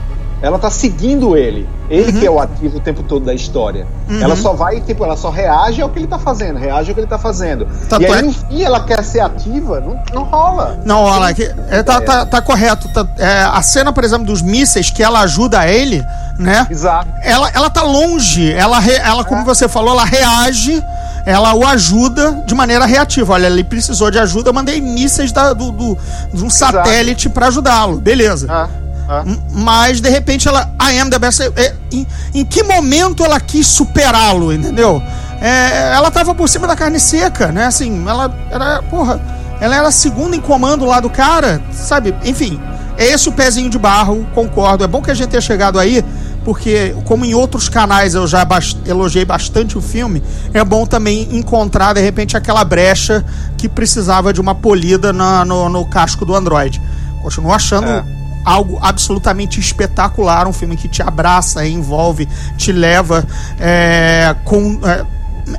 Ela 0.41 0.57
tá 0.57 0.69
seguindo 0.71 1.37
ele. 1.37 1.69
Ele 1.89 2.11
que 2.13 2.25
é 2.25 2.31
o 2.31 2.39
ativo 2.39 2.77
o 2.77 2.79
tempo 2.79 3.03
todo 3.03 3.25
da 3.25 3.33
história. 3.33 3.85
Ela 4.09 4.35
só 4.35 4.53
vai, 4.53 4.79
tipo, 4.81 5.03
ela 5.05 5.15
só 5.17 5.29
reage 5.29 5.81
ao 5.81 5.89
que 5.89 5.99
ele 5.99 6.07
tá 6.07 6.17
fazendo, 6.17 6.57
reage 6.57 6.89
ao 6.89 6.95
que 6.95 7.01
ele 7.01 7.07
tá 7.07 7.19
fazendo. 7.19 7.67
Tanto 7.89 8.01
e 8.01 8.05
aí, 8.07 8.11
é- 8.13 8.21
no 8.21 8.31
fim, 8.33 8.63
ela 8.63 8.79
quer 8.83 9.03
ser 9.03 9.19
ativa, 9.19 9.79
não, 9.81 9.99
não 10.13 10.23
rola. 10.23 10.79
Não, 10.85 11.01
olha 11.03 11.19
lá, 11.19 11.33
que, 11.33 11.43
é, 11.69 11.83
tá, 11.83 12.01
tá, 12.01 12.25
tá 12.25 12.41
correto. 12.41 12.87
tá- 12.93 13.05
é, 13.19 13.43
a 13.43 13.61
cena, 13.61 13.91
por 13.93 14.03
exemplo, 14.03 14.25
dos 14.25 14.41
mísseis, 14.41 14.89
que 14.89 15.03
ela 15.03 15.19
ajuda 15.21 15.67
ele, 15.67 16.03
né? 16.39 16.65
Exato. 16.71 17.07
Ela, 17.21 17.49
ela 17.53 17.69
tá 17.69 17.83
longe, 17.83 18.51
ela, 18.53 18.79
re- 18.79 18.95
ela 19.03 19.23
como 19.25 19.43
você 19.45 19.67
falou, 19.67 19.91
ela 19.91 20.05
reage, 20.05 20.81
ela 21.25 21.53
o 21.53 21.65
ajuda 21.67 22.43
de 22.47 22.55
maneira 22.55 22.85
reativa. 22.85 23.33
Olha, 23.33 23.47
ele 23.47 23.63
precisou 23.63 24.09
de 24.09 24.17
ajuda, 24.17 24.49
eu 24.49 24.53
mandei 24.53 24.79
mísseis 24.81 25.31
da, 25.31 25.53
do, 25.53 25.71
do- 25.71 25.97
de 26.33 26.43
um 26.43 26.49
satélite 26.49 27.29
pra 27.29 27.47
ajudá-lo. 27.47 27.97
Beleza. 27.99 28.47
Ah, 28.49 28.67
ah. 29.09 29.23
Mas 29.51 29.99
de 30.01 30.09
repente 30.09 30.47
ela. 30.47 30.69
I 30.81 30.99
am 30.99 31.09
the 31.09 31.19
best. 31.19 31.41
é, 31.41 31.75
em, 31.91 32.05
em 32.33 32.45
que 32.45 32.63
momento 32.63 33.23
ela 33.23 33.39
quis 33.39 33.67
superá-lo, 33.67 34.51
entendeu? 34.53 35.01
É, 35.41 35.93
ela 35.95 36.11
tava 36.11 36.35
por 36.35 36.47
cima 36.47 36.67
da 36.67 36.75
carne 36.75 36.99
seca, 36.99 37.51
né? 37.51 37.65
Assim, 37.65 38.07
ela 38.07 38.33
era. 38.49 38.81
Porra, 38.83 39.19
ela 39.59 39.75
era 39.75 39.87
a 39.87 39.91
segunda 39.91 40.35
em 40.35 40.39
comando 40.41 40.85
lá 40.85 40.99
do 40.99 41.09
cara, 41.09 41.61
sabe? 41.71 42.15
Enfim, 42.23 42.59
é 42.97 43.05
esse 43.05 43.27
o 43.29 43.31
pezinho 43.31 43.69
de 43.69 43.77
barro, 43.79 44.25
concordo. 44.33 44.83
É 44.83 44.87
bom 44.87 45.01
que 45.01 45.11
a 45.11 45.13
gente 45.13 45.29
tenha 45.29 45.41
chegado 45.41 45.79
aí, 45.79 46.03
porque, 46.43 46.95
como 47.05 47.23
em 47.25 47.33
outros 47.35 47.69
canais 47.69 48.15
eu 48.15 48.27
já 48.27 48.43
bas- 48.45 48.75
elogiei 48.87 49.23
bastante 49.25 49.77
o 49.77 49.81
filme, 49.81 50.21
é 50.53 50.63
bom 50.63 50.85
também 50.85 51.27
encontrar, 51.35 51.93
de 51.93 52.01
repente, 52.01 52.35
aquela 52.35 52.63
brecha 52.63 53.23
que 53.57 53.69
precisava 53.69 54.33
de 54.33 54.41
uma 54.41 54.55
polida 54.55 55.11
na- 55.13 55.45
no, 55.45 55.69
no 55.69 55.85
casco 55.85 56.25
do 56.25 56.35
Android. 56.35 56.81
Continuo 57.21 57.51
achando 57.53 57.87
É. 57.87 58.03
algo 58.43 58.79
absolutamente 58.81 59.59
espetacular, 59.59 60.47
um 60.47 60.53
filme 60.53 60.75
que 60.75 60.87
te 60.87 61.01
abraça, 61.01 61.65
envolve, 61.67 62.27
te 62.57 62.71
leva 62.71 63.25
é, 63.59 64.35
com. 64.43 64.79
é, 64.83 65.05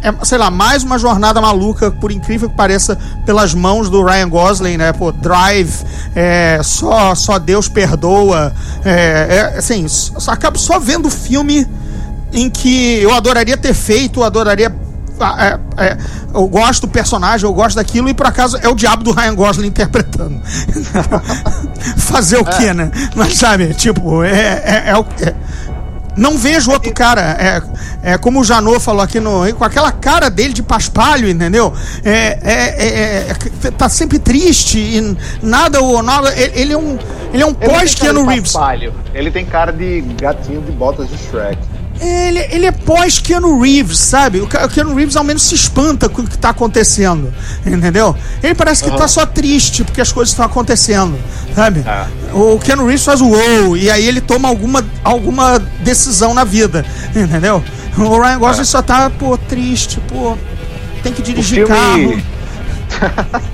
é, 0.03 0.25
sei 0.25 0.39
lá, 0.39 0.51
mais 0.51 0.85
uma 0.85 0.99
jornada 0.99 1.41
maluca, 1.41 1.91
por 1.91 2.13
incrível 2.13 2.49
que 2.49 2.57
pareça, 2.57 2.97
pelas 3.27 3.53
mãos 3.53 3.91
do 3.91 4.03
Ryan 4.03 4.29
Gosling, 4.29 4.77
né? 4.77 4.93
Pô, 4.93 5.11
Drive, 5.13 5.85
é, 6.15 6.61
só, 6.63 7.15
só 7.15 7.39
Deus 7.39 7.69
perdoa. 7.69 8.53
É, 8.85 9.53
é, 9.55 9.59
assim, 9.59 9.87
só, 9.89 10.31
acabo 10.31 10.59
só 10.59 10.79
vendo 10.79 11.11
filme 11.11 11.67
em 12.33 12.49
que 12.49 13.01
eu 13.01 13.13
adoraria 13.13 13.57
ter 13.57 13.75
feito, 13.75 14.21
eu 14.21 14.25
adoraria. 14.25 14.75
Ah, 15.23 15.59
é, 15.79 15.85
é, 15.85 15.97
eu 16.35 16.47
gosto 16.49 16.83
do 16.83 16.89
personagem, 16.89 17.47
eu 17.47 17.53
gosto 17.55 17.77
daquilo, 17.77 18.09
e 18.09 18.15
por 18.15 18.27
acaso 18.27 18.57
é 18.63 18.69
o 18.69 18.75
diabo 18.75 19.03
do 19.05 19.13
Ryan 19.13 19.35
Gosling 19.35 19.69
interpretando. 19.69 20.41
Fazer 21.97 22.39
o 22.39 22.45
quê, 22.45 22.73
né? 22.73 22.91
Mas 23.15 23.35
sabe, 23.37 23.75
tipo, 23.75 24.23
é, 24.23 24.63
é, 24.65 24.83
é 24.91 24.99
o. 24.99 25.05
é- 25.21 25.35
não 26.15 26.37
vejo 26.37 26.71
outro 26.71 26.93
cara, 26.93 27.23
é, 28.03 28.13
é 28.13 28.19
como 28.19 28.41
o 28.41 28.45
Janot 28.45 28.81
falou 28.81 29.01
aqui 29.01 29.19
no. 29.19 29.51
com 29.55 29.65
aquela 29.65 29.91
cara 29.91 30.29
dele 30.29 30.53
de 30.53 30.63
paspalho, 30.63 31.27
entendeu? 31.27 31.73
É, 32.05 32.39
é, 32.43 32.87
é- 32.87 33.37
é- 33.65 33.71
tá 33.71 33.89
sempre 33.89 34.19
triste 34.19 34.79
e 34.79 35.17
nada. 35.43 35.83
o- 35.83 36.03
nada 36.03 36.31
ele, 36.37 36.75
é 36.75 36.77
um. 36.77 36.99
Ele 37.33 37.43
é 37.43 37.47
um 37.47 37.55
pós-Keanu 37.55 38.27
Reeves. 38.27 38.53
paspalho. 38.53 38.93
Ele 39.15 39.31
tem 39.31 39.47
cara 39.47 39.73
de 39.73 40.03
gatinho 40.21 40.61
de 40.61 40.71
botas 40.73 41.09
de 41.09 41.17
Shrek. 41.17 41.59
Ele, 42.01 42.41
ele 42.51 42.67
é 42.67 42.73
pós-Keanu 42.73 43.61
Reeves, 43.61 43.99
sabe? 43.99 44.41
O, 44.41 44.49
Ke- 44.49 44.57
o 44.57 44.69
Keanu 44.69 44.95
Reeves 44.95 45.15
ao 45.15 45.23
menos 45.23 45.43
se 45.45 45.55
espanta 45.55 46.09
com 46.09 46.23
o 46.23 46.27
que 46.27 46.37
tá 46.37 46.49
acontecendo, 46.51 47.33
entendeu? 47.65 48.17
Ele 48.43 48.55
parece 48.55 48.83
que 48.83 48.91
tá 48.91 49.07
só 49.07 49.25
triste 49.25 49.85
porque 49.85 50.01
as 50.01 50.11
coisas 50.11 50.33
estão 50.33 50.45
acontecendo, 50.45 51.17
sabe? 51.55 51.85
É. 51.87 52.07
O 52.35 52.59
Keanu 52.59 52.87
Reeves 52.87 53.05
faz 53.05 53.21
o 53.21 53.29
wow 53.29 53.77
e 53.77 53.89
aí 53.91 54.05
ele 54.05 54.21
toma 54.21 54.49
alguma, 54.49 54.85
alguma 55.05 55.61
decisão 55.85 56.35
na 56.35 56.43
vida, 56.45 56.85
entendeu? 57.15 57.63
O 57.97 58.21
Ryan 58.21 58.39
Gosling 58.39 58.65
só 58.65 58.83
tá, 58.83 59.09
pô, 59.11 59.37
triste, 59.39 60.01
pô, 60.09 60.37
tem 61.05 61.13
que 61.13 61.21
O 61.21 61.25
dirigir 61.25 61.67
filme. 61.67 62.23
carro. 62.99 63.43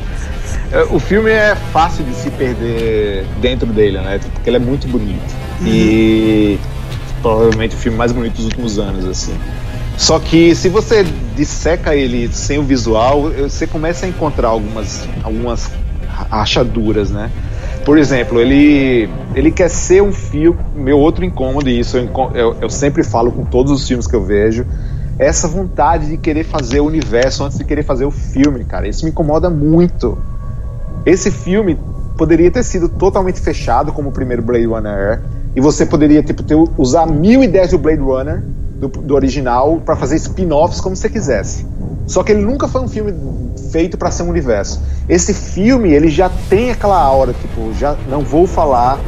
É, 0.70 0.82
O 0.90 0.98
filme 1.00 1.30
é 1.30 1.56
fácil 1.72 2.04
de 2.04 2.14
se 2.14 2.30
perder 2.30 3.24
dentro 3.40 3.66
dele, 3.66 3.98
né? 4.00 4.20
Porque 4.34 4.50
ele 4.50 4.56
é 4.56 4.60
muito 4.60 4.86
bonito. 4.86 5.34
E 5.64 6.58
provavelmente 7.22 7.74
o 7.74 7.78
filme 7.78 7.96
mais 7.96 8.12
bonito 8.12 8.36
dos 8.36 8.44
últimos 8.46 8.78
anos, 8.78 9.04
assim. 9.04 9.34
Só 9.96 10.18
que 10.18 10.54
se 10.54 10.68
você 10.68 11.04
disseca 11.36 11.94
ele 11.94 12.28
sem 12.32 12.58
o 12.58 12.62
visual, 12.62 13.30
você 13.30 13.66
começa 13.66 14.06
a 14.06 14.08
encontrar 14.08 14.48
algumas, 14.48 15.08
algumas 15.24 15.70
rachaduras, 16.06 17.10
né? 17.10 17.30
Por 17.84 17.98
exemplo, 17.98 18.40
ele, 18.40 19.08
ele 19.34 19.50
quer 19.50 19.68
ser 19.68 20.02
um 20.02 20.12
filme. 20.12 20.58
Meu 20.74 20.98
outro 20.98 21.24
incômodo, 21.24 21.68
e 21.68 21.80
isso 21.80 21.96
eu, 21.96 22.08
eu, 22.34 22.56
eu 22.60 22.70
sempre 22.70 23.02
falo 23.02 23.32
com 23.32 23.44
todos 23.44 23.72
os 23.72 23.88
filmes 23.88 24.06
que 24.06 24.14
eu 24.14 24.22
vejo, 24.24 24.64
é 25.18 25.26
essa 25.26 25.48
vontade 25.48 26.06
de 26.06 26.16
querer 26.16 26.44
fazer 26.44 26.80
o 26.80 26.84
universo 26.84 27.44
antes 27.44 27.58
de 27.58 27.64
querer 27.64 27.82
fazer 27.82 28.04
o 28.04 28.10
filme, 28.10 28.64
cara. 28.64 28.86
Isso 28.86 29.04
me 29.04 29.10
incomoda 29.10 29.50
muito. 29.50 30.16
Esse 31.04 31.30
filme 31.30 31.78
poderia 32.16 32.50
ter 32.50 32.62
sido 32.62 32.88
totalmente 32.88 33.40
fechado, 33.40 33.92
como 33.92 34.10
o 34.10 34.12
primeiro 34.12 34.42
Blade 34.42 34.66
Runner 34.66 34.92
é, 34.92 35.20
e 35.58 35.60
você 35.60 35.84
poderia 35.84 36.22
tipo, 36.22 36.40
ter, 36.44 36.54
usar 36.76 37.04
mil 37.04 37.42
ideias 37.42 37.72
do 37.72 37.78
Blade 37.78 38.00
Runner, 38.00 38.44
do, 38.76 38.86
do 38.86 39.12
original, 39.16 39.82
para 39.84 39.96
fazer 39.96 40.14
spin-offs 40.14 40.80
como 40.80 40.94
você 40.94 41.08
quisesse. 41.10 41.66
Só 42.06 42.22
que 42.22 42.30
ele 42.30 42.42
nunca 42.42 42.68
foi 42.68 42.80
um 42.80 42.86
filme 42.86 43.12
feito 43.72 43.98
para 43.98 44.08
ser 44.12 44.22
um 44.22 44.28
universo. 44.28 44.80
Esse 45.08 45.34
filme, 45.34 45.90
ele 45.92 46.08
já 46.08 46.30
tem 46.48 46.70
aquela 46.70 46.96
aura, 46.96 47.32
tipo, 47.32 47.72
já 47.74 47.96
não 48.08 48.20
vou 48.20 48.46
falar, 48.46 49.00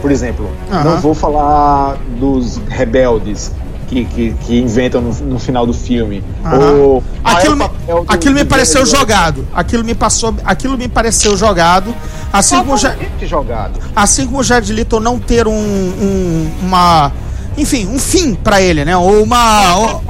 por 0.00 0.10
exemplo, 0.10 0.48
Aham. 0.72 0.84
não 0.92 0.96
vou 0.96 1.12
falar 1.12 1.98
dos 2.18 2.56
rebeldes 2.68 3.52
que, 3.88 4.04
que, 4.06 4.30
que 4.46 4.58
inventam 4.60 5.00
no, 5.02 5.12
no 5.12 5.38
final 5.38 5.66
do 5.66 5.74
filme. 5.74 6.24
Ou 6.58 7.02
é 7.24 7.30
Aquilo, 7.32 7.56
me, 7.56 7.62
papel 7.68 8.04
do- 8.04 8.12
aquilo 8.12 8.34
me 8.34 8.44
do 8.44 8.48
pareceu 8.48 8.86
Jared 8.86 8.92
Leto. 8.92 9.00
jogado. 9.00 9.48
Aquilo 9.54 9.84
me 9.84 9.94
passou, 9.94 10.34
aquilo 10.44 10.78
me 10.78 10.88
pareceu 10.88 11.36
jogado. 11.36 11.94
Assim 12.32 12.56
como, 12.58 12.76
já, 12.76 12.90
Totalmente 12.90 13.26
jogado. 13.26 13.80
assim 13.96 14.26
como 14.26 14.38
o 14.38 14.42
Jared 14.42 14.72
Leto 14.72 15.00
não 15.00 15.18
ter 15.18 15.46
um, 15.48 15.52
um- 15.52 16.50
uma, 16.62 17.10
enfim, 17.56 17.86
um 17.86 17.98
fim 17.98 18.34
pra 18.34 18.60
ele, 18.60 18.84
né? 18.84 18.96
Ou 18.96 19.22
uma, 19.22 19.76
ou- 19.76 20.02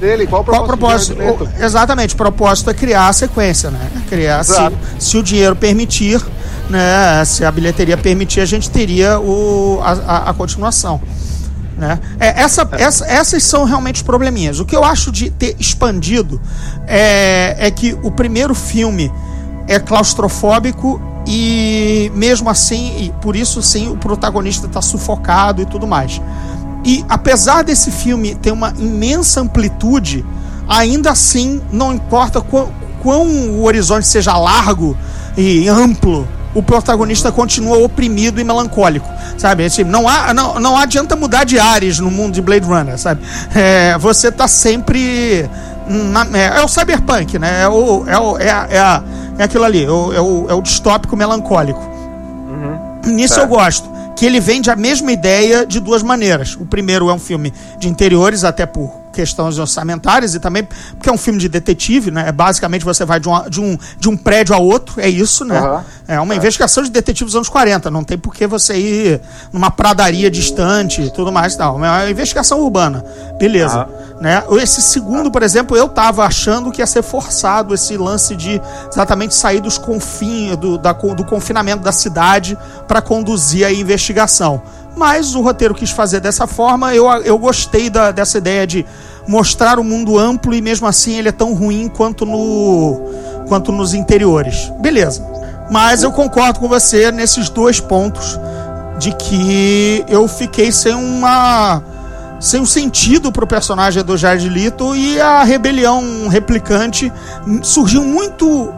dele, 0.00 0.26
qual 0.26 0.42
o 0.42 0.44
qual 0.44 0.62
o 0.62 0.66
propósito? 0.66 1.14
propósito? 1.16 1.44
Jared? 1.44 1.62
O- 1.62 1.64
exatamente, 1.66 2.14
o 2.14 2.16
propósito 2.16 2.70
é 2.70 2.74
criar 2.74 3.08
a 3.08 3.12
sequência, 3.12 3.70
né? 3.70 3.80
Criar 4.08 4.42
se, 4.44 4.54
se 4.98 5.16
o 5.18 5.22
dinheiro 5.22 5.54
permitir, 5.54 6.20
né? 6.70 7.22
Se 7.26 7.44
a 7.44 7.50
bilheteria 7.52 7.96
permitir, 7.96 8.40
a 8.40 8.46
gente 8.46 8.70
teria 8.70 9.20
o, 9.20 9.78
a, 9.82 9.92
a- 9.92 10.30
a 10.30 10.34
continuação. 10.34 11.00
Né? 11.76 11.98
É, 12.18 12.40
essa, 12.40 12.66
essa- 12.72 13.04
essas 13.06 13.42
são 13.44 13.64
realmente 13.64 13.96
os 13.96 14.02
probleminhas. 14.02 14.58
O 14.60 14.64
que 14.64 14.74
eu 14.74 14.82
acho 14.82 15.12
de 15.12 15.28
ter 15.28 15.54
expandido 15.60 16.40
é, 16.86 17.54
é 17.58 17.70
que 17.70 17.92
o 18.02 18.10
primeiro 18.10 18.54
filme 18.54 19.12
é 19.68 19.78
claustrofóbico 19.78 20.98
e 21.26 22.10
mesmo 22.14 22.48
assim, 22.48 22.96
e 22.98 23.14
por 23.20 23.34
isso 23.34 23.60
sim, 23.60 23.88
o 23.88 23.96
protagonista 23.96 24.66
está 24.66 24.80
sufocado 24.80 25.60
e 25.60 25.66
tudo 25.66 25.86
mais. 25.86 26.20
E 26.84 27.04
apesar 27.08 27.64
desse 27.64 27.90
filme 27.90 28.34
ter 28.34 28.52
uma 28.52 28.72
imensa 28.78 29.40
amplitude, 29.40 30.24
ainda 30.68 31.10
assim, 31.10 31.60
não 31.72 31.92
importa 31.92 32.40
quão, 32.40 32.68
quão 33.02 33.26
o 33.26 33.64
horizonte 33.64 34.06
seja 34.06 34.36
largo 34.36 34.96
e 35.36 35.68
amplo, 35.68 36.28
o 36.54 36.62
protagonista 36.62 37.30
continua 37.30 37.76
oprimido 37.76 38.40
e 38.40 38.44
melancólico, 38.44 39.06
sabe? 39.36 39.64
Assim, 39.64 39.84
não, 39.84 40.08
há, 40.08 40.32
não, 40.32 40.58
não 40.58 40.76
adianta 40.76 41.14
mudar 41.14 41.44
de 41.44 41.58
ares 41.58 41.98
no 41.98 42.10
mundo 42.10 42.32
de 42.32 42.40
Blade 42.40 42.64
Runner, 42.64 42.96
sabe? 42.98 43.20
É, 43.54 43.98
você 43.98 44.32
tá 44.32 44.48
sempre. 44.48 45.50
Na- 45.88 46.26
é, 46.38 46.58
é 46.58 46.64
o 46.64 46.68
cyberpunk, 46.68 47.38
né? 47.38 47.62
É, 47.62 47.68
o, 47.68 48.04
é, 48.08 48.18
o, 48.18 48.38
é, 48.38 48.50
a- 48.50 48.66
é, 48.70 48.78
a- 48.78 49.02
é 49.38 49.44
aquilo 49.44 49.64
ali, 49.64 49.84
é 49.84 49.90
o, 49.90 50.12
é 50.12 50.20
o, 50.20 50.46
é 50.50 50.54
o 50.54 50.62
distópico 50.62 51.16
melancólico. 51.16 51.80
Nisso 53.06 53.34
Certo. 53.34 53.46
eu 53.50 53.56
gosto. 53.56 53.96
Que 54.16 54.24
ele 54.24 54.40
vende 54.40 54.70
a 54.70 54.76
mesma 54.76 55.12
ideia 55.12 55.66
de 55.66 55.78
duas 55.78 56.02
maneiras. 56.02 56.56
O 56.58 56.64
primeiro 56.64 57.10
é 57.10 57.12
um 57.12 57.18
filme 57.18 57.52
de 57.78 57.86
interiores, 57.86 58.44
até 58.44 58.64
por 58.64 58.90
questões 59.12 59.58
orçamentárias 59.58 60.34
e 60.34 60.40
também 60.40 60.62
porque 60.94 61.08
é 61.08 61.12
um 61.12 61.16
filme 61.18 61.38
de 61.38 61.48
detetive, 61.48 62.10
né? 62.10 62.24
É 62.28 62.32
Basicamente 62.32 62.84
você 62.84 63.04
vai 63.04 63.20
de, 63.20 63.28
uma- 63.28 63.48
de 63.48 63.60
um, 63.60 63.76
de 63.98 64.08
um 64.08 64.16
prédio 64.16 64.54
a 64.54 64.58
outro, 64.58 65.00
é 65.00 65.08
isso, 65.08 65.44
né? 65.44 65.58
Aham. 65.58 65.84
É 66.08 66.18
uma 66.20 66.34
investigação 66.34 66.82
de 66.82 66.90
detetive 66.90 67.26
dos 67.26 67.34
anos 67.36 67.48
40. 67.48 67.90
Não 67.90 68.02
tem 68.02 68.16
por 68.18 68.34
que 68.34 68.46
você 68.46 68.76
ir 68.76 69.20
numa 69.52 69.70
pradaria 69.70 70.30
distante 70.30 71.02
e 71.02 71.10
tudo 71.10 71.30
mais 71.30 71.54
tal. 71.54 71.74
É 71.84 71.88
uma 71.90 72.10
investigação 72.10 72.60
urbana. 72.60 73.04
Beleza. 73.38 73.80
Aham. 73.82 74.05
Né? 74.20 74.42
Esse 74.62 74.80
segundo, 74.80 75.30
por 75.30 75.42
exemplo, 75.42 75.76
eu 75.76 75.88
tava 75.88 76.24
achando 76.24 76.72
que 76.72 76.80
ia 76.80 76.86
ser 76.86 77.02
forçado 77.02 77.74
esse 77.74 77.96
lance 77.98 78.34
de 78.34 78.60
exatamente 78.90 79.34
sair 79.34 79.60
dos 79.60 79.76
confins, 79.76 80.56
do, 80.56 80.78
da- 80.78 80.92
do 80.94 81.24
confinamento 81.24 81.82
da 81.82 81.92
cidade 81.92 82.56
para 82.88 83.02
conduzir 83.02 83.66
a 83.66 83.70
investigação. 83.72 84.62
Mas 84.96 85.34
o 85.34 85.42
roteiro 85.42 85.74
quis 85.74 85.90
fazer 85.90 86.20
dessa 86.20 86.46
forma, 86.46 86.94
eu, 86.94 87.06
eu 87.24 87.36
gostei 87.38 87.90
da- 87.90 88.10
dessa 88.10 88.38
ideia 88.38 88.66
de 88.66 88.86
mostrar 89.28 89.78
o 89.78 89.84
mundo 89.84 90.18
amplo 90.18 90.54
e 90.54 90.62
mesmo 90.62 90.86
assim 90.86 91.18
ele 91.18 91.28
é 91.28 91.32
tão 91.32 91.52
ruim 91.52 91.86
quanto, 91.88 92.24
no, 92.24 92.98
quanto 93.48 93.70
nos 93.70 93.92
interiores. 93.92 94.72
Beleza. 94.80 95.22
Mas 95.70 96.02
eu 96.02 96.10
concordo 96.10 96.58
com 96.58 96.68
você 96.68 97.12
nesses 97.12 97.50
dois 97.50 97.80
pontos 97.80 98.40
de 98.98 99.12
que 99.12 100.02
eu 100.08 100.26
fiquei 100.26 100.72
sem 100.72 100.94
uma 100.94 101.82
sem 102.40 102.60
um 102.60 102.66
sentido 102.66 103.32
pro 103.32 103.46
personagem 103.46 104.02
do 104.04 104.16
Jared 104.16 104.48
Leto 104.48 104.94
e 104.94 105.20
a 105.20 105.42
rebelião 105.42 106.28
replicante 106.28 107.12
surgiu 107.62 108.02
muito 108.04 108.72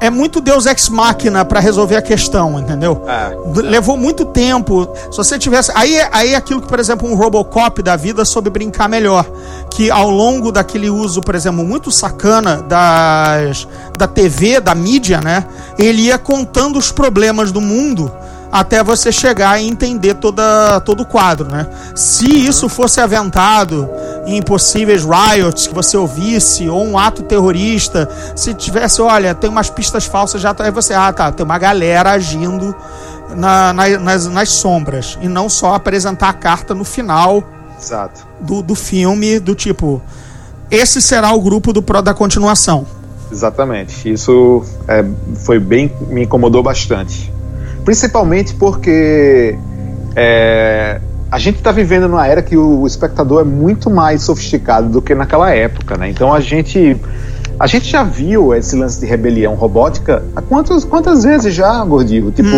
é 0.00 0.10
muito 0.10 0.40
Deus 0.40 0.66
ex 0.66 0.88
machina 0.88 1.44
pra 1.44 1.60
resolver 1.60 1.94
a 1.94 2.02
questão, 2.02 2.58
entendeu? 2.58 3.02
D- 3.52 3.62
Levou 3.62 3.96
muito 3.96 4.24
tempo. 4.24 4.88
Se 5.12 5.16
você 5.16 5.38
tivesse. 5.38 5.70
Aí, 5.76 5.96
aí 6.10 6.32
é 6.32 6.34
aquilo 6.34 6.60
que, 6.60 6.66
por 6.66 6.80
exemplo, 6.80 7.08
um 7.08 7.14
Robocop 7.14 7.80
da 7.84 7.94
vida 7.94 8.24
soube 8.24 8.50
brincar 8.50 8.88
melhor. 8.88 9.24
Que 9.70 9.92
ao 9.92 10.10
longo 10.10 10.50
daquele 10.50 10.90
uso, 10.90 11.20
por 11.20 11.36
exemplo, 11.36 11.64
muito 11.64 11.92
sacana 11.92 12.56
das, 12.62 13.68
da 13.96 14.08
TV, 14.08 14.58
da 14.58 14.74
mídia, 14.74 15.20
né? 15.20 15.44
Ele 15.78 16.02
ia 16.02 16.18
contando 16.18 16.80
os 16.80 16.90
problemas 16.90 17.52
do 17.52 17.60
mundo 17.60 18.10
até 18.52 18.84
você 18.84 19.10
chegar 19.10 19.58
e 19.60 19.66
entender 19.66 20.12
toda, 20.14 20.78
todo 20.82 21.00
o 21.00 21.06
quadro, 21.06 21.48
né? 21.48 21.66
Se 21.94 22.26
isso 22.26 22.68
fosse 22.68 23.00
aventado 23.00 23.88
em 24.26 24.42
possíveis 24.42 25.04
riots 25.04 25.66
que 25.66 25.74
você 25.74 25.96
ouvisse, 25.96 26.68
ou 26.68 26.84
um 26.84 26.98
ato 26.98 27.22
terrorista, 27.22 28.06
se 28.36 28.52
tivesse, 28.52 29.00
olha, 29.00 29.34
tem 29.34 29.48
umas 29.48 29.70
pistas 29.70 30.04
falsas 30.04 30.42
já, 30.42 30.54
aí 30.58 30.70
você, 30.70 30.92
ah, 30.92 31.10
tá, 31.12 31.32
tem 31.32 31.44
uma 31.46 31.58
galera 31.58 32.10
agindo 32.10 32.74
na- 33.34 33.72
na- 33.72 33.98
nas, 33.98 34.26
nas 34.26 34.50
sombras, 34.50 35.16
e 35.22 35.28
não 35.28 35.48
só 35.48 35.72
apresentar 35.74 36.28
a 36.28 36.34
carta 36.34 36.74
no 36.74 36.84
final 36.84 37.42
Exato. 37.80 38.26
do, 38.38 38.60
do 38.62 38.74
filme, 38.74 39.40
do 39.40 39.54
tipo, 39.54 40.02
esse 40.70 41.00
será 41.00 41.32
o 41.32 41.40
grupo 41.40 41.72
do 41.72 41.82
pro 41.82 42.02
da 42.02 42.12
continuação. 42.12 42.86
Exatamente. 43.30 44.12
Isso 44.12 44.62
é, 44.86 45.02
foi 45.36 45.58
bem. 45.58 45.90
me 46.08 46.24
incomodou 46.24 46.62
bastante. 46.62 47.32
Principalmente 47.84 48.54
porque 48.54 49.56
é, 50.14 51.00
a 51.30 51.38
gente 51.38 51.56
está 51.56 51.72
vivendo 51.72 52.08
numa 52.08 52.26
era 52.26 52.42
que 52.42 52.56
o 52.56 52.86
espectador 52.86 53.40
é 53.40 53.44
muito 53.44 53.88
mais 53.88 54.22
sofisticado 54.22 54.90
do 54.90 55.00
que 55.00 55.14
naquela 55.14 55.50
época, 55.50 55.96
né? 55.96 56.10
Então 56.10 56.32
a 56.32 56.40
gente. 56.40 56.96
A 57.58 57.66
gente 57.66 57.88
já 57.88 58.02
viu 58.02 58.52
esse 58.54 58.74
lance 58.74 58.98
de 58.98 59.06
rebelião 59.06 59.54
robótica 59.54 60.24
há 60.34 60.42
quantas, 60.42 60.84
quantas 60.84 61.22
vezes 61.22 61.54
já, 61.54 61.84
Gordinho? 61.84 62.30
Tipo, 62.32 62.48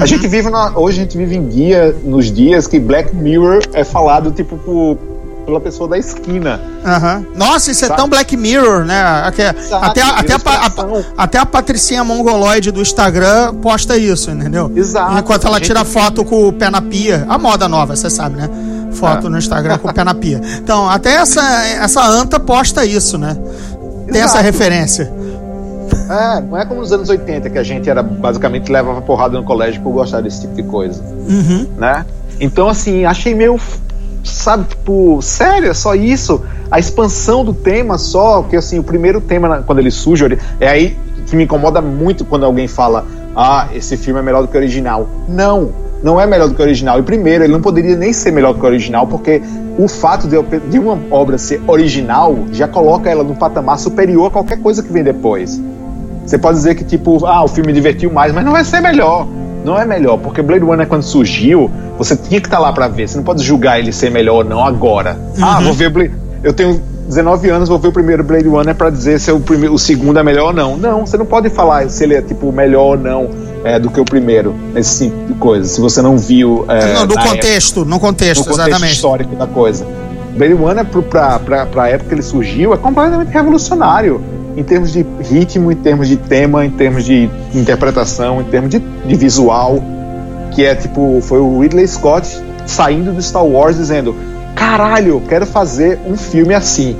a 0.00 0.06
gente 0.06 0.28
vive 0.28 0.48
na, 0.48 0.78
hoje 0.78 1.00
a 1.00 1.02
gente 1.02 1.16
vive 1.16 1.34
em 1.36 1.48
dia, 1.48 1.94
nos 2.04 2.30
dias 2.30 2.66
que 2.66 2.78
Black 2.78 3.16
Mirror 3.16 3.62
é 3.72 3.82
falado 3.82 4.30
tipo 4.30 4.56
por, 4.58 4.98
pela 5.44 5.60
pessoa 5.60 5.88
da 5.88 5.98
esquina. 5.98 6.60
Aham. 6.84 7.24
Nossa, 7.36 7.70
isso 7.70 7.84
é 7.84 7.88
Sabe? 7.88 8.00
tão 8.00 8.08
Black 8.08 8.36
Mirror, 8.36 8.84
né? 8.84 9.02
Aque- 9.24 9.42
Até, 9.42 10.02
a- 10.02 10.08
até, 10.18 10.32
a, 10.34 10.70
até 11.16 11.38
a 11.38 11.46
Patricinha 11.46 12.02
Mongoloide 12.04 12.70
do 12.70 12.80
Instagram 12.80 13.54
posta 13.56 13.96
isso, 13.96 14.30
entendeu? 14.30 14.70
Exato. 14.74 15.18
Enquanto 15.18 15.46
ela 15.46 15.60
tira 15.60 15.84
foto 15.84 16.24
com 16.24 16.48
o 16.48 16.52
pé 16.52 16.70
na 16.70 16.80
pia. 16.82 17.24
A 17.28 17.36
moda 17.38 17.68
nova, 17.68 17.94
você 17.96 18.08
sabe, 18.10 18.36
né? 18.36 18.48
Foto 18.92 19.26
Ah. 19.26 19.30
no 19.30 19.38
Instagram 19.38 19.78
com 19.78 19.88
o 19.88 19.92
pé 19.94 20.04
na 20.04 20.14
pia. 20.14 20.40
Então, 20.58 20.88
até 20.88 21.14
essa, 21.16 21.42
essa 21.66 22.04
anta 22.06 22.38
posta 22.40 22.84
isso, 22.84 23.18
né? 23.18 23.36
Tem 24.10 24.20
essa 24.20 24.34
Exato. 24.38 24.44
referência. 24.44 25.12
É, 26.10 26.40
não 26.40 26.58
é 26.58 26.64
como 26.66 26.80
nos 26.80 26.92
anos 26.92 27.08
80 27.08 27.48
que 27.50 27.58
a 27.58 27.62
gente 27.62 27.88
era 27.88 28.02
basicamente 28.02 28.70
levava 28.70 29.00
porrada 29.02 29.36
no 29.38 29.44
colégio 29.44 29.80
por 29.82 29.92
gostar 29.92 30.20
desse 30.20 30.42
tipo 30.42 30.54
de 30.54 30.62
coisa, 30.64 31.02
Uhum. 31.28 31.66
né? 31.78 32.04
Então 32.40 32.68
assim, 32.68 33.04
achei 33.04 33.34
meio 33.34 33.58
sabe, 34.24 34.64
tipo, 34.68 35.20
sério, 35.22 35.70
é 35.70 35.74
só 35.74 35.94
isso? 35.94 36.42
A 36.70 36.78
expansão 36.78 37.44
do 37.44 37.52
tema 37.54 37.98
só, 37.98 38.42
que 38.42 38.56
assim, 38.56 38.78
o 38.78 38.82
primeiro 38.82 39.20
tema 39.20 39.48
na- 39.48 39.58
quando 39.62 39.78
ele 39.78 39.90
surge, 39.90 40.38
é 40.60 40.68
aí 40.68 40.96
que 41.26 41.36
me 41.36 41.44
incomoda 41.44 41.80
muito 41.80 42.24
quando 42.24 42.44
alguém 42.44 42.66
fala: 42.68 43.04
"Ah, 43.36 43.68
esse 43.74 43.96
filme 43.96 44.20
é 44.20 44.22
melhor 44.22 44.42
do 44.42 44.48
que 44.48 44.56
o 44.56 44.60
original". 44.60 45.06
Não, 45.28 45.70
não 46.02 46.20
é 46.20 46.26
melhor 46.26 46.48
do 46.48 46.54
que 46.54 46.60
o 46.60 46.64
original. 46.64 46.98
E 46.98 47.02
primeiro, 47.02 47.44
ele 47.44 47.52
não 47.52 47.60
poderia 47.60 47.96
nem 47.96 48.12
ser 48.12 48.30
melhor 48.30 48.52
do 48.54 48.58
que 48.60 48.64
o 48.64 48.68
original, 48.68 49.06
porque 49.06 49.42
o 49.78 49.88
fato 49.88 50.26
de, 50.28 50.36
de 50.70 50.78
uma 50.78 50.98
obra 51.10 51.36
ser 51.38 51.60
original 51.66 52.36
já 52.52 52.66
coloca 52.68 53.08
ela 53.10 53.24
num 53.24 53.34
patamar 53.34 53.78
superior 53.78 54.26
a 54.26 54.30
qualquer 54.30 54.60
coisa 54.60 54.82
que 54.82 54.92
vem 54.92 55.02
depois. 55.02 55.60
Você 56.26 56.38
pode 56.38 56.56
dizer 56.56 56.74
que, 56.74 56.84
tipo, 56.84 57.24
ah, 57.26 57.44
o 57.44 57.48
filme 57.48 57.72
divertiu 57.72 58.10
mais, 58.10 58.32
mas 58.32 58.44
não 58.44 58.52
vai 58.52 58.64
ser 58.64 58.80
melhor. 58.80 59.26
Não 59.64 59.78
é 59.78 59.84
melhor, 59.86 60.18
porque 60.18 60.42
Blade 60.42 60.62
Runner, 60.64 60.86
quando 60.86 61.02
surgiu, 61.02 61.70
você 61.96 62.16
tinha 62.16 62.40
que 62.40 62.46
estar 62.46 62.58
lá 62.58 62.72
pra 62.72 62.88
ver. 62.88 63.08
Você 63.08 63.16
não 63.16 63.24
pode 63.24 63.42
julgar 63.42 63.78
ele 63.78 63.92
ser 63.92 64.10
melhor 64.10 64.36
ou 64.36 64.44
não 64.44 64.64
agora. 64.64 65.18
Ah, 65.40 65.60
vou 65.60 65.72
ver 65.72 65.90
Blade. 65.90 66.12
Eu 66.42 66.52
tenho 66.52 66.80
19 67.08 67.48
anos, 67.50 67.68
vou 67.68 67.78
ver 67.78 67.88
o 67.88 67.92
primeiro 67.92 68.24
Blade 68.24 68.48
Runner 68.48 68.74
pra 68.74 68.90
dizer 68.90 69.20
se 69.20 69.30
é 69.30 69.32
o, 69.32 69.40
primeiro, 69.40 69.74
o 69.74 69.78
segundo 69.78 70.18
é 70.18 70.22
melhor 70.22 70.48
ou 70.48 70.52
não. 70.52 70.76
Não, 70.76 71.06
você 71.06 71.16
não 71.16 71.26
pode 71.26 71.50
falar 71.50 71.88
se 71.88 72.04
ele 72.04 72.14
é, 72.14 72.22
tipo, 72.22 72.50
melhor 72.52 72.82
ou 72.82 72.96
não 72.96 73.30
é, 73.64 73.78
do 73.78 73.90
que 73.90 74.00
o 74.00 74.04
primeiro, 74.04 74.54
nesse 74.72 75.08
tipo 75.08 75.26
de 75.26 75.34
coisa. 75.34 75.66
Se 75.66 75.80
você 75.80 76.02
não 76.02 76.18
viu. 76.18 76.64
É, 76.68 76.94
não, 76.94 77.06
no 77.06 77.14
contexto, 77.14 77.84
no 77.84 77.98
contexto, 77.98 78.40
no 78.40 78.44
contexto 78.44 78.68
exatamente. 78.68 78.94
histórico 78.94 79.36
da 79.36 79.46
coisa. 79.46 79.86
Blade 80.36 80.54
Runner, 80.54 80.84
pra, 80.84 81.38
pra, 81.38 81.66
pra 81.66 81.88
época 81.88 82.08
que 82.08 82.14
ele 82.14 82.22
surgiu, 82.22 82.74
é 82.74 82.76
completamente 82.76 83.30
revolucionário. 83.30 84.20
Em 84.56 84.62
termos 84.62 84.92
de 84.92 85.04
ritmo, 85.20 85.72
em 85.72 85.76
termos 85.76 86.08
de 86.08 86.16
tema, 86.16 86.64
em 86.64 86.70
termos 86.70 87.04
de 87.04 87.28
interpretação, 87.54 88.40
em 88.40 88.44
termos 88.44 88.70
de, 88.70 88.78
de 88.78 89.16
visual. 89.16 89.82
Que 90.54 90.64
é 90.64 90.74
tipo, 90.74 91.20
foi 91.22 91.40
o 91.40 91.60
Ridley 91.60 91.86
Scott 91.86 92.28
saindo 92.66 93.12
do 93.12 93.22
Star 93.22 93.44
Wars 93.44 93.76
dizendo: 93.76 94.14
Caralho, 94.54 95.22
quero 95.28 95.46
fazer 95.46 96.00
um 96.06 96.16
filme 96.16 96.54
assim. 96.54 96.96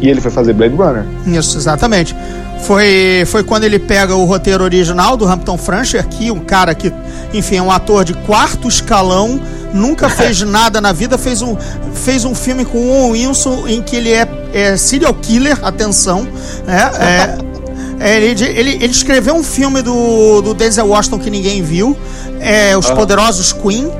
E 0.00 0.08
ele 0.08 0.20
foi 0.20 0.30
fazer 0.30 0.52
Blade 0.52 0.74
Runner. 0.74 1.04
Isso, 1.26 1.56
exatamente. 1.56 2.14
Foi, 2.62 3.24
foi 3.26 3.44
quando 3.44 3.64
ele 3.64 3.78
pega 3.78 4.14
o 4.14 4.24
roteiro 4.24 4.64
original 4.64 5.16
do 5.16 5.26
Hampton 5.26 5.56
Francher, 5.58 6.06
que 6.08 6.30
um 6.30 6.40
cara 6.40 6.74
que, 6.74 6.92
enfim, 7.32 7.56
é 7.56 7.62
um 7.62 7.70
ator 7.70 8.04
de 8.04 8.14
quarto 8.14 8.68
escalão, 8.68 9.40
nunca 9.72 10.08
fez 10.10 10.40
nada 10.42 10.80
na 10.80 10.92
vida, 10.92 11.18
fez 11.18 11.42
um, 11.42 11.56
fez 11.92 12.24
um 12.24 12.34
filme 12.34 12.64
com 12.64 12.78
o 12.78 13.10
Wilson 13.10 13.68
em 13.68 13.82
que 13.82 13.96
ele 13.96 14.12
é, 14.12 14.26
é 14.52 14.76
serial 14.76 15.12
killer, 15.14 15.58
atenção, 15.62 16.26
né? 16.66 16.90
É, 16.98 17.38
ele, 18.00 18.44
ele, 18.44 18.70
ele 18.70 18.86
escreveu 18.86 19.34
um 19.34 19.42
filme 19.42 19.82
do, 19.82 20.40
do 20.42 20.54
Denzel 20.54 20.86
Washington 20.86 21.18
que 21.18 21.30
ninguém 21.30 21.62
viu, 21.62 21.96
é, 22.40 22.76
Os 22.76 22.90
Poderosos 22.90 23.52
Queen, 23.52 23.90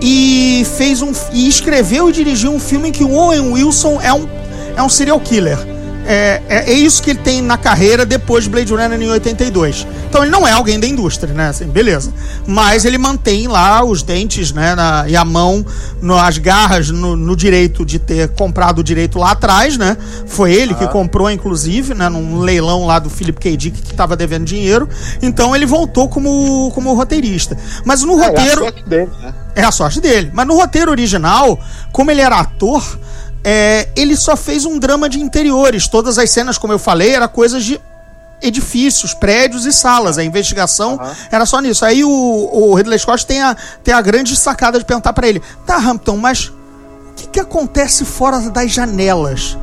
e 0.00 0.66
fez 0.76 1.02
um 1.02 1.12
e 1.32 1.48
escreveu 1.48 2.08
e 2.08 2.12
dirigiu 2.12 2.52
um 2.52 2.60
filme 2.60 2.88
em 2.88 2.92
que 2.92 3.04
o 3.04 3.12
Owen 3.12 3.52
Wilson 3.52 4.00
é 4.00 4.12
um, 4.12 4.28
é 4.76 4.82
um 4.82 4.88
serial 4.88 5.18
killer. 5.20 5.73
É, 6.06 6.42
é, 6.48 6.70
é 6.70 6.72
isso 6.74 7.02
que 7.02 7.10
ele 7.10 7.18
tem 7.20 7.40
na 7.40 7.56
carreira 7.56 8.04
depois 8.04 8.44
de 8.44 8.50
Blade 8.50 8.72
Runner 8.72 9.00
em 9.00 9.10
82. 9.10 9.86
Então 10.08 10.22
ele 10.22 10.30
não 10.30 10.46
é 10.46 10.52
alguém 10.52 10.78
da 10.78 10.86
indústria, 10.86 11.32
né? 11.32 11.48
Assim, 11.48 11.66
beleza. 11.66 12.12
Mas 12.46 12.84
ele 12.84 12.98
mantém 12.98 13.48
lá 13.48 13.82
os 13.82 14.02
dentes, 14.02 14.52
né? 14.52 14.74
Na, 14.74 15.08
e 15.08 15.16
a 15.16 15.24
mão, 15.24 15.64
no, 16.02 16.16
as 16.18 16.38
garras 16.38 16.90
no, 16.90 17.16
no 17.16 17.34
direito 17.34 17.84
de 17.84 17.98
ter 17.98 18.28
comprado 18.28 18.80
o 18.80 18.84
direito 18.84 19.18
lá 19.18 19.30
atrás, 19.32 19.78
né? 19.78 19.96
Foi 20.26 20.52
ele 20.52 20.74
que 20.74 20.86
comprou, 20.88 21.30
inclusive, 21.30 21.94
né? 21.94 22.08
Num 22.08 22.38
leilão 22.40 22.86
lá 22.86 22.98
do 22.98 23.08
Philip 23.08 23.40
K. 23.40 23.56
Dick 23.56 23.82
que 23.82 23.92
estava 23.92 24.14
devendo 24.16 24.44
dinheiro. 24.44 24.88
Então 25.22 25.56
ele 25.56 25.64
voltou 25.66 26.08
como, 26.08 26.70
como 26.74 26.92
roteirista. 26.94 27.56
Mas 27.84 28.02
no 28.02 28.20
É, 28.22 28.26
roteiro. 28.26 28.60
a 28.60 28.64
sorte 28.64 28.84
dele, 28.88 29.10
né? 29.22 29.34
É 29.56 29.64
a 29.64 29.70
sorte 29.72 30.00
dele. 30.00 30.30
Mas 30.34 30.46
no 30.46 30.54
roteiro 30.54 30.90
original, 30.90 31.58
como 31.92 32.10
ele 32.10 32.20
era 32.20 32.40
ator, 32.40 32.82
é, 33.44 33.88
ele 33.94 34.16
só 34.16 34.34
fez 34.36 34.64
um 34.64 34.78
drama 34.78 35.08
de 35.08 35.20
interiores. 35.20 35.86
Todas 35.86 36.18
as 36.18 36.30
cenas, 36.30 36.56
como 36.56 36.72
eu 36.72 36.78
falei, 36.78 37.10
era 37.10 37.28
coisas 37.28 37.62
de 37.62 37.78
edifícios, 38.40 39.12
prédios 39.12 39.66
e 39.66 39.72
salas. 39.72 40.16
A 40.18 40.24
investigação 40.24 40.98
era 41.30 41.44
só 41.44 41.60
nisso. 41.60 41.84
Aí 41.84 42.02
o, 42.02 42.10
o 42.10 42.74
Ridley 42.74 42.98
Scott 42.98 43.26
tem 43.26 43.42
a, 43.42 43.54
tem 43.82 43.92
a 43.92 44.00
grande 44.00 44.34
sacada 44.34 44.78
de 44.78 44.84
perguntar 44.84 45.12
pra 45.12 45.28
ele: 45.28 45.42
Tá, 45.66 45.76
Hampton, 45.76 46.16
mas 46.16 46.48
o 46.48 47.14
que, 47.16 47.26
que 47.28 47.40
acontece 47.40 48.04
fora 48.04 48.40
das 48.50 48.70
janelas? 48.72 49.56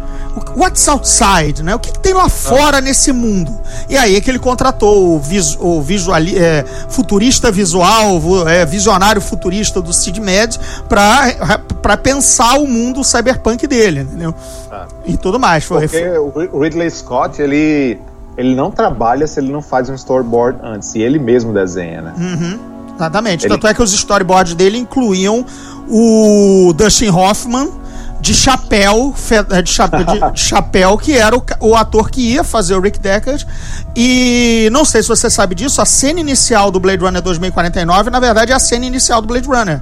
What's 0.56 0.88
outside, 0.88 1.62
né? 1.64 1.76
O 1.76 1.80
que, 1.80 1.92
que 1.92 2.00
tem 2.00 2.14
lá 2.14 2.30
fora 2.30 2.80
nesse 2.82 3.12
mundo? 3.12 3.52
E 3.90 3.98
aí 3.98 4.16
é 4.16 4.22
que 4.22 4.30
ele 4.30 4.40
contratou 4.40 5.16
o, 5.16 5.20
vis, 5.20 5.58
o 5.60 5.82
visuali, 5.82 6.38
é, 6.38 6.64
futurista 6.90 7.52
visual, 7.52 8.22
é, 8.48 8.66
visionário 8.66 9.22
futurista 9.22 9.82
do 9.82 9.92
Sid 9.94 10.20
Med 10.22 10.58
pra 11.82 11.98
pensar 11.98 12.58
o 12.60 12.68
mundo 12.68 13.04
cyberpunk 13.04 13.66
dele, 13.68 14.02
entendeu? 14.02 14.34
E 15.06 15.18
tudo 15.18 15.40
mais. 15.40 15.64
Foi, 15.64 15.88
Porque 15.88 16.18
o 16.18 16.30
Ri- 16.30 16.50
o 16.52 16.60
Ridley 16.62 16.90
Scott, 16.90 17.42
ele, 17.42 18.00
ele 18.38 18.56
não 18.56 18.72
trabalha 18.72 19.28
se 19.28 19.40
ele 19.40 19.52
não 19.52 19.62
faz 19.62 19.90
um 19.90 19.96
storyboard 19.96 20.60
antes. 20.64 20.96
E 20.96 21.02
ele 21.02 21.20
mesmo 21.20 21.54
desenha, 21.54 22.02
né? 22.02 22.14
Exatamente. 22.96 23.46
Ele- 23.46 23.54
Tanto 23.54 23.68
é 23.68 23.74
que 23.74 23.82
os 23.82 23.92
storyboards 23.94 24.54
dele 24.54 24.78
incluíam 24.78 25.46
o 25.90 26.72
Dustin 26.76 27.10
Hoffman 27.10 27.70
de 28.22 28.34
chapéu, 28.36 29.14
fe- 29.18 29.44
de, 29.64 29.70
chape- 29.70 30.04
de- 30.04 30.32
de 30.34 30.40
chapéu, 30.40 30.98
que 30.98 31.18
era 31.18 31.36
o, 31.36 31.44
o 31.60 31.76
ator 31.76 32.10
que 32.12 32.22
ia 32.22 32.44
fazer 32.44 32.76
o 32.76 32.80
Rick 32.80 33.00
Deckard. 33.00 33.46
E 33.96 34.70
não 34.72 34.86
sei 34.86 35.02
se 35.02 35.08
você 35.10 35.30
sabe 35.30 35.56
disso, 35.56 35.82
a 35.82 35.86
cena 35.86 36.20
inicial 36.20 36.70
do 36.72 36.80
Blade 36.80 37.04
Runner 37.04 37.22
2049, 37.22 38.10
na 38.12 38.20
verdade, 38.20 38.52
é 38.52 38.56
a 38.56 38.60
cena 38.60 38.86
inicial 38.86 39.22
do 39.22 39.28
Blade 39.28 39.48
Runner. 39.48 39.82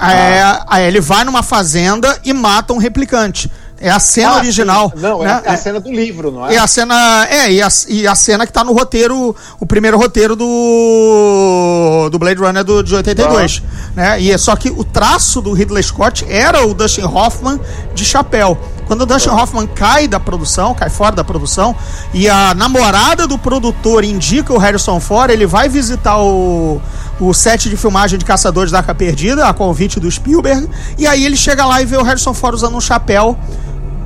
É, 0.00 0.42
aí 0.68 0.84
ele 0.84 1.00
vai 1.00 1.24
numa 1.24 1.42
fazenda 1.42 2.16
e 2.24 2.32
mata 2.32 2.72
um 2.72 2.78
replicante. 2.78 3.50
É 3.80 3.90
a 3.90 4.00
cena 4.00 4.30
Ah, 4.30 4.36
original. 4.38 4.92
sim. 4.94 5.00
Não, 5.00 5.22
né? 5.22 5.40
é 5.44 5.50
a 5.50 5.56
cena 5.56 5.78
do 5.78 5.90
livro, 5.90 6.32
não 6.32 6.46
é? 6.46 6.54
E 6.54 6.56
a 6.58 6.66
cena. 6.66 7.26
É, 7.30 7.52
e 7.52 7.62
a, 7.62 7.68
e 7.88 8.06
a 8.08 8.14
cena 8.14 8.46
que 8.46 8.52
tá 8.52 8.64
no 8.64 8.72
roteiro, 8.72 9.34
o 9.60 9.66
primeiro 9.66 9.96
roteiro 9.96 10.34
do. 10.34 12.08
do 12.10 12.18
Blade 12.18 12.40
Runner 12.40 12.64
do, 12.64 12.82
de 12.82 12.94
82. 12.94 13.62
Né? 13.94 14.20
E 14.20 14.32
é 14.32 14.38
só 14.38 14.54
que 14.56 14.68
o 14.70 14.82
traço 14.84 15.40
do 15.40 15.52
Ridley 15.52 15.82
Scott 15.82 16.24
era 16.28 16.66
o 16.66 16.74
Dustin 16.74 17.02
Hoffman 17.02 17.60
de 17.94 18.04
chapéu. 18.04 18.58
Quando 18.86 19.02
o 19.02 19.06
Dustin 19.06 19.28
Hoffman 19.30 19.66
cai 19.66 20.08
da 20.08 20.18
produção, 20.18 20.74
cai 20.74 20.88
fora 20.88 21.14
da 21.14 21.22
produção, 21.22 21.76
e 22.14 22.28
a 22.28 22.54
namorada 22.54 23.26
do 23.26 23.36
produtor 23.38 24.02
indica 24.02 24.52
o 24.52 24.58
Harrison 24.58 24.98
Ford, 24.98 25.30
ele 25.30 25.46
vai 25.46 25.68
visitar 25.68 26.18
o, 26.18 26.80
o 27.20 27.32
set 27.34 27.68
de 27.68 27.76
filmagem 27.76 28.18
de 28.18 28.24
Caçadores 28.24 28.70
da 28.72 28.78
Arca 28.78 28.94
Perdida, 28.94 29.46
a 29.48 29.54
convite 29.54 29.98
do 30.00 30.10
Spielberg, 30.10 30.68
e 30.96 31.06
aí 31.06 31.24
ele 31.24 31.36
chega 31.36 31.64
lá 31.64 31.80
e 31.82 31.84
vê 31.84 31.96
o 31.96 32.02
Harrison 32.02 32.32
Ford 32.34 32.54
usando 32.54 32.76
um 32.76 32.80
chapéu 32.80 33.36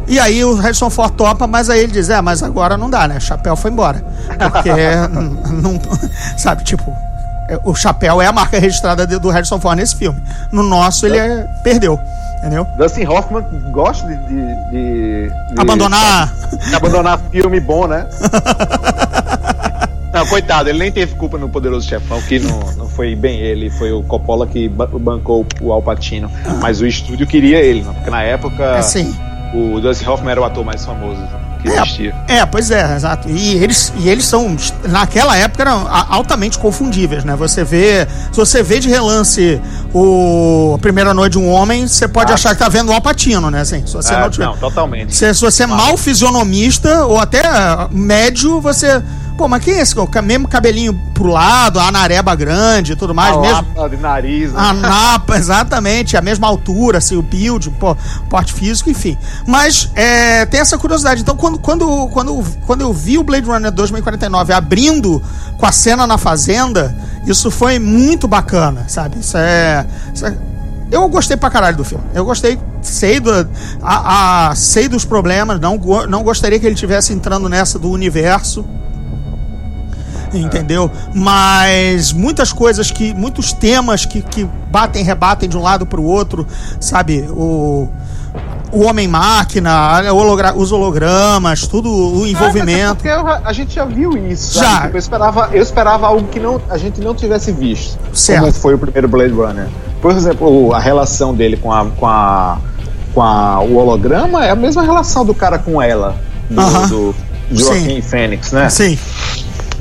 e 0.08 0.18
aí 0.18 0.44
o 0.44 0.54
Harrison 0.56 0.90
Ford 0.90 1.12
topa, 1.14 1.46
mas 1.46 1.70
aí 1.70 1.80
ele 1.80 1.92
diz, 1.92 2.10
é, 2.10 2.20
mas 2.20 2.42
agora 2.42 2.76
não 2.76 2.90
dá, 2.90 3.06
né? 3.06 3.20
Chapéu 3.20 3.54
foi 3.54 3.70
embora. 3.70 4.04
Porque, 4.50 4.70
não, 5.62 5.80
sabe, 6.36 6.64
tipo, 6.64 6.92
é, 7.48 7.58
o 7.64 7.74
chapéu 7.74 8.20
é 8.20 8.26
a 8.26 8.32
marca 8.32 8.58
registrada 8.58 9.06
do 9.06 9.30
Harrison 9.30 9.60
Ford 9.60 9.76
nesse 9.76 9.94
filme. 9.94 10.20
No 10.50 10.62
nosso, 10.64 11.06
ele 11.06 11.18
é- 11.18 11.46
perdeu, 11.62 11.98
entendeu? 12.38 12.66
Dustin 12.76 13.06
Hoffman 13.06 13.44
gosta 13.70 14.06
de, 14.08 14.16
de, 14.16 14.34
de- 14.70 15.28
de- 15.54 15.60
Abandonar... 15.60 16.32
de 16.68 16.74
abandonar 16.74 17.20
filme 17.30 17.60
bom, 17.60 17.86
né? 17.86 18.04
Não, 20.12 20.26
coitado, 20.26 20.68
ele 20.68 20.78
nem 20.78 20.92
teve 20.92 21.14
culpa 21.14 21.38
no 21.38 21.48
Poderoso 21.48 21.88
Chefão, 21.88 22.20
que 22.22 22.38
não, 22.38 22.60
não 22.76 22.88
foi 22.88 23.14
bem 23.16 23.38
ele, 23.40 23.70
foi 23.70 23.92
o 23.92 24.02
Coppola 24.02 24.46
que 24.46 24.68
ba- 24.68 24.86
bancou 24.86 25.46
o 25.60 25.72
Al 25.72 25.80
Pacino. 25.82 26.30
Mas 26.60 26.80
o 26.80 26.86
estúdio 26.86 27.26
queria 27.26 27.58
ele, 27.58 27.82
né? 27.82 27.92
porque 27.94 28.10
na 28.10 28.22
época 28.22 28.76
Assim, 28.76 29.14
o 29.54 29.80
Dustin 29.80 30.06
Hoffman 30.06 30.32
era 30.32 30.40
o 30.40 30.44
ator 30.44 30.64
mais 30.64 30.84
famoso 30.84 31.20
que 31.62 31.68
existia. 31.68 32.14
É, 32.26 32.44
pois 32.44 32.70
é, 32.72 32.96
exato. 32.96 33.28
E 33.30 33.54
eles, 33.54 33.92
e 33.96 34.08
eles 34.08 34.24
são, 34.24 34.56
naquela 34.88 35.36
época, 35.36 35.62
eram 35.62 35.86
altamente 35.88 36.58
confundíveis, 36.58 37.22
né? 37.24 37.36
Você 37.36 37.62
vê, 37.62 38.04
se 38.32 38.36
você 38.36 38.62
vê 38.64 38.80
de 38.80 38.88
relance 38.88 39.60
o 39.94 40.72
A 40.74 40.78
Primeira 40.78 41.14
Noite 41.14 41.32
de 41.34 41.38
um 41.38 41.48
Homem, 41.48 41.86
você 41.86 42.08
pode 42.08 42.32
Ah, 42.32 42.34
achar 42.34 42.52
que 42.54 42.58
tá 42.58 42.68
vendo 42.68 42.88
o 42.90 42.92
Alpatino, 42.92 43.50
né? 43.50 43.60
Assim, 43.60 43.86
se 43.86 43.92
você 43.94 44.12
Ah, 44.12 44.20
não 44.22 44.30
tiver... 44.30 44.44
não, 44.46 44.56
totalmente. 44.56 45.14
Se, 45.14 45.32
se 45.32 45.40
você 45.40 45.62
é 45.62 45.66
mal 45.66 45.96
fisionomista 45.96 47.06
ou 47.06 47.18
até 47.18 47.46
ah, 47.46 47.88
médio, 47.92 48.60
você. 48.60 49.00
Pô, 49.42 49.48
mas 49.48 49.64
quem 49.64 49.74
é 49.74 49.80
esse? 49.80 49.96
Mesmo 50.22 50.46
cabelinho 50.46 50.94
pro 51.12 51.26
lado, 51.26 51.80
a 51.80 51.90
nareba 51.90 52.32
grande 52.36 52.92
e 52.92 52.96
tudo 52.96 53.12
mais, 53.12 53.36
a 53.36 53.40
mesmo. 53.40 53.56
lapa 53.76 53.88
de 53.90 53.96
nariz, 53.96 54.52
né? 54.52 54.60
A 54.60 54.72
napa, 54.72 55.36
exatamente, 55.36 56.16
a 56.16 56.20
mesma 56.20 56.46
altura, 56.46 56.98
assim, 56.98 57.16
o 57.16 57.22
build, 57.22 57.68
pô, 57.70 57.96
porte 58.30 58.52
físico, 58.52 58.88
enfim. 58.88 59.18
Mas 59.44 59.90
é, 59.96 60.46
tem 60.46 60.60
essa 60.60 60.78
curiosidade. 60.78 61.22
Então, 61.22 61.36
quando, 61.36 61.58
quando, 61.58 62.06
quando, 62.12 62.44
quando 62.64 62.82
eu 62.82 62.92
vi 62.92 63.18
o 63.18 63.24
Blade 63.24 63.44
Runner 63.44 63.72
2049 63.72 64.52
abrindo 64.52 65.20
com 65.58 65.66
a 65.66 65.72
cena 65.72 66.06
na 66.06 66.16
fazenda, 66.18 66.96
isso 67.26 67.50
foi 67.50 67.80
muito 67.80 68.28
bacana, 68.28 68.84
sabe? 68.86 69.18
Isso 69.18 69.36
é. 69.36 69.84
isso 70.14 70.24
é- 70.24 70.36
eu 70.88 71.08
gostei 71.08 71.36
pra 71.36 71.50
caralho 71.50 71.76
do 71.78 71.82
filme. 71.84 72.04
Eu 72.14 72.24
gostei, 72.24 72.60
sei, 72.80 73.18
do, 73.18 73.28
a, 73.82 74.50
a- 74.50 74.54
sei 74.54 74.86
dos 74.86 75.04
problemas, 75.04 75.58
não, 75.58 75.76
não 76.08 76.22
gostaria 76.22 76.60
que 76.60 76.66
ele 76.66 76.76
tivesse 76.76 77.12
entrando 77.12 77.48
nessa 77.48 77.76
do 77.76 77.90
universo 77.90 78.64
entendeu? 80.34 80.90
Mas 81.14 82.12
muitas 82.12 82.52
coisas 82.52 82.90
que, 82.90 83.12
muitos 83.14 83.52
temas 83.52 84.04
que, 84.04 84.22
que 84.22 84.44
batem, 84.70 85.04
rebatem 85.04 85.48
de 85.48 85.56
um 85.56 85.62
lado 85.62 85.86
para 85.86 86.00
o 86.00 86.04
outro, 86.04 86.46
sabe? 86.80 87.26
O, 87.30 87.88
o 88.72 88.84
homem-máquina, 88.84 90.00
os 90.56 90.72
hologramas, 90.72 91.66
tudo 91.66 91.90
o 91.90 92.26
envolvimento. 92.26 92.96
Porque 92.96 93.08
eu- 93.08 93.28
a 93.28 93.52
gente 93.52 93.74
já 93.74 93.84
viu 93.84 94.16
isso. 94.16 94.54
Já. 94.54 94.62
sabe? 94.62 94.82
Tipo, 94.86 94.96
eu, 94.96 94.98
esperava, 94.98 95.48
eu 95.52 95.62
esperava 95.62 96.06
algo 96.06 96.26
que 96.28 96.40
não, 96.40 96.60
a 96.70 96.78
gente 96.78 97.00
não 97.00 97.14
tivesse 97.14 97.52
visto. 97.52 97.98
Certo. 98.14 98.40
Como 98.40 98.52
foi 98.52 98.74
o 98.74 98.78
primeiro 98.78 99.08
Blade 99.08 99.32
Runner. 99.32 99.68
Por 100.00 100.10
exemplo, 100.12 100.72
a 100.74 100.80
relação 100.80 101.34
dele 101.34 101.56
com 101.56 101.72
a, 101.72 101.84
com 101.84 102.06
a, 102.06 102.58
com 103.14 103.22
a, 103.22 103.60
o 103.60 103.76
holograma 103.76 104.44
é 104.44 104.50
a 104.50 104.56
mesma 104.56 104.82
relação 104.82 105.24
do 105.24 105.34
cara 105.34 105.58
com 105.58 105.80
ela. 105.80 106.16
Do, 106.50 106.60
Aham. 106.60 106.88
do, 106.88 107.14
Joaquim 107.52 108.00
Fênix, 108.00 108.52
né? 108.52 108.68
Sim. 108.70 108.98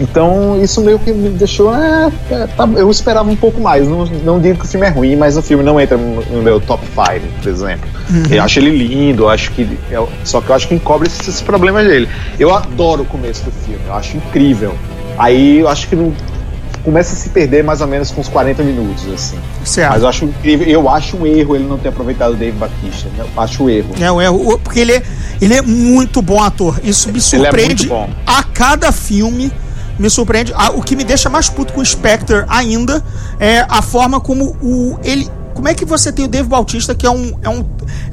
Então 0.01 0.59
isso 0.61 0.81
meio 0.81 0.97
que 0.97 1.11
me 1.13 1.29
deixou. 1.29 1.73
É, 1.75 2.11
é, 2.31 2.47
tá, 2.47 2.67
eu 2.75 2.89
esperava 2.89 3.29
um 3.29 3.35
pouco 3.35 3.61
mais. 3.61 3.87
Não, 3.87 4.05
não 4.05 4.39
digo 4.39 4.57
que 4.59 4.65
o 4.65 4.67
filme 4.67 4.87
é 4.87 4.89
ruim, 4.89 5.15
mas 5.15 5.37
o 5.37 5.41
filme 5.41 5.63
não 5.63 5.79
entra 5.79 5.95
no, 5.95 6.41
meu 6.41 6.59
top 6.59 6.83
5, 6.87 7.21
por 7.41 7.49
exemplo. 7.49 7.87
Eu 8.29 8.41
acho 8.43 8.59
ele 8.59 8.71
lindo, 8.71 9.29
acho 9.29 9.51
que. 9.51 9.77
eu- 9.91 10.09
só 10.23 10.41
que 10.41 10.49
eu 10.49 10.55
acho 10.55 10.67
que 10.67 10.73
encobre 10.75 11.07
esses, 11.07 11.19
esses 11.27 11.41
problemas 11.41 11.85
dele. 11.85 12.09
Eu 12.39 12.53
adoro 12.53 13.03
o 13.03 13.05
começo 13.05 13.43
do 13.45 13.51
filme, 13.51 13.79
eu 13.87 13.93
acho 13.93 14.17
incrível. 14.17 14.73
Aí 15.17 15.59
eu 15.59 15.69
acho 15.69 15.87
que 15.87 15.95
não. 15.95 16.11
Começa 16.83 17.13
a 17.13 17.15
se 17.15 17.29
perder 17.29 17.63
mais 17.63 17.79
ou 17.79 17.85
menos 17.85 18.09
com 18.09 18.21
uns 18.21 18.27
40 18.27 18.63
minutos, 18.63 19.05
assim. 19.13 19.37
Certo. 19.63 19.91
Mas 19.91 20.01
eu 20.01 20.09
acho 20.09 20.25
incrível, 20.25 20.67
eu 20.67 20.89
acho 20.89 21.15
um 21.15 21.27
erro 21.27 21.55
ele 21.55 21.65
não 21.65 21.77
ter 21.77 21.89
aproveitado 21.89 22.31
o 22.31 22.35
Dave 22.35 22.57
Batista. 22.57 23.07
né? 23.15 23.23
Eu 23.35 23.41
acho 23.43 23.63
um 23.63 23.69
erro. 23.69 23.89
É, 23.99 24.11
o 24.11 24.19
erro, 24.19 24.59
porque 24.63 24.79
ele 24.79 24.93
é, 24.93 25.03
ele 25.39 25.53
é 25.53 25.61
muito 25.61 26.23
bom 26.23 26.41
ator. 26.41 26.79
Isso 26.83 27.11
me 27.11 27.19
é 27.19 27.21
surpreende 27.21 27.85
bom. 27.87 28.09
a 28.25 28.41
cada 28.41 28.91
filme. 28.91 29.51
Me 30.01 30.09
surpreende. 30.09 30.51
Ah, 30.55 30.71
o 30.71 30.81
que 30.81 30.95
me 30.95 31.03
deixa 31.03 31.29
mais 31.29 31.47
puto 31.49 31.73
com 31.73 31.81
o 31.81 31.85
Spectre 31.85 32.43
ainda 32.47 33.03
é 33.39 33.65
a 33.69 33.81
forma 33.81 34.19
como 34.19 34.57
o 34.61 34.97
ele. 35.03 35.29
Como 35.53 35.67
é 35.67 35.73
que 35.75 35.85
você 35.85 36.11
tem 36.11 36.25
o 36.25 36.27
Dave 36.27 36.47
Bautista, 36.47 36.95
que 36.95 37.05
é 37.05 37.09
um, 37.11 37.37
é 37.43 37.49
um, 37.49 37.63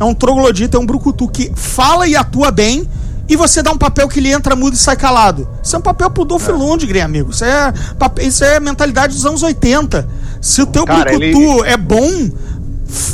é 0.00 0.04
um 0.04 0.12
troglodita, 0.12 0.76
é 0.76 0.80
um 0.80 0.84
brucutu 0.84 1.26
que 1.28 1.50
fala 1.54 2.06
e 2.06 2.14
atua 2.14 2.50
bem, 2.50 2.86
e 3.28 3.36
você 3.36 3.62
dá 3.62 3.70
um 3.70 3.78
papel 3.78 4.06
que 4.08 4.18
ele 4.18 4.30
entra 4.30 4.54
mudo 4.56 4.74
e 4.74 4.76
sai 4.76 4.96
calado. 4.96 5.48
Isso 5.62 5.74
é 5.74 5.78
um 5.78 5.82
papel 5.82 6.10
pro 6.10 6.24
Dolph 6.26 6.48
Lundgren, 6.48 7.00
amigo. 7.02 7.30
Isso 7.30 7.44
é, 7.44 7.72
isso 8.20 8.44
é 8.44 8.58
mentalidade 8.60 9.14
dos 9.14 9.24
anos 9.24 9.42
80. 9.42 10.06
Se 10.42 10.60
o 10.60 10.66
teu 10.66 10.84
Cara, 10.84 11.10
brucutu 11.16 11.64
é 11.64 11.76
bom, 11.76 12.28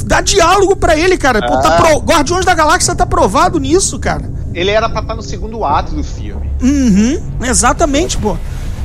dá 0.05 0.21
diálogo 0.21 0.75
pra 0.75 0.97
ele, 0.97 1.17
cara. 1.17 1.41
Pô, 1.47 1.59
tá 1.59 1.77
Ah. 1.77 1.83
pro- 1.83 1.99
Guardiões 2.01 2.45
da 2.45 2.55
Galáxia 2.55 2.95
tá 2.95 3.07
provado 3.07 3.61
nisso, 3.61 3.99
cara. 4.01 4.33
Ele 4.55 4.71
era 4.71 4.89
pra 4.89 5.01
estar 5.01 5.15
no 5.15 5.23
segundo 5.23 5.65
ato 5.65 5.95
do 5.95 6.03
filme. 6.05 6.49
Uhum, 6.63 7.21
exatamente, 7.43 8.17
pô. 8.17 8.37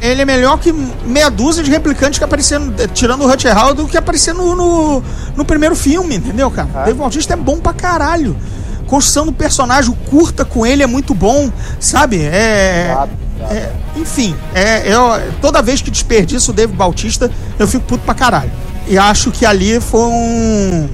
Ele 0.01 0.21
é 0.21 0.25
melhor 0.25 0.57
que 0.59 0.71
meia 0.71 1.29
dúzia 1.29 1.63
de 1.63 1.69
replicantes 1.69 2.17
que 2.17 2.23
apareceram, 2.23 2.73
tirando 2.93 3.23
o 3.23 3.29
Hut 3.29 3.47
Hall, 3.47 3.73
do 3.73 3.87
que 3.87 3.97
aparecer 3.97 4.33
no, 4.33 4.55
no, 4.55 5.03
no 5.35 5.45
primeiro 5.45 5.75
filme, 5.75 6.15
entendeu, 6.15 6.49
cara? 6.49 6.69
Dave 6.85 6.97
Bautista 6.97 7.33
é 7.33 7.37
bom 7.37 7.57
pra 7.59 7.73
caralho. 7.73 8.35
Construção 8.87 9.25
do 9.25 9.33
personagem, 9.33 9.95
curta 10.09 10.43
com 10.45 10.65
ele 10.65 10.81
é 10.81 10.87
muito 10.87 11.13
bom, 11.13 11.51
sabe? 11.79 12.21
É. 12.23 12.95
É- 13.51 13.71
enfim, 13.95 14.35
é, 14.53 14.91
eu, 14.91 15.01
toda 15.41 15.61
vez 15.61 15.81
que 15.81 15.89
desperdiço 15.91 16.51
o 16.51 16.53
Dave 16.53 16.73
Bautista, 16.73 17.29
eu 17.57 17.67
fico 17.67 17.83
puto 17.85 18.03
pra 18.03 18.13
caralho. 18.13 18.51
E 18.87 18.97
acho 18.97 19.31
que 19.31 19.45
ali 19.45 19.79
foi 19.79 20.01
um. 20.01 20.89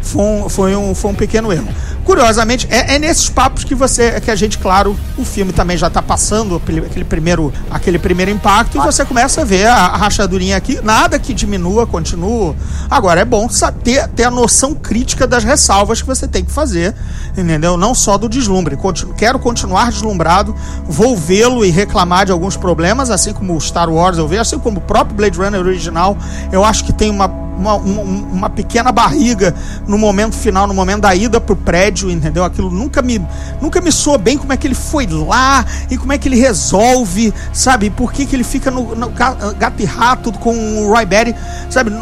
Foi 0.00 0.22
um, 0.22 0.48
foi 0.48 0.76
um, 0.76 0.94
foi 0.94 1.10
um 1.10 1.14
pequeno 1.14 1.52
erro. 1.52 1.68
Curiosamente, 2.08 2.66
é, 2.70 2.94
é 2.94 2.98
nesses 2.98 3.28
papos 3.28 3.64
que 3.64 3.74
você 3.74 4.18
que 4.18 4.30
a 4.30 4.34
gente, 4.34 4.56
claro, 4.56 4.98
o 5.18 5.26
filme 5.26 5.52
também 5.52 5.76
já 5.76 5.90
tá 5.90 6.00
passando 6.00 6.56
aquele, 6.56 7.04
primeiro, 7.04 7.52
aquele 7.70 7.98
primeiro 7.98 8.30
impacto 8.30 8.78
e 8.78 8.80
você 8.80 9.04
começa 9.04 9.42
a 9.42 9.44
ver 9.44 9.66
a, 9.66 9.74
a 9.74 9.96
rachadurinha 9.98 10.56
aqui. 10.56 10.80
Nada 10.82 11.18
que 11.18 11.34
diminua, 11.34 11.86
continua. 11.86 12.56
Agora 12.88 13.20
é 13.20 13.26
bom 13.26 13.46
ter, 13.84 14.08
ter 14.08 14.24
a 14.24 14.30
noção 14.30 14.72
crítica 14.72 15.26
das 15.26 15.44
ressalvas 15.44 16.00
que 16.00 16.08
você 16.08 16.26
tem 16.26 16.42
que 16.42 16.50
fazer, 16.50 16.94
entendeu? 17.36 17.76
Não 17.76 17.94
só 17.94 18.16
do 18.16 18.26
deslumbre. 18.26 18.74
Continu- 18.74 19.12
quero 19.12 19.38
continuar 19.38 19.90
deslumbrado, 19.92 20.56
vou 20.86 21.14
vê-lo 21.14 21.62
e 21.62 21.70
reclamar 21.70 22.24
de 22.24 22.32
alguns 22.32 22.56
problemas, 22.56 23.10
assim 23.10 23.34
como 23.34 23.54
o 23.54 23.60
Star 23.60 23.90
Wars 23.90 24.16
eu 24.16 24.26
vejo, 24.26 24.40
assim 24.40 24.58
como 24.58 24.78
o 24.78 24.80
próprio 24.80 25.14
Blade 25.14 25.36
Runner 25.36 25.60
original. 25.60 26.16
Eu 26.50 26.64
acho 26.64 26.84
que 26.84 26.92
tem 26.94 27.10
uma 27.10 27.47
uma, 27.58 27.74
uma, 27.74 28.02
uma 28.02 28.50
pequena 28.50 28.92
barriga 28.92 29.54
no 29.86 29.98
momento 29.98 30.36
final, 30.36 30.66
no 30.66 30.72
momento 30.74 31.00
da 31.02 31.14
ida 31.14 31.40
pro 31.40 31.56
prédio, 31.56 32.10
entendeu? 32.10 32.44
Aquilo 32.44 32.70
nunca 32.70 33.02
me, 33.02 33.20
nunca 33.60 33.80
me 33.80 33.90
soou 33.92 34.16
bem 34.16 34.38
como 34.38 34.52
é 34.52 34.56
que 34.56 34.66
ele 34.66 34.74
foi 34.74 35.06
lá 35.06 35.64
e 35.90 35.98
como 35.98 36.12
é 36.12 36.18
que 36.18 36.28
ele 36.28 36.38
resolve, 36.40 37.34
sabe? 37.52 37.90
Por 37.90 38.12
que, 38.12 38.24
que 38.24 38.36
ele 38.36 38.44
fica 38.44 38.70
no, 38.70 38.94
no 38.94 39.08
ga- 39.10 39.34
gato 39.58 39.82
e 39.82 39.84
rato 39.84 40.32
com 40.32 40.54
o 40.82 40.88
Roy 40.92 41.04
Batty, 41.04 41.34
sabe? 41.68 41.92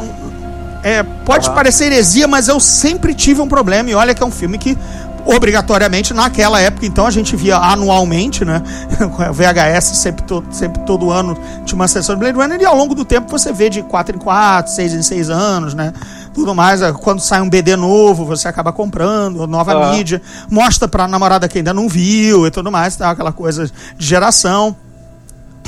É, 0.83 1.03
pode 1.03 1.51
parecer 1.51 1.87
heresia, 1.87 2.29
mas 2.29 2.47
eu 2.47 2.61
sempre 2.61 3.13
tive 3.13 3.41
um 3.41 3.49
problema. 3.49 3.91
E 3.91 3.95
olha 3.95 4.15
que 4.15 4.23
é 4.23 4.27
um 4.27 4.31
filme 4.31 4.57
que, 4.57 4.79
obrigatoriamente, 5.27 6.15
naquela 6.15 6.61
época, 6.61 6.87
então, 6.87 7.07
a 7.07 7.11
gente 7.11 7.35
via 7.37 7.57
anualmente, 7.57 8.45
né? 8.45 8.63
VHS 9.33 9.97
sempre, 9.99 10.25
to- 10.25 10.45
sempre 10.51 10.83
todo 10.85 11.11
ano 11.11 11.37
tinha 11.65 11.75
uma 11.77 11.89
sessão 11.89 12.15
de 12.15 12.21
Blade 12.21 12.39
Runner. 12.39 12.61
E 12.61 12.65
ao 12.65 12.77
longo 12.77 12.95
do 12.95 13.05
tempo 13.05 13.29
você 13.31 13.53
vê 13.53 13.69
de 13.69 13.83
4 13.83 14.17
em 14.17 14.19
4, 14.19 14.73
6 14.73 14.95
em 14.95 15.03
6 15.03 15.29
anos, 15.31 15.75
né? 15.75 15.93
Tudo 16.33 16.55
mais. 16.55 16.81
é, 16.83 16.93
Quando 16.93 17.21
sai 17.21 17.41
um 17.41 17.49
BD 17.51 17.75
novo, 17.77 18.25
você 18.25 18.47
acaba 18.47 18.73
comprando, 18.73 19.47
nova 19.47 19.73
Ah. 19.73 19.91
mídia. 19.93 20.23
Mostra 20.51 20.87
pra 20.87 21.09
namorada 21.09 21.49
que 21.49 21.59
ainda 21.59 21.75
não 21.75 21.89
viu 21.89 22.47
e 22.47 22.51
tudo 22.51 22.71
mais, 22.71 22.95
tá? 22.97 23.11
Aquela 23.11 23.33
coisa 23.33 23.67
de 23.97 24.07
geração. 24.07 24.77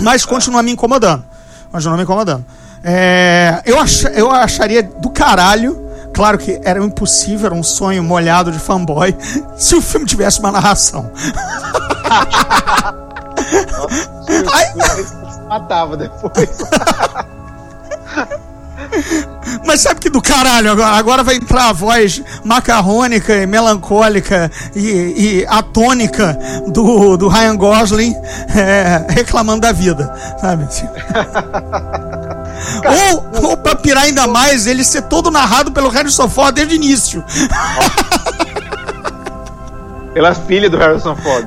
Mas 0.00 0.24
continua 0.24 0.62
me 0.62 0.70
incomodando. 0.70 1.24
Continua 1.72 1.96
me 1.96 2.02
incomodando. 2.04 2.44
É, 2.84 3.60
eu, 3.66 3.80
ach, 3.80 4.04
eu 4.14 4.30
acharia 4.30 4.82
do 4.82 5.10
caralho. 5.10 5.87
Claro 6.18 6.36
que 6.36 6.60
era 6.64 6.84
impossível, 6.84 7.46
era 7.46 7.54
um 7.54 7.62
sonho 7.62 8.02
molhado 8.02 8.50
de 8.50 8.58
fanboy. 8.58 9.16
Se 9.56 9.76
o 9.76 9.80
filme 9.80 10.04
tivesse 10.04 10.40
uma 10.40 10.50
narração. 10.50 11.08
Ai. 14.52 14.64
se 15.04 15.40
matava 15.48 15.96
depois. 15.96 16.58
Mas 19.64 19.80
sabe 19.80 20.00
que 20.00 20.10
do 20.10 20.20
caralho 20.20 20.72
agora? 20.72 20.96
Agora 20.96 21.22
vai 21.22 21.36
entrar 21.36 21.68
a 21.68 21.72
voz 21.72 22.20
macarrônica 22.44 23.36
e 23.36 23.46
melancólica 23.46 24.50
e, 24.74 25.42
e 25.42 25.46
atônica 25.46 26.36
do, 26.66 27.16
do 27.16 27.28
Ryan 27.28 27.56
Gosling 27.56 28.16
é, 28.56 29.06
reclamando 29.08 29.60
da 29.60 29.70
vida, 29.70 30.12
sabe? 30.40 30.66
ou, 33.12 33.50
ou 33.50 33.56
pra 33.56 33.74
pirar 33.74 34.04
ainda 34.04 34.26
mais, 34.26 34.66
ele 34.66 34.84
ser 34.84 35.02
todo 35.02 35.30
narrado 35.30 35.70
pelo 35.72 35.88
Harrison 35.88 36.28
Ford 36.28 36.54
desde 36.54 36.74
o 36.74 36.76
início. 36.76 37.24
Pela 40.14 40.34
filha 40.34 40.68
do 40.68 40.76
Harrison 40.76 41.14
Ford. 41.14 41.46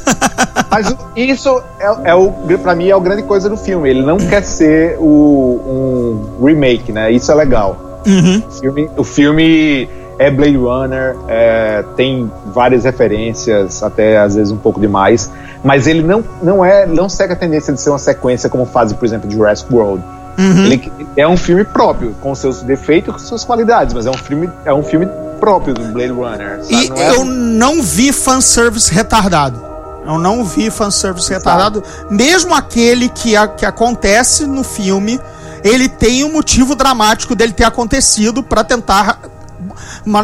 Mas 0.70 0.94
isso 1.14 1.62
é, 1.78 2.10
é 2.10 2.14
o, 2.14 2.32
pra 2.62 2.74
mim 2.74 2.88
é 2.88 2.92
a 2.92 2.98
grande 2.98 3.22
coisa 3.22 3.50
do 3.50 3.56
filme. 3.56 3.90
Ele 3.90 4.02
não 4.02 4.16
quer 4.16 4.42
ser 4.42 4.96
o, 4.98 6.30
um 6.40 6.44
remake, 6.44 6.92
né? 6.92 7.10
Isso 7.10 7.30
é 7.30 7.34
legal. 7.34 8.02
O, 8.46 8.50
filme, 8.50 8.90
o 8.96 9.04
filme 9.04 9.88
é 10.18 10.30
Blade 10.30 10.56
Runner, 10.56 11.16
é, 11.28 11.84
tem 11.96 12.30
várias 12.46 12.84
referências, 12.84 13.82
até 13.82 14.18
às 14.18 14.34
vezes 14.34 14.52
um 14.52 14.56
pouco 14.56 14.80
demais. 14.80 15.30
Mas 15.62 15.86
ele 15.86 16.02
não, 16.02 16.24
não 16.42 16.64
é, 16.64 16.86
não 16.86 17.08
segue 17.08 17.32
a 17.32 17.36
tendência 17.36 17.72
de 17.72 17.80
ser 17.80 17.90
uma 17.90 17.98
sequência 17.98 18.48
como 18.48 18.64
faz, 18.64 18.92
por 18.92 19.04
exemplo, 19.04 19.30
Jurassic 19.30 19.72
World. 19.72 20.02
Ele 20.38 20.92
é 21.16 21.26
um 21.26 21.36
filme 21.36 21.64
próprio, 21.64 22.14
com 22.20 22.32
seus 22.34 22.62
defeitos 22.62 23.08
e 23.10 23.12
com 23.12 23.18
suas 23.18 23.44
qualidades, 23.44 23.92
mas 23.92 24.06
é 24.06 24.10
um 24.10 24.16
filme, 24.16 24.48
é 24.64 24.72
um 24.72 24.82
filme 24.84 25.08
próprio 25.40 25.74
do 25.74 25.82
Blade 25.92 26.12
Runner. 26.12 26.60
E 26.68 26.88
Não 26.88 26.96
é 26.96 27.16
eu 27.16 27.20
um- 27.22 27.24
não 27.24 27.82
vi 27.82 28.12
fanservice 28.12 28.92
retardado. 28.92 29.60
Eu 30.06 30.16
não 30.16 30.44
vi 30.44 30.70
fanservice 30.70 31.28
retardado. 31.30 31.82
Mesmo 32.08 32.54
aquele 32.54 33.08
que, 33.08 33.36
a- 33.36 33.48
que 33.48 33.66
acontece 33.66 34.46
no 34.46 34.62
filme, 34.64 35.20
ele 35.64 35.88
tem 35.88 36.24
um 36.24 36.32
motivo 36.32 36.74
dramático 36.74 37.34
dele 37.34 37.52
ter 37.52 37.64
acontecido 37.64 38.42
pra 38.42 38.62
tentar, 38.64 39.18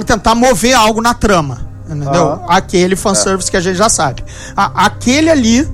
tentar 0.07 0.35
mover 0.35 0.75
algo 0.75 1.03
na 1.03 1.13
trama. 1.13 1.59
Entendeu? 1.87 2.45
Aquele 2.49 2.97
fanservice 2.97 3.51
que 3.51 3.57
a 3.57 3.61
gente 3.61 3.77
já 3.77 3.89
sabe. 3.91 4.25
A- 4.57 4.87
aquele 4.87 5.29
ali 5.29 5.69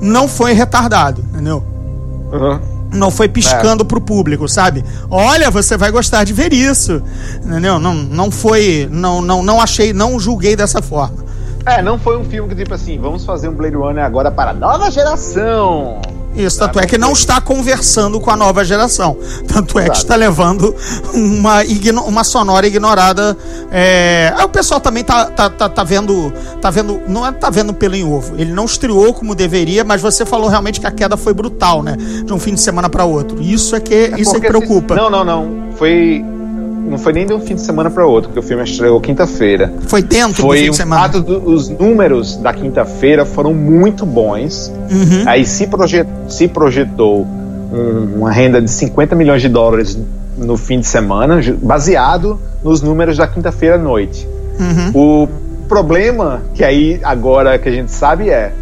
não 0.00 0.26
foi 0.26 0.52
retardado, 0.52 1.20
entendeu? 1.30 1.62
Uhum. 2.32 2.75
Não 2.96 3.10
foi 3.10 3.28
piscando 3.28 3.84
pro 3.84 4.00
público, 4.00 4.48
sabe? 4.48 4.84
Olha, 5.10 5.50
você 5.50 5.76
vai 5.76 5.90
gostar 5.90 6.24
de 6.24 6.32
ver 6.32 6.52
isso. 6.52 7.02
Entendeu? 7.44 7.78
Não, 7.78 7.94
não 7.94 8.30
foi. 8.30 8.88
Não, 8.90 9.20
não, 9.20 9.42
não 9.42 9.60
achei, 9.60 9.92
não 9.92 10.18
julguei 10.18 10.56
dessa 10.56 10.82
forma. 10.82 11.24
É, 11.64 11.82
não 11.82 11.98
foi 11.98 12.16
um 12.16 12.24
filme 12.24 12.48
que 12.48 12.54
tipo 12.54 12.74
assim, 12.74 12.96
vamos 12.96 13.24
fazer 13.24 13.48
um 13.48 13.52
Blade 13.52 13.74
Runner 13.74 14.04
agora 14.04 14.30
para 14.30 14.50
a 14.50 14.54
nova 14.54 14.90
geração. 14.90 16.00
Isso, 16.36 16.58
tanto 16.58 16.78
é 16.78 16.86
que 16.86 16.98
não 16.98 17.12
está 17.12 17.40
conversando 17.40 18.20
com 18.20 18.30
a 18.30 18.36
nova 18.36 18.64
geração. 18.64 19.16
Tanto 19.46 19.78
é 19.78 19.88
que 19.88 19.96
está 19.96 20.14
levando 20.14 20.74
uma, 21.14 21.62
uma 22.06 22.24
sonora 22.24 22.66
ignorada. 22.66 23.36
É... 23.70 24.32
Aí 24.36 24.44
o 24.44 24.48
pessoal 24.48 24.80
também 24.80 25.02
tá, 25.02 25.26
tá, 25.26 25.48
tá, 25.48 25.68
tá 25.68 25.82
vendo. 25.82 26.32
Tá 26.60 26.70
vendo. 26.70 27.00
Não 27.08 27.26
é 27.26 27.32
tá 27.32 27.48
vendo 27.48 27.72
pelo 27.72 27.94
em 27.94 28.04
ovo. 28.04 28.34
Ele 28.36 28.52
não 28.52 28.64
estreou 28.64 29.14
como 29.14 29.34
deveria, 29.34 29.82
mas 29.84 30.02
você 30.02 30.26
falou 30.26 30.48
realmente 30.48 30.80
que 30.80 30.86
a 30.86 30.90
queda 30.90 31.16
foi 31.16 31.32
brutal, 31.32 31.82
né? 31.82 31.96
De 31.96 32.32
um 32.32 32.38
fim 32.38 32.54
de 32.54 32.60
semana 32.60 32.88
para 32.88 33.04
outro. 33.04 33.40
Isso 33.40 33.74
é 33.74 33.80
que, 33.80 34.12
isso 34.18 34.36
é 34.36 34.40
que 34.40 34.46
preocupa. 34.46 34.94
Não, 34.94 35.08
não, 35.10 35.24
não. 35.24 35.72
Foi. 35.76 36.24
Não 36.88 36.98
foi 36.98 37.12
nem 37.12 37.26
de 37.26 37.32
um 37.32 37.40
fim 37.40 37.54
de 37.54 37.60
semana 37.60 37.90
para 37.90 38.06
outro, 38.06 38.30
porque 38.30 38.40
o 38.40 38.42
filme 38.42 38.62
estreou 38.64 39.00
quinta-feira. 39.00 39.72
Foi 39.88 40.02
dentro 40.02 40.42
do 40.42 40.42
Foi 40.48 40.58
fim 40.60 40.68
um 40.68 40.70
de 40.70 40.76
semana. 40.76 41.02
fato 41.02 41.20
do- 41.20 41.48
os 41.50 41.68
números 41.68 42.36
da 42.36 42.52
quinta-feira 42.52 43.24
foram 43.26 43.52
muito 43.52 44.06
bons. 44.06 44.72
Uhum. 44.90 45.24
Aí 45.26 45.44
se, 45.44 45.66
projet, 45.66 46.06
se 46.28 46.46
projetou 46.48 47.26
um- 47.72 48.18
uma 48.18 48.30
renda 48.30 48.62
de 48.62 48.70
50 48.70 49.14
milhões 49.16 49.42
de 49.42 49.48
dólares 49.48 49.98
no 50.38 50.56
fim 50.56 50.78
de 50.80 50.86
semana, 50.86 51.40
baseado 51.60 52.38
nos 52.62 52.80
números 52.82 53.16
da 53.16 53.26
quinta-feira 53.26 53.74
à 53.74 53.78
noite. 53.78 54.28
Uhum. 54.60 55.22
O 55.24 55.28
problema 55.68 56.42
que 56.54 56.62
aí 56.62 57.00
agora 57.02 57.58
que 57.58 57.68
a 57.68 57.72
gente 57.72 57.90
sabe 57.90 58.30
é 58.30 58.52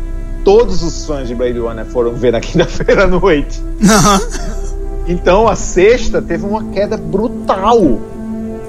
todos 0.44 0.82
os 0.82 1.04
fãs 1.04 1.28
de 1.28 1.34
Blade 1.34 1.58
Runner 1.58 1.84
foram 1.84 2.12
ver 2.14 2.32
na 2.32 2.40
quinta-feira 2.40 3.04
à 3.04 3.06
noite. 3.06 3.62
Aham. 3.84 4.20
Então 5.06 5.46
a 5.46 5.54
sexta 5.54 6.22
teve 6.22 6.46
uma 6.46 6.64
queda 6.64 6.96
brutal. 6.96 7.98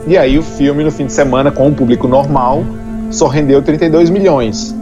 E 0.08 0.18
aí 0.18 0.38
o 0.38 0.44
filme 0.44 0.84
no 0.84 0.92
fim 0.92 1.08
de 1.08 1.14
semana 1.14 1.52
com 1.52 1.68
o 1.68 1.74
público 1.74 2.08
normal 2.08 2.64
só 3.10 3.28
rendeu 3.28 3.62
32 3.62 4.10
milhões. 4.10 4.76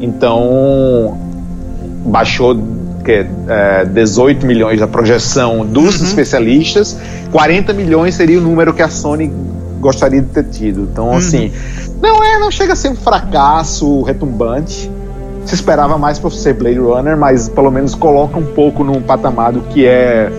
Então 0.00 1.18
baixou 2.04 2.56
que, 3.04 3.26
é, 3.48 3.84
18 3.84 4.46
milhões 4.46 4.78
da 4.78 4.86
projeção 4.86 5.66
dos 5.66 6.00
especialistas, 6.00 6.96
40 7.32 7.72
milhões 7.72 8.14
seria 8.14 8.38
o 8.38 8.42
número 8.42 8.72
que 8.72 8.82
a 8.82 8.88
Sony 8.88 9.32
gostaria 9.80 10.22
de 10.22 10.28
ter 10.28 10.44
tido. 10.44 10.82
Então 10.82 11.12
assim, 11.12 11.52
não 12.00 12.22
é, 12.22 12.38
não 12.38 12.50
chega 12.50 12.74
a 12.74 12.76
ser 12.76 12.90
um 12.90 12.96
fracasso 12.96 14.02
retumbante. 14.02 14.90
Se 15.44 15.54
esperava 15.54 15.96
mais 15.96 16.18
por 16.18 16.30
ser 16.30 16.52
Blade 16.52 16.78
Runner, 16.78 17.16
mas 17.16 17.48
pelo 17.48 17.70
menos 17.70 17.94
coloca 17.94 18.38
um 18.38 18.44
pouco 18.44 18.84
num 18.84 19.00
patamar 19.00 19.50
do 19.50 19.62
que 19.62 19.86
é 19.86 20.30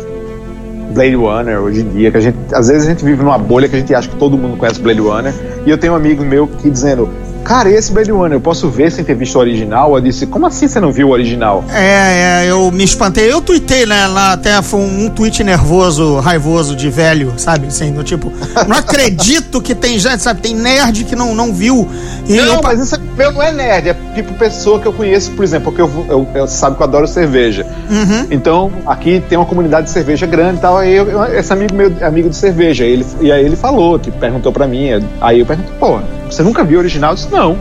Blade 0.90 1.16
Runner 1.16 1.60
hoje 1.60 1.82
em 1.82 1.90
dia, 1.90 2.12
que 2.12 2.18
a 2.18 2.22
gente, 2.22 2.38
às 2.54 2.68
vezes 2.68 2.88
a 2.88 2.92
gente 2.92 3.04
vive 3.04 3.24
numa 3.24 3.38
bolha 3.38 3.68
que 3.68 3.76
a 3.76 3.80
gente 3.80 3.94
acha 3.94 4.10
que 4.10 4.16
todo 4.16 4.38
mundo 4.38 4.58
conhece 4.58 4.82
Blade 4.82 5.00
Runner, 5.00 5.34
e 5.66 5.70
eu 5.70 5.78
tenho 5.78 5.94
um 5.94 5.96
amigo 5.96 6.24
meu 6.24 6.48
que 6.48 6.70
dizendo, 6.70 7.10
cara, 7.50 7.68
esse 7.72 7.92
Blade 7.92 8.12
Runner, 8.12 8.34
eu 8.34 8.40
posso 8.42 8.70
ver 8.70 8.92
sem 8.92 9.04
ter 9.04 9.16
visto 9.16 9.36
o 9.36 9.40
original? 9.40 9.96
Eu 9.96 10.02
disse, 10.02 10.28
como 10.28 10.46
assim 10.46 10.68
você 10.68 10.80
não 10.80 10.92
viu 10.92 11.08
o 11.08 11.12
original? 11.12 11.66
É, 11.74 12.44
é, 12.46 12.52
eu 12.52 12.70
me 12.70 12.84
espantei. 12.84 13.32
Eu 13.32 13.42
tuitei, 13.42 13.88
né? 13.88 14.06
Lá 14.06 14.34
até 14.34 14.62
foi 14.62 14.80
um, 14.80 15.06
um 15.06 15.10
tweet 15.10 15.44
nervoso, 15.44 16.20
raivoso 16.20 16.76
de 16.76 16.92
velho, 16.92 17.34
sabe? 17.38 17.66
Assim, 17.66 17.92
do 17.92 18.04
tipo, 18.04 18.32
não 18.68 18.78
acredito 18.78 19.60
que 19.64 19.74
tem 19.74 19.98
gente, 19.98 20.22
sabe? 20.22 20.42
Tem 20.42 20.54
nerd 20.54 21.06
que 21.06 21.16
não, 21.16 21.34
não 21.34 21.52
viu. 21.52 21.88
E 22.28 22.38
não, 22.38 22.54
eu, 22.54 22.62
mas 22.62 22.80
isso 22.82 22.94
é, 22.94 23.00
meu 23.18 23.32
não 23.32 23.42
é 23.42 23.52
nerd, 23.52 23.90
é 23.90 23.96
tipo 24.14 24.32
pessoa 24.36 24.80
que 24.80 24.86
eu 24.86 24.94
conheço, 24.94 25.32
por 25.32 25.44
exemplo, 25.44 25.72
porque 25.72 25.82
eu, 25.82 26.06
eu, 26.08 26.28
eu 26.36 26.48
sabe 26.48 26.76
que 26.76 26.84
eu 26.84 26.88
adoro 26.88 27.08
cerveja. 27.08 27.66
Uhum. 27.90 28.28
Então, 28.30 28.72
aqui 28.86 29.24
tem 29.28 29.40
uma 29.40 29.48
comunidade 29.48 29.88
de 29.88 29.92
cerveja 29.92 30.28
grande 30.28 30.60
e 30.60 30.62
tal. 30.62 30.78
Aí 30.78 30.96
eu, 30.96 31.26
esse 31.34 31.52
amigo 31.52 31.74
meu, 31.74 31.92
amigo 32.04 32.30
de 32.30 32.36
cerveja, 32.36 32.86
ele, 32.86 33.04
e 33.20 33.32
aí 33.32 33.44
ele 33.44 33.56
falou, 33.56 33.98
tipo, 33.98 34.20
perguntou 34.20 34.52
pra 34.54 34.68
mim. 34.68 34.90
Aí 35.20 35.40
eu 35.40 35.48
perguntei, 35.48 35.74
pô, 35.80 36.00
você 36.30 36.44
nunca 36.44 36.64
viu 36.64 36.78
o 36.78 36.82
original? 36.82 37.12
Eu 37.12 37.16
disse, 37.16 37.32
não. 37.32 37.58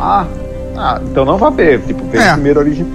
Ah, 0.00 0.26
ah, 0.76 1.00
então 1.10 1.24
não 1.24 1.36
vai 1.38 1.50
ver. 1.52 1.80
Tipo, 1.82 2.04
vê 2.08 2.18
É. 2.18 2.30
o 2.30 2.34
primeiro 2.34 2.60
original. 2.60 2.90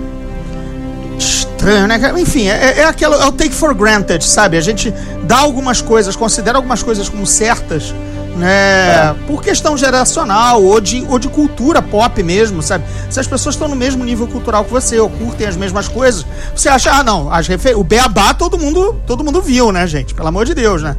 Estranho, 1.17 1.87
né? 1.87 2.13
Enfim, 2.17 2.47
é, 2.47 2.79
é 2.79 2.85
aquilo, 2.85 3.13
é 3.15 3.25
o 3.25 3.31
take 3.31 3.53
for 3.53 3.73
granted, 3.73 4.23
sabe? 4.25 4.57
A 4.57 4.61
gente 4.61 4.93
dá 5.23 5.37
algumas 5.39 5.81
coisas, 5.81 6.15
considera 6.15 6.57
algumas 6.57 6.83
coisas 6.83 7.07
como 7.07 7.25
certas, 7.25 7.93
né? 8.35 9.15
Por 9.27 9.41
questão 9.41 9.77
geracional 9.77 10.61
ou 10.61 10.81
de, 10.81 11.05
ou 11.07 11.17
de 11.19 11.29
cultura 11.29 11.81
pop 11.81 12.21
mesmo, 12.23 12.61
sabe? 12.61 12.83
Se 13.09 13.19
as 13.19 13.27
pessoas 13.27 13.55
estão 13.55 13.67
no 13.67 13.75
mesmo 13.75 14.03
nível 14.03 14.27
cultural 14.27 14.65
que 14.65 14.71
você 14.71 14.99
ou 14.99 15.09
curtem 15.09 15.47
as 15.47 15.55
mesmas 15.55 15.87
coisas, 15.87 16.25
você 16.53 16.67
acha, 16.67 16.91
ah, 16.91 17.03
não, 17.03 17.31
as 17.31 17.47
refer... 17.47 17.77
o 17.77 17.83
Beabá 17.83 18.33
todo 18.33 18.57
mundo, 18.57 18.99
todo 19.05 19.23
mundo 19.23 19.41
viu, 19.41 19.71
né, 19.71 19.85
gente? 19.87 20.13
Pelo 20.13 20.27
amor 20.27 20.45
de 20.45 20.53
Deus, 20.53 20.81
né? 20.81 20.97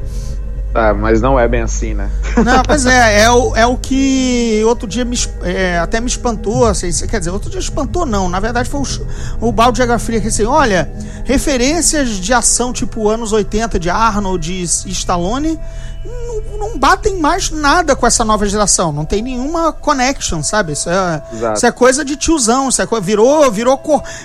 Ah, 0.75 0.93
mas 0.93 1.20
não 1.20 1.39
é 1.39 1.47
bem 1.47 1.62
assim, 1.62 1.95
né? 1.95 2.11
Não, 2.45 2.61
pois 2.66 2.85
é, 2.85 3.22
é 3.22 3.31
o, 3.31 3.55
é 3.55 3.64
o 3.64 3.77
que 3.77 4.61
outro 4.66 4.89
dia 4.89 5.05
me, 5.05 5.16
é, 5.43 5.79
até 5.79 6.01
me 6.01 6.09
espantou, 6.09 6.66
assim, 6.66 6.91
quer 7.07 7.20
dizer, 7.20 7.31
outro 7.31 7.49
dia 7.49 7.61
espantou 7.61 8.05
não, 8.05 8.29
na 8.29 8.41
verdade 8.41 8.68
foi 8.68 8.81
o, 8.81 9.49
o 9.49 9.53
balde 9.53 9.77
de 9.77 9.83
água 9.83 10.01
fria 10.01 10.20
que 10.20 10.27
assim, 10.27 10.43
olha, 10.43 10.91
referências 11.25 12.09
de 12.11 12.33
ação 12.35 12.72
tipo 12.72 13.09
anos 13.09 13.33
80 13.33 13.79
de 13.79 13.89
Arnold 13.89 14.53
e 14.53 14.91
Stallone 14.91 15.61
não, 16.05 16.59
não 16.59 16.79
batem 16.79 17.20
mais 17.20 17.51
nada 17.51 17.95
com 17.95 18.05
essa 18.05 18.25
nova 18.25 18.45
geração, 18.45 18.91
não 18.91 19.05
tem 19.05 19.22
nenhuma 19.22 19.72
connection, 19.72 20.43
sabe? 20.43 20.72
Isso 20.72 20.91
é, 20.91 21.22
Exato. 21.33 21.57
isso 21.57 21.66
é 21.66 21.70
coisa 21.70 22.05
de 22.05 22.16
tiozão, 22.16 22.68
isso 22.68 22.83
é 22.83 22.87
virou, 23.01 23.49
virou, 23.49 23.81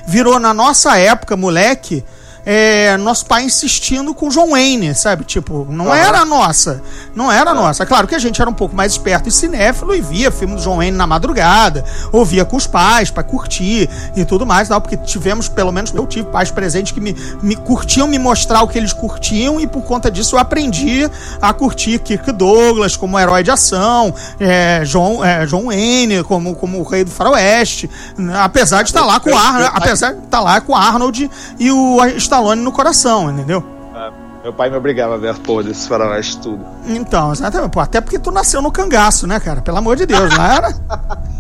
virou 0.08 0.40
na 0.40 0.52
nossa 0.52 0.98
época, 0.98 1.38
moleque, 1.38 2.04
é, 2.46 2.98
nosso 2.98 3.26
pai 3.26 3.44
insistindo 3.44 4.14
com 4.14 4.28
o 4.28 4.30
John 4.30 4.50
Wayne, 4.52 4.96
sabe? 4.96 5.24
Tipo, 5.24 5.68
não 5.70 5.88
Aham. 5.88 5.98
era 5.98 6.20
a 6.20 6.26
nossa. 6.26 6.82
Não 7.16 7.32
era 7.32 7.52
a 7.52 7.54
nossa. 7.54 7.86
Claro 7.86 8.08
que 8.08 8.16
a 8.16 8.20
gente 8.20 8.42
era 8.42 8.50
um 8.50 8.54
pouco 8.54 8.76
mais 8.76 8.94
esperto 8.94 9.30
e 9.30 9.32
cinéfilo 9.32 9.94
e 9.96 10.02
via 10.02 10.32
filme 10.32 10.56
do 10.56 10.62
John 10.62 10.78
Wayne 10.78 10.96
na 10.96 11.08
madrugada, 11.08 11.84
ouvia 12.12 12.46
com 12.46 12.56
os 12.56 12.68
pais 12.68 13.12
pra 13.12 13.24
curtir 13.24 13.90
e 14.16 14.26
tudo 14.26 14.46
mais, 14.46 14.68
tal, 14.68 14.82
porque 14.82 14.98
tivemos, 14.98 15.48
pelo 15.48 15.72
menos 15.72 15.94
eu 15.94 16.06
tive 16.08 16.28
pais 16.30 16.52
presentes 16.52 16.92
que 16.92 17.00
me, 17.00 17.16
me 17.42 17.56
curtiam 17.56 18.08
me 18.08 18.18
mostrar 18.18 18.62
o 18.62 18.68
que 18.68 18.78
eles 18.78 18.94
curtiam 18.94 19.60
e 19.60 19.68
por 19.68 19.84
conta 19.84 20.10
disso 20.10 20.36
eu 20.36 20.40
aprendi 20.40 21.10
a 21.42 21.54
curtir 21.54 22.00
Kirk 22.00 22.32
Douglas 22.32 22.96
como 22.96 23.20
herói 23.20 23.44
de 23.44 23.52
ação, 23.52 24.14
é, 24.40 24.84
John, 24.86 25.24
é, 25.24 25.46
John 25.46 25.66
Wayne 25.66 26.24
como, 26.24 26.56
como 26.56 26.80
o 26.80 26.84
rei 26.84 27.04
do 27.04 27.12
faroeste, 27.12 27.90
né? 28.18 28.34
apesar 28.40 28.84
de 28.84 28.90
estar 28.90 29.06
lá 29.06 29.20
com 29.20 29.32
o 29.32 29.38
Arnold, 29.38 29.72
apesar 29.74 30.14
de 30.14 30.24
estar 30.24 30.40
lá 30.40 30.62
com 30.62 30.74
o 30.74 30.76
Arnold 30.76 31.30
e 31.60 31.72
o 31.72 31.98
Stallone 32.30 32.62
no 32.62 32.72
coração, 32.72 33.32
entendeu? 33.32 33.64
Ah, 33.96 34.12
meu 34.44 34.54
pai 34.54 34.70
me 34.70 34.78
obrigava 34.78 35.16
a 35.16 35.18
ver 35.18 35.30
as 35.30 35.40
porra 35.40 35.64
desses 35.64 35.88
faroeste 35.88 36.38
tudo. 36.38 36.64
Então, 36.86 37.32
exatamente. 37.32 37.72
Pô, 37.72 37.80
até 37.80 38.00
porque 38.00 38.20
tu 38.20 38.30
nasceu 38.30 38.62
no 38.62 38.72
cangaço, 38.72 39.26
né, 39.26 39.40
cara? 39.40 39.62
Pelo 39.62 39.80
amor 39.80 39.96
de 39.96 40.06
Deus, 40.06 40.38
não 40.38 40.46
era? 40.46 40.72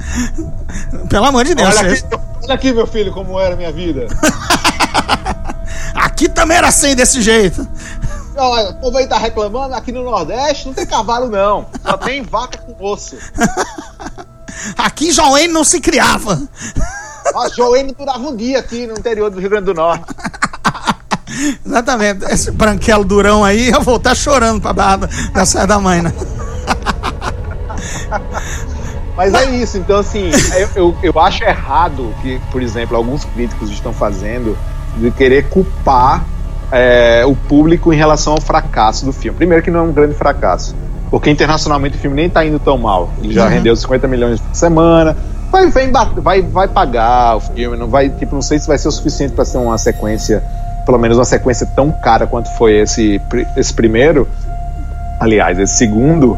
Pelo 1.07 1.25
amor 1.25 1.45
de 1.45 1.53
Deus. 1.53 1.77
Olha 1.77 1.91
aqui, 1.91 2.03
olha 2.43 2.53
aqui, 2.55 2.73
meu 2.73 2.87
filho, 2.87 3.13
como 3.13 3.39
era 3.39 3.53
a 3.53 3.57
minha 3.57 3.71
vida. 3.71 4.07
Aqui 5.93 6.27
também 6.27 6.57
era 6.57 6.67
assim, 6.67 6.95
desse 6.95 7.21
jeito. 7.21 7.65
Olha, 8.35 8.69
o 8.69 8.73
povo 8.75 8.97
aí 8.97 9.07
tá 9.07 9.17
reclamando, 9.17 9.75
aqui 9.75 9.91
no 9.91 10.03
Nordeste 10.03 10.67
não 10.67 10.73
tem 10.73 10.85
cavalo, 10.85 11.27
não. 11.27 11.67
Só 11.83 11.97
tem 11.97 12.23
vaca 12.23 12.57
com 12.57 12.85
osso. 12.85 13.17
Aqui 14.77 15.11
John 15.11 15.31
Wayne 15.31 15.53
não 15.53 15.63
se 15.63 15.79
criava. 15.79 16.41
A 17.35 17.49
Joane 17.49 17.93
durava 17.93 18.19
um 18.19 18.35
dia 18.35 18.59
aqui 18.59 18.87
no 18.87 18.97
interior 18.97 19.29
do 19.29 19.39
Rio 19.39 19.49
Grande 19.49 19.65
do 19.65 19.73
Norte. 19.73 20.05
Exatamente. 21.65 22.25
Esse 22.25 22.51
branquelo 22.51 23.03
durão 23.05 23.43
aí 23.43 23.69
ia 23.69 23.79
voltar 23.79 24.15
chorando 24.15 24.61
pra 24.61 24.73
barra 24.73 25.07
da- 25.33 25.45
saia 25.45 25.67
da 25.67 25.79
mãe, 25.79 26.01
né? 26.01 26.13
Mas 29.15 29.33
é 29.33 29.49
isso, 29.51 29.77
então 29.77 29.99
assim, 29.99 30.31
eu, 30.57 30.69
eu, 30.75 30.97
eu 31.13 31.19
acho 31.19 31.43
errado 31.43 32.13
que, 32.21 32.39
por 32.51 32.61
exemplo, 32.61 32.95
alguns 32.95 33.25
críticos 33.25 33.69
estão 33.69 33.91
fazendo 33.93 34.57
de 34.97 35.11
querer 35.11 35.49
culpar 35.49 36.23
é, 36.71 37.23
o 37.25 37.35
público 37.35 37.91
em 37.91 37.97
relação 37.97 38.33
ao 38.33 38.41
fracasso 38.41 39.05
do 39.05 39.11
filme. 39.11 39.37
Primeiro 39.37 39.61
que 39.61 39.69
não 39.69 39.79
é 39.81 39.83
um 39.83 39.91
grande 39.91 40.13
fracasso, 40.15 40.73
porque 41.11 41.29
internacionalmente 41.29 41.97
o 41.97 41.99
filme 41.99 42.15
nem 42.15 42.29
tá 42.29 42.45
indo 42.45 42.59
tão 42.59 42.77
mal. 42.77 43.09
Ele 43.21 43.33
já 43.33 43.43
Uhum. 43.43 43.49
rendeu 43.49 43.75
50 43.75 44.07
milhões 44.07 44.39
por 44.39 44.55
semana. 44.55 45.17
Vai, 45.51 45.67
ba- 45.89 46.11
vai, 46.15 46.41
vai 46.41 46.67
pagar 46.67 47.35
o 47.37 47.41
filme, 47.41 47.75
não 47.75 47.87
vai, 47.87 48.07
tipo, 48.09 48.35
não 48.35 48.41
sei 48.41 48.57
se 48.59 48.67
vai 48.67 48.77
ser 48.77 48.87
o 48.87 48.91
suficiente 48.91 49.33
para 49.33 49.43
ser 49.43 49.57
uma 49.57 49.77
sequência, 49.79 50.43
pelo 50.89 50.97
menos 50.97 51.19
uma 51.19 51.25
sequência 51.25 51.67
tão 51.75 51.91
cara 51.91 52.25
quanto 52.25 52.49
foi 52.57 52.79
esse, 52.79 53.21
esse 53.55 53.71
primeiro. 53.71 54.27
Aliás, 55.19 55.59
esse 55.59 55.77
segundo, 55.77 56.35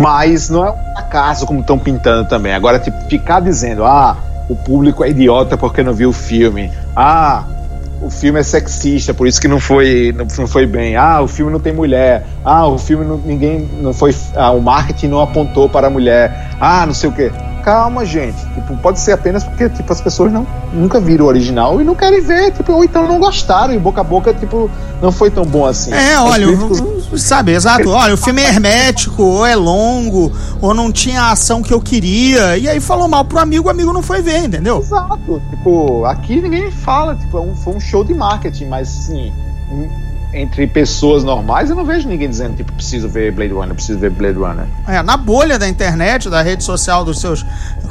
mas 0.00 0.48
não 0.48 0.64
é 0.64 0.70
um 0.70 0.92
fracasso 0.94 1.44
como 1.44 1.60
estão 1.60 1.78
pintando 1.78 2.26
também. 2.26 2.54
Agora, 2.54 2.78
tipo, 2.78 2.96
ficar 3.10 3.40
dizendo, 3.40 3.84
ah, 3.84 4.16
o 4.48 4.56
público 4.56 5.04
é 5.04 5.10
idiota 5.10 5.58
porque 5.58 5.82
não 5.82 5.92
viu 5.92 6.08
o 6.08 6.12
filme. 6.14 6.70
Ah, 6.96 7.44
o 8.00 8.08
filme 8.08 8.40
é 8.40 8.42
sexista, 8.42 9.12
por 9.12 9.26
isso 9.26 9.38
que 9.38 9.48
não 9.48 9.60
foi, 9.60 10.14
não, 10.16 10.26
não 10.38 10.46
foi 10.46 10.64
bem. 10.64 10.96
Ah, 10.96 11.20
o 11.20 11.28
filme 11.28 11.52
não 11.52 11.60
tem 11.60 11.74
mulher. 11.74 12.24
Ah, 12.42 12.66
o 12.66 12.78
filme 12.78 13.04
não, 13.04 13.18
ninguém 13.18 13.68
não 13.82 13.92
foi, 13.92 14.14
ah, 14.34 14.52
o 14.52 14.62
marketing 14.62 15.08
não 15.08 15.20
apontou 15.20 15.68
para 15.68 15.88
a 15.88 15.90
mulher. 15.90 16.48
Ah, 16.58 16.86
não 16.86 16.94
sei 16.94 17.10
o 17.10 17.12
quê. 17.12 17.30
Calma, 17.62 18.04
gente. 18.04 18.38
Tipo, 18.54 18.76
pode 18.78 18.98
ser 19.00 19.12
apenas 19.12 19.44
porque 19.44 19.68
tipo 19.68 19.92
as 19.92 20.00
pessoas 20.00 20.32
não 20.32 20.46
nunca 20.72 21.00
viram 21.00 21.24
o 21.26 21.28
original 21.28 21.80
e 21.80 21.84
não 21.84 21.94
querem 21.94 22.20
ver, 22.20 22.52
tipo, 22.52 22.72
ou 22.72 22.84
então 22.84 23.06
não 23.06 23.18
gostaram 23.18 23.74
e 23.74 23.78
boca 23.78 24.00
a 24.00 24.04
boca 24.04 24.32
tipo 24.32 24.70
não 25.02 25.10
foi 25.12 25.30
tão 25.30 25.44
bom 25.44 25.66
assim. 25.66 25.92
É, 25.92 26.18
olha, 26.18 26.46
críticos- 26.46 27.22
sabe, 27.22 27.52
exato. 27.52 27.88
Olha, 27.90 28.14
o 28.14 28.16
filme 28.16 28.42
é 28.42 28.48
hermético, 28.48 29.22
ou 29.22 29.46
é 29.46 29.56
longo, 29.56 30.32
ou 30.60 30.72
não 30.74 30.92
tinha 30.92 31.22
a 31.22 31.32
ação 31.32 31.62
que 31.62 31.72
eu 31.72 31.80
queria. 31.80 32.56
E 32.56 32.68
aí 32.68 32.80
falou 32.80 33.08
mal 33.08 33.24
pro 33.24 33.38
amigo, 33.38 33.68
o 33.68 33.70
amigo 33.70 33.92
não 33.92 34.02
foi 34.02 34.22
ver, 34.22 34.44
entendeu? 34.44 34.78
Exato. 34.78 35.42
Tipo, 35.50 36.04
aqui 36.04 36.40
ninguém 36.40 36.70
fala, 36.70 37.14
tipo, 37.14 37.38
é 37.38 37.54
foi 37.56 37.74
um 37.74 37.80
show 37.80 38.04
de 38.04 38.14
marketing, 38.14 38.66
mas 38.66 38.88
assim, 38.88 39.32
entre 40.32 40.66
pessoas 40.66 41.24
normais, 41.24 41.70
eu 41.70 41.76
não 41.76 41.84
vejo 41.84 42.06
ninguém 42.08 42.28
dizendo, 42.28 42.56
tipo, 42.56 42.72
preciso 42.72 43.08
ver 43.08 43.32
Blade 43.32 43.52
Runner, 43.52 43.74
preciso 43.74 43.98
ver 43.98 44.10
Blade 44.10 44.38
Runner. 44.38 44.64
É, 44.86 45.02
na 45.02 45.16
bolha 45.16 45.58
da 45.58 45.68
internet, 45.68 46.28
da 46.30 46.40
rede 46.40 46.62
social 46.62 47.04
dos 47.04 47.20
seus 47.20 47.44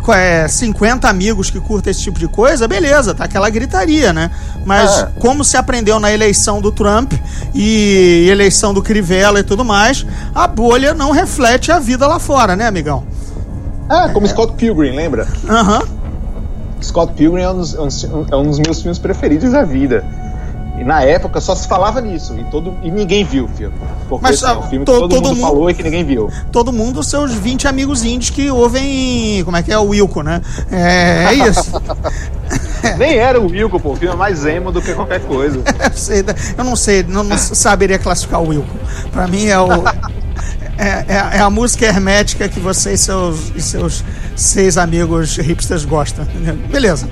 é, 0.08 0.48
50 0.48 1.08
amigos 1.10 1.50
que 1.50 1.60
curtem 1.60 1.92
esse 1.92 2.02
tipo 2.02 2.18
de 2.18 2.28
coisa, 2.30 2.68
beleza, 2.68 3.14
tá 3.14 3.26
aquela 3.26 3.50
gritaria, 3.50 4.14
né? 4.14 4.32
Mas 4.66 5.00
É. 5.02 5.10
como 5.20 5.44
se 5.44 5.58
aprendeu 5.58 6.00
na 6.00 6.12
eleição 6.14 6.62
do 6.62 6.72
Trump 6.72 7.12
e 7.54 8.28
eleição 8.32 8.74
do 8.74 8.82
Crivella 8.82 9.40
e 9.42 9.44
tudo 9.44 9.66
mais, 9.66 10.06
a 10.34 10.48
bolha 10.48 10.94
não 10.94 11.12
reflete 11.12 11.72
a 11.72 11.80
vida 11.80 12.08
lá 12.08 12.20
fora, 12.20 12.56
né, 12.56 12.66
amigão? 12.68 13.04
É, 13.90 14.08
como 14.10 14.26
Scott 14.28 14.54
Pilgrim, 14.54 14.96
lembra? 14.96 15.28
Aham. 15.50 15.82
Scott 16.82 17.14
Pilgrim 17.14 17.42
é 17.42 17.50
um, 17.50 17.58
dos, 17.58 17.74
é 17.76 18.08
é 18.32 18.36
um 18.38 18.44
dos 18.44 18.60
meus 18.60 18.82
filmes 18.82 18.98
preferidos 18.98 19.52
da 19.52 19.64
vida. 19.64 20.06
E 20.80 20.84
na 20.84 21.02
época 21.04 21.42
só 21.42 21.54
se 21.56 21.68
falava 21.68 22.00
nisso, 22.00 22.34
e, 22.40 22.44
todo, 22.46 22.74
e 22.82 22.90
ninguém 22.90 23.24
viu 23.26 23.46
o 23.46 23.48
filme. 23.50 23.76
Porque 24.08 24.24
Mas, 24.24 24.42
assim, 24.42 24.46
é 24.46 24.56
ah, 24.56 24.60
um 24.60 24.70
filme 24.70 24.86
to- 24.86 24.94
que 24.94 25.00
todo, 25.00 25.10
todo 25.10 25.24
mundo 25.26 25.36
mundo- 25.36 25.42
falou 25.42 25.70
e 25.70 25.74
que 25.74 25.84
ninguém 25.84 26.06
viu. 26.06 26.32
Todo 26.52 26.72
mundo, 26.72 27.04
seus 27.04 27.34
20 27.34 27.68
amigos 27.68 28.04
índios 28.06 28.30
que 28.30 28.50
ouvem. 28.50 29.44
Como 29.44 29.58
é 29.58 29.62
que 29.64 29.72
é? 29.74 29.78
O 29.78 29.88
Wilco, 29.90 30.22
né? 30.24 30.42
É, 30.72 31.26
é 31.30 31.34
isso. 31.50 31.70
Nem 32.98 33.18
era 33.18 33.40
o 33.40 33.48
Wilco, 33.52 33.78
pô. 33.80 33.92
O 33.92 33.96
filme 33.98 34.14
é 34.14 34.18
mais 34.18 34.46
emo 34.46 34.72
do 34.72 34.82
que 34.82 34.94
qualquer 34.94 35.20
coisa. 35.22 35.60
Eu, 36.58 36.64
não 36.64 36.76
sei, 36.76 37.04
não, 37.04 37.24
não 37.24 37.38
saberia 37.38 38.00
classificar 38.00 38.42
o 38.42 38.48
Wilco. 38.48 38.74
Pra 39.12 39.28
mim 39.28 39.48
é 39.48 39.60
o. 39.60 39.68
É, 40.78 41.04
é, 41.10 41.38
é 41.38 41.40
a 41.42 41.50
música 41.50 41.86
hermética 41.86 42.48
que 42.48 42.58
você 42.60 42.94
e 42.94 42.98
seus, 42.98 43.52
e 43.54 43.62
seus 43.62 44.02
seis 44.34 44.78
amigos 44.78 45.36
hipsters 45.36 45.84
gostam. 45.84 46.26
Beleza. 46.72 47.06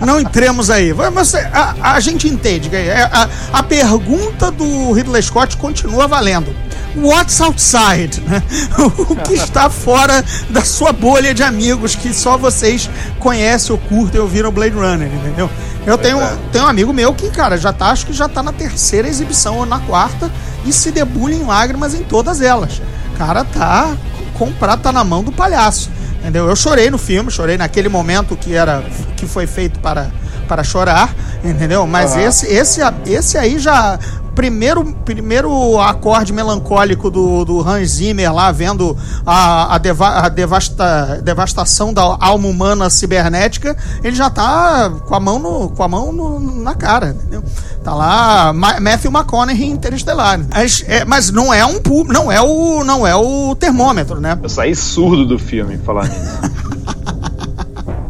Não 0.00 0.20
entremos 0.20 0.70
aí. 0.70 0.92
Você, 0.92 1.38
a, 1.52 1.94
a 1.94 2.00
gente 2.00 2.28
entende. 2.28 2.74
é- 2.74 3.02
A, 3.12 3.28
a 3.52 3.62
pergunta 3.62 4.50
do 4.50 4.92
Ridley 4.92 5.22
Scott 5.22 5.56
continua 5.56 6.06
valendo. 6.06 6.54
What's 6.96 7.40
outside? 7.40 8.20
né? 8.20 8.42
O 8.78 9.16
que 9.16 9.34
está 9.34 9.68
fora 9.68 10.24
da 10.48 10.64
sua 10.64 10.92
bolha 10.92 11.34
de 11.34 11.42
amigos 11.42 11.94
que 11.96 12.14
só 12.14 12.36
vocês 12.36 12.88
conhecem 13.18 13.72
ou 13.72 13.78
curtem 13.78 14.20
ou 14.20 14.28
viram 14.28 14.52
Blade 14.52 14.76
Runner, 14.76 15.12
entendeu? 15.12 15.50
Eu 15.86 15.98
tenho, 15.98 16.20
é. 16.20 16.36
tenho 16.52 16.64
um 16.64 16.68
amigo 16.68 16.92
meu 16.92 17.12
que, 17.12 17.30
cara, 17.30 17.58
já 17.58 17.72
tá, 17.72 17.86
acho 17.90 18.06
que 18.06 18.12
já 18.12 18.28
tá 18.28 18.42
na 18.42 18.52
terceira 18.52 19.08
exibição 19.08 19.58
ou 19.58 19.66
na 19.66 19.80
quarta 19.80 20.30
e 20.64 20.72
se 20.72 20.90
debulha 20.90 21.34
em 21.34 21.44
lágrimas 21.44 21.94
em 21.94 22.02
todas 22.04 22.40
elas. 22.40 22.80
Cara, 23.18 23.44
tá 23.44 23.94
com 24.34 24.46
o 24.46 24.52
prato 24.52 24.82
tá 24.82 24.92
na 24.92 25.04
mão 25.04 25.22
do 25.22 25.32
palhaço. 25.32 25.90
Entendeu? 26.24 26.48
Eu 26.48 26.56
chorei 26.56 26.90
no 26.90 26.96
filme, 26.96 27.30
chorei 27.30 27.58
naquele 27.58 27.86
momento 27.86 28.34
que 28.34 28.54
era 28.54 28.82
que 29.14 29.26
foi 29.26 29.46
feito 29.46 29.78
para, 29.80 30.10
para 30.48 30.64
chorar, 30.64 31.14
entendeu? 31.44 31.86
Mas 31.86 32.12
Aham. 32.12 32.22
esse, 32.22 32.46
esse 32.46 32.80
esse 33.04 33.36
aí 33.36 33.58
já 33.58 33.98
primeiro 34.34 34.84
primeiro 35.04 35.78
acorde 35.80 36.32
melancólico 36.32 37.10
do, 37.10 37.44
do 37.44 37.60
Hans 37.68 37.88
Zimmer 37.90 38.32
lá 38.32 38.50
vendo 38.52 38.96
a, 39.24 39.74
a, 39.74 39.78
deva- 39.78 40.20
a 40.24 40.28
devasta, 40.28 41.20
devastação 41.22 41.92
da 41.92 42.02
alma 42.20 42.48
humana 42.48 42.90
cibernética, 42.90 43.76
ele 44.02 44.16
já 44.16 44.28
tá 44.30 44.90
com 45.06 45.14
a 45.14 45.20
mão 45.20 45.38
no, 45.38 45.68
com 45.70 45.82
a 45.82 45.88
mão 45.88 46.12
no- 46.12 46.62
na 46.62 46.74
cara, 46.74 47.10
entendeu? 47.18 47.42
Tá 47.82 47.94
lá 47.94 48.52
Ma- 48.52 48.80
Matthew 48.80 49.10
McConaughey 49.10 49.64
Interestelar. 49.66 50.40
Mas, 50.50 50.84
é, 50.86 51.04
mas 51.04 51.30
não 51.30 51.52
é 51.52 51.64
um 51.66 51.80
não 52.08 52.30
é 52.32 52.40
o 52.40 52.82
não 52.84 53.06
é 53.06 53.14
o 53.14 53.54
termômetro, 53.54 54.20
né? 54.20 54.38
Eu 54.42 54.48
saí 54.48 54.74
surdo 54.74 55.26
do 55.26 55.38
filme 55.38 55.78
falando 55.78 56.08
nisso. 56.08 56.93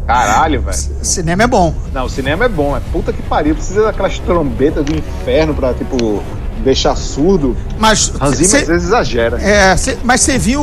Caralho, 0.05 0.61
velho. 0.61 0.77
Cinema 1.03 1.43
é 1.43 1.47
bom. 1.47 1.73
Não, 1.91 2.05
o 2.05 2.09
cinema 2.09 2.45
é 2.45 2.49
bom, 2.49 2.77
é 2.77 2.81
puta 2.91 3.11
que 3.11 3.21
pariu. 3.23 3.55
Precisa 3.55 3.83
daquelas 3.83 4.19
trombetas 4.19 4.85
do 4.85 4.95
inferno 4.95 5.53
pra, 5.53 5.73
tipo, 5.73 6.23
deixar 6.65 6.95
surdo. 6.97 7.55
Mas 7.79 8.11
Hans 8.19 8.31
Zimmer 8.37 8.49
cê- 8.49 8.57
às 8.57 8.67
vezes 8.67 8.83
exagera. 8.87 9.41
É, 9.41 9.77
cê- 9.77 9.97
mas 10.03 10.19
você 10.21 10.37
viu, 10.37 10.61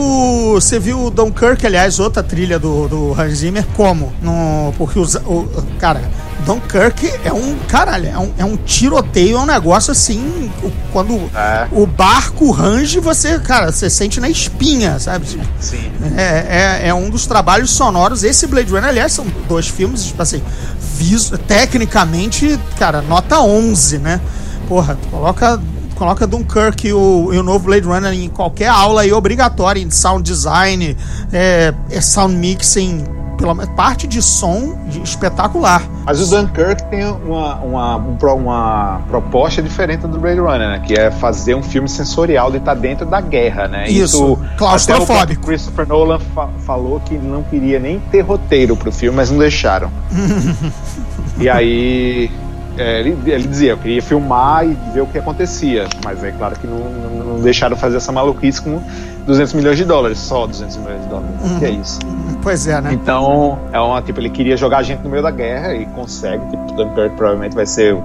você 0.55 0.79
viu 0.79 1.09
Dunkirk, 1.09 1.65
aliás, 1.67 1.99
outra 1.99 2.23
trilha 2.23 2.59
do, 2.59 2.89
do 2.89 3.19
Hans 3.19 3.39
Zimmer, 3.39 3.65
como? 3.77 4.13
No, 4.21 4.75
porque 4.77 4.99
os, 4.99 5.15
o, 5.15 5.49
cara, 5.79 6.01
Dunkirk 6.45 7.09
é 7.25 7.33
um, 7.33 7.57
caralho, 7.69 8.09
é 8.09 8.19
um, 8.19 8.33
é 8.37 8.45
um 8.45 8.57
tiroteio, 8.57 9.37
é 9.37 9.41
um 9.41 9.47
negócio 9.47 9.93
assim, 9.93 10.51
quando 10.93 11.15
É. 11.37 11.69
o 11.71 11.87
barco 11.87 12.51
range, 12.51 12.99
você, 12.99 13.39
cara, 13.39 13.71
você 13.71 13.89
sente 13.89 14.19
na 14.21 14.29
espinha, 14.29 14.99
sabe? 14.99 15.25
Sim. 15.61 15.91
É, 16.17 16.81
é, 16.83 16.89
é 16.89 16.95
um 16.95 17.09
dos 17.09 17.27
trabalhos 17.27 17.71
sonoros. 17.71 18.25
Esse 18.25 18.49
Blade 18.49 18.71
Runner, 18.73 18.89
aliás, 18.89 19.13
são 19.13 19.25
dois 19.49 19.69
filmes, 19.69 20.05
tipo 20.05 20.21
assim, 20.21 20.43
visu- 20.99 21.39
tecnicamente, 21.39 22.59
cara, 22.77 23.01
nota 23.03 23.41
11, 23.41 23.99
né? 23.99 24.21
Porra, 24.69 24.99
coloca, 25.11 25.61
coloca 25.95 26.27
Dunkirk 26.27 26.87
e 26.87 26.93
o, 26.93 27.31
e 27.33 27.39
o 27.39 27.43
novo 27.43 27.67
Blade 27.67 27.87
Runner 27.87 28.13
em 28.13 28.29
qualquer 28.29 28.69
aula 28.69 29.03
aí 29.03 29.13
obrigatória, 29.13 29.81
em 29.81 29.91
sound 29.91 30.23
design, 30.23 30.97
é, 31.33 31.73
é 31.91 32.01
sound 32.01 32.35
mixing, 32.35 33.05
pelo 33.39 33.55
menos 33.55 33.75
parte 33.75 34.07
de 34.07 34.21
som 34.23 34.79
de- 34.89 35.03
espetacular. 35.03 35.83
Mas 36.05 36.21
o 36.21 36.27
Dunkirk 36.37 36.85
tem 36.91 37.05
uma, 37.07 37.57
uma, 37.57 37.97
um 37.97 38.17
uma 38.37 39.01
proposta 39.09 39.63
diferente 39.63 40.07
do 40.07 40.19
Blade 40.19 40.41
Runner, 40.41 40.69
né? 40.69 40.83
Que 40.85 40.95
é 40.95 41.11
fazer 41.11 41.55
um 41.55 41.63
filme 41.63 41.89
sensorial 41.89 42.51
de 42.51 42.57
estar 42.59 42.75
dentro 42.75 43.07
da 43.07 43.21
guerra, 43.21 43.69
né? 43.69 43.89
Isso, 43.89 44.37
claustrofóbico. 44.59 45.23
até 45.23 45.33
o 45.35 45.47
Christopher 45.47 45.87
Nolan 45.89 46.19
fa- 46.35 46.49
falou 46.67 47.01
que 47.01 47.15
não 47.15 47.43
queria 47.45 47.79
nem 47.79 48.01
ter 48.11 48.21
roteiro 48.21 48.77
pro 48.77 48.91
filme, 48.93 49.17
mas 49.17 49.31
não 49.31 49.39
deixaram. 49.39 49.91
e 51.39 51.49
aí 51.49 52.31
é, 52.79 53.01
ele, 53.01 53.17
ele 53.27 53.47
dizia, 53.49 53.71
eu 53.73 53.79
queria 53.79 54.03
filmar 54.03 54.65
e 54.67 54.77
ver 54.93 55.01
o 55.03 55.07
que 55.07 55.19
acontecia, 55.19 55.87
mas 56.05 56.23
é 56.25 56.31
claro 56.33 56.57
que 56.59 56.67
não, 56.67 56.79
não- 56.79 57.25
não 57.35 57.41
deixaram 57.41 57.77
fazer 57.77 57.97
essa 57.99 58.13
maluquice 58.13 58.61
com 58.63 58.81
200 59.27 59.53
milhões 59.55 59.77
de 59.77 59.85
dólares, 59.85 60.19
só 60.19 60.47
200 60.47 60.77
milhões 60.79 61.03
de 61.03 61.09
dólares. 61.09 61.31
Que 61.59 61.65
é 61.67 61.71
isso? 61.71 61.99
Pois 62.43 62.67
é, 62.67 62.81
né? 62.81 62.91
Então, 62.93 63.59
é 63.73 63.79
uma, 63.81 64.01
tipo, 64.03 64.21
ele 64.21 64.31
queria 64.31 64.57
jogar 64.57 64.79
a 64.79 64.83
gente 64.83 65.01
no 65.03 65.11
meio 65.11 65.23
da 65.23 65.31
guerra 65.31 65.75
e 65.75 65.87
consegue. 65.87 66.45
Tipo, 66.51 66.73
Dunkirk 66.75 67.17
provavelmente 67.17 67.55
vai 67.55 67.67
ser, 67.67 67.97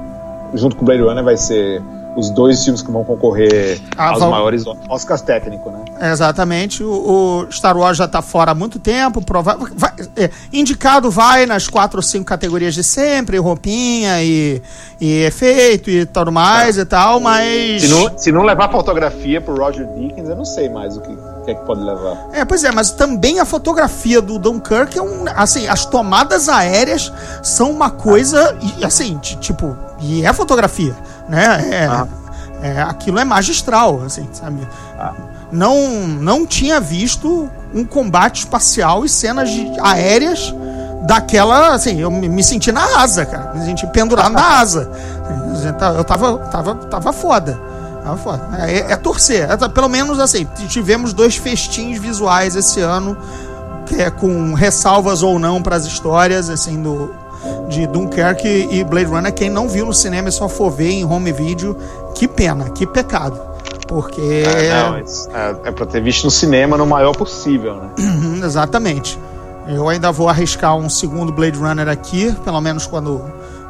junto 0.53 0.75
com 0.75 0.83
o 0.83 0.85
Blade 0.85 1.01
Runner, 1.01 1.23
vai 1.23 1.37
ser 1.37 1.81
os 2.17 2.29
dois 2.31 2.63
filmes 2.63 2.81
que 2.81 2.91
vão 2.91 3.03
concorrer 3.03 3.79
Ah, 3.95 4.09
aos 4.09 4.19
vão- 4.19 4.31
maiores 4.31 4.63
Oscars 4.89 5.21
técnicos, 5.21 5.71
né? 5.71 6.11
Exatamente. 6.11 6.83
O, 6.83 7.45
o 7.47 7.51
Star 7.51 7.77
Wars 7.77 7.97
já 7.97 8.07
tá 8.07 8.21
fora 8.21 8.51
há 8.51 8.55
muito 8.55 8.79
tempo. 8.79 9.21
Prova 9.21 9.57
vai- 9.75 9.93
é, 10.15 10.29
indicado 10.51 11.09
vai 11.11 11.45
nas 11.45 11.67
quatro 11.67 11.99
ou 11.99 12.03
cinco 12.03 12.25
categorias 12.25 12.73
de 12.73 12.83
sempre, 12.83 13.37
roupinha 13.37 14.21
e, 14.23 14.61
e 14.99 15.21
efeito 15.23 15.89
e 15.89 16.05
tudo 16.05 16.31
mais 16.31 16.77
e 16.77 16.85
tal, 16.85 17.19
mas. 17.19 17.81
Se 17.83 17.87
não, 17.87 18.17
se 18.17 18.31
não 18.31 18.41
levar 18.43 18.69
fotografia 18.71 19.39
pro 19.39 19.55
Roger 19.55 19.85
Deakins, 19.85 20.27
eu 20.27 20.35
não 20.35 20.45
sei 20.45 20.69
mais 20.69 20.97
o 20.97 21.01
que, 21.01 21.15
que 21.45 21.51
é 21.51 21.55
que 21.55 21.65
pode 21.65 21.81
levar. 21.81 22.29
É, 22.33 22.43
pois 22.43 22.63
é, 22.63 22.71
mas 22.71 22.91
também 22.91 23.39
a 23.39 23.45
fotografia 23.45 24.21
do 24.21 24.39
Dunkirk 24.39 24.97
é 24.97 25.01
um. 25.01 25.25
Assim, 25.35 25.67
as 25.67 25.85
tomadas 25.85 26.49
aéreas 26.49 27.11
são 27.43 27.69
uma 27.69 27.89
coisa. 27.91 28.57
assim, 28.83 29.17
ti- 29.19 29.37
tipo. 29.37 29.77
E 29.99 30.23
é 30.23 30.31
fotografia, 30.31 30.95
né? 31.29 31.67
É, 31.71 31.85
Ah. 31.87 32.07
é, 32.61 32.81
aquilo 32.81 33.19
é 33.19 33.23
magistral, 33.25 34.01
assim, 34.05 34.27
sabe? 34.33 34.67
Ah. 34.99 35.13
Não, 35.51 35.87
não 35.87 36.45
tinha 36.45 36.79
visto 36.79 37.49
um 37.73 37.85
combate 37.85 38.39
espacial 38.39 39.05
e 39.05 39.09
cenas 39.09 39.49
de- 39.49 39.79
aéreas 39.81 40.53
daquela. 41.05 41.73
Assim, 41.73 41.99
eu 42.01 42.11
me, 42.11 42.43
senti 42.43 42.71
na 42.71 42.99
asa, 43.01 43.25
cara. 43.25 43.53
Me 43.53 43.63
senti 43.63 43.87
pendurado 43.87 44.33
na 44.33 44.59
asa. 44.59 44.91
Eu 45.95 46.03
tava, 46.03 46.37
tava, 46.39 46.75
tava 46.75 47.13
foda. 47.13 47.57
Tava 48.03 48.17
foda. 48.17 48.41
É, 48.59 48.91
é 48.91 48.95
torcer. 48.97 49.49
É, 49.49 49.55
pelo 49.69 49.87
menos 49.87 50.19
assim, 50.19 50.45
tivemos 50.67 51.13
dois 51.13 51.37
festins 51.37 51.97
visuais 51.97 52.55
esse 52.55 52.81
ano, 52.81 53.17
que 53.85 54.01
é 54.01 54.09
com 54.09 54.53
ressalvas 54.53 55.23
ou 55.23 55.39
não 55.39 55.61
para 55.61 55.77
as 55.77 55.85
histórias, 55.85 56.49
assim, 56.49 56.81
do. 56.81 57.13
De 57.69 57.85
Dunkerque 57.87 58.67
e 58.71 58.83
Blade 58.83 59.05
Runner, 59.07 59.33
quem 59.33 59.49
não 59.49 59.67
viu 59.67 59.85
no 59.85 59.93
cinema 59.93 60.29
e 60.29 60.31
só 60.31 60.47
for 60.49 60.71
ver 60.71 60.89
em 60.89 61.05
home 61.05 61.31
video, 61.31 61.77
que 62.15 62.27
pena, 62.27 62.69
que 62.69 62.85
pecado. 62.87 63.39
Porque. 63.87 64.43
É, 64.45 64.83
não, 64.83 64.99
isso- 64.99 65.29
é, 65.31 65.69
é 65.69 65.71
pra 65.71 65.85
ter 65.85 66.01
visto 66.01 66.25
no 66.25 66.31
cinema 66.31 66.77
no 66.77 66.85
maior 66.85 67.15
possível, 67.15 67.75
né? 67.75 67.89
Uhum, 67.99 68.41
exatamente. 68.43 69.17
Eu 69.67 69.87
ainda 69.89 70.11
vou 70.11 70.29
arriscar 70.29 70.75
um 70.75 70.89
segundo 70.89 71.31
Blade 71.31 71.57
Runner 71.57 71.87
aqui, 71.87 72.33
pelo 72.43 72.59
menos 72.61 72.85
quando, 72.87 73.21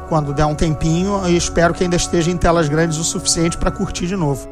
quando 0.08 0.32
der 0.32 0.44
um 0.46 0.54
tempinho, 0.54 1.20
e 1.28 1.36
espero 1.36 1.74
que 1.74 1.82
ainda 1.84 1.96
esteja 1.96 2.30
em 2.30 2.36
telas 2.36 2.68
grandes 2.68 2.98
o 2.98 3.04
suficiente 3.04 3.56
para 3.58 3.70
curtir 3.70 4.06
de 4.06 4.16
novo. 4.16 4.48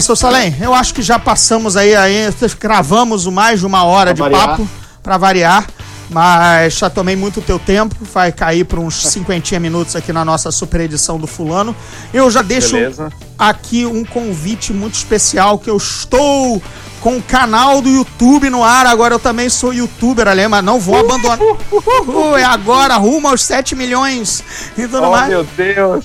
Bem, 0.00 0.06
seu 0.06 0.16
Salem, 0.16 0.54
eu 0.60 0.72
acho 0.72 0.94
que 0.94 1.02
já 1.02 1.18
passamos 1.18 1.76
aí, 1.76 1.94
aí 1.94 2.32
gravamos 2.58 3.26
o 3.26 3.32
mais 3.32 3.60
de 3.60 3.66
uma 3.66 3.84
hora 3.84 4.14
Pra 4.14 4.26
de 4.28 4.32
variar. 4.34 4.48
papo 4.48 4.68
para 5.02 5.18
variar, 5.18 5.66
mas 6.08 6.74
já 6.74 6.88
tomei 6.88 7.14
muito 7.16 7.40
teu 7.42 7.58
tempo, 7.58 7.94
vai 8.12 8.32
cair 8.32 8.64
para 8.64 8.80
uns 8.80 9.02
50 9.10 9.60
minutos 9.60 9.94
aqui 9.94 10.10
na 10.12 10.24
nossa 10.24 10.50
super 10.50 10.80
edição 10.80 11.18
do 11.18 11.26
Fulano. 11.26 11.76
Eu 12.14 12.30
já 12.30 12.40
deixo 12.42 12.72
Beleza. 12.76 13.10
aqui 13.38 13.84
um 13.84 14.02
convite 14.04 14.72
muito 14.72 14.94
especial 14.94 15.58
que 15.58 15.68
eu 15.68 15.76
estou 15.76 16.62
com 17.02 17.16
o 17.18 17.22
canal 17.22 17.80
do 17.82 17.88
YouTube 17.88 18.48
no 18.50 18.62
ar, 18.64 18.86
agora 18.86 19.14
eu 19.14 19.18
também 19.18 19.48
sou 19.50 19.72
youtuber 19.72 20.28
ali, 20.28 20.46
mas 20.48 20.62
não 20.64 20.78
vou 20.80 20.98
abandonar. 20.98 21.38
Uhul, 21.72 22.36
é 22.38 22.44
agora, 22.44 22.96
rumo 22.96 23.28
aos 23.28 23.42
7 23.42 23.74
milhões 23.74 24.42
e 24.78 24.82
tudo 24.82 25.04
Oh, 25.04 25.10
mais. 25.10 25.28
meu 25.28 25.44
Deus! 25.56 26.04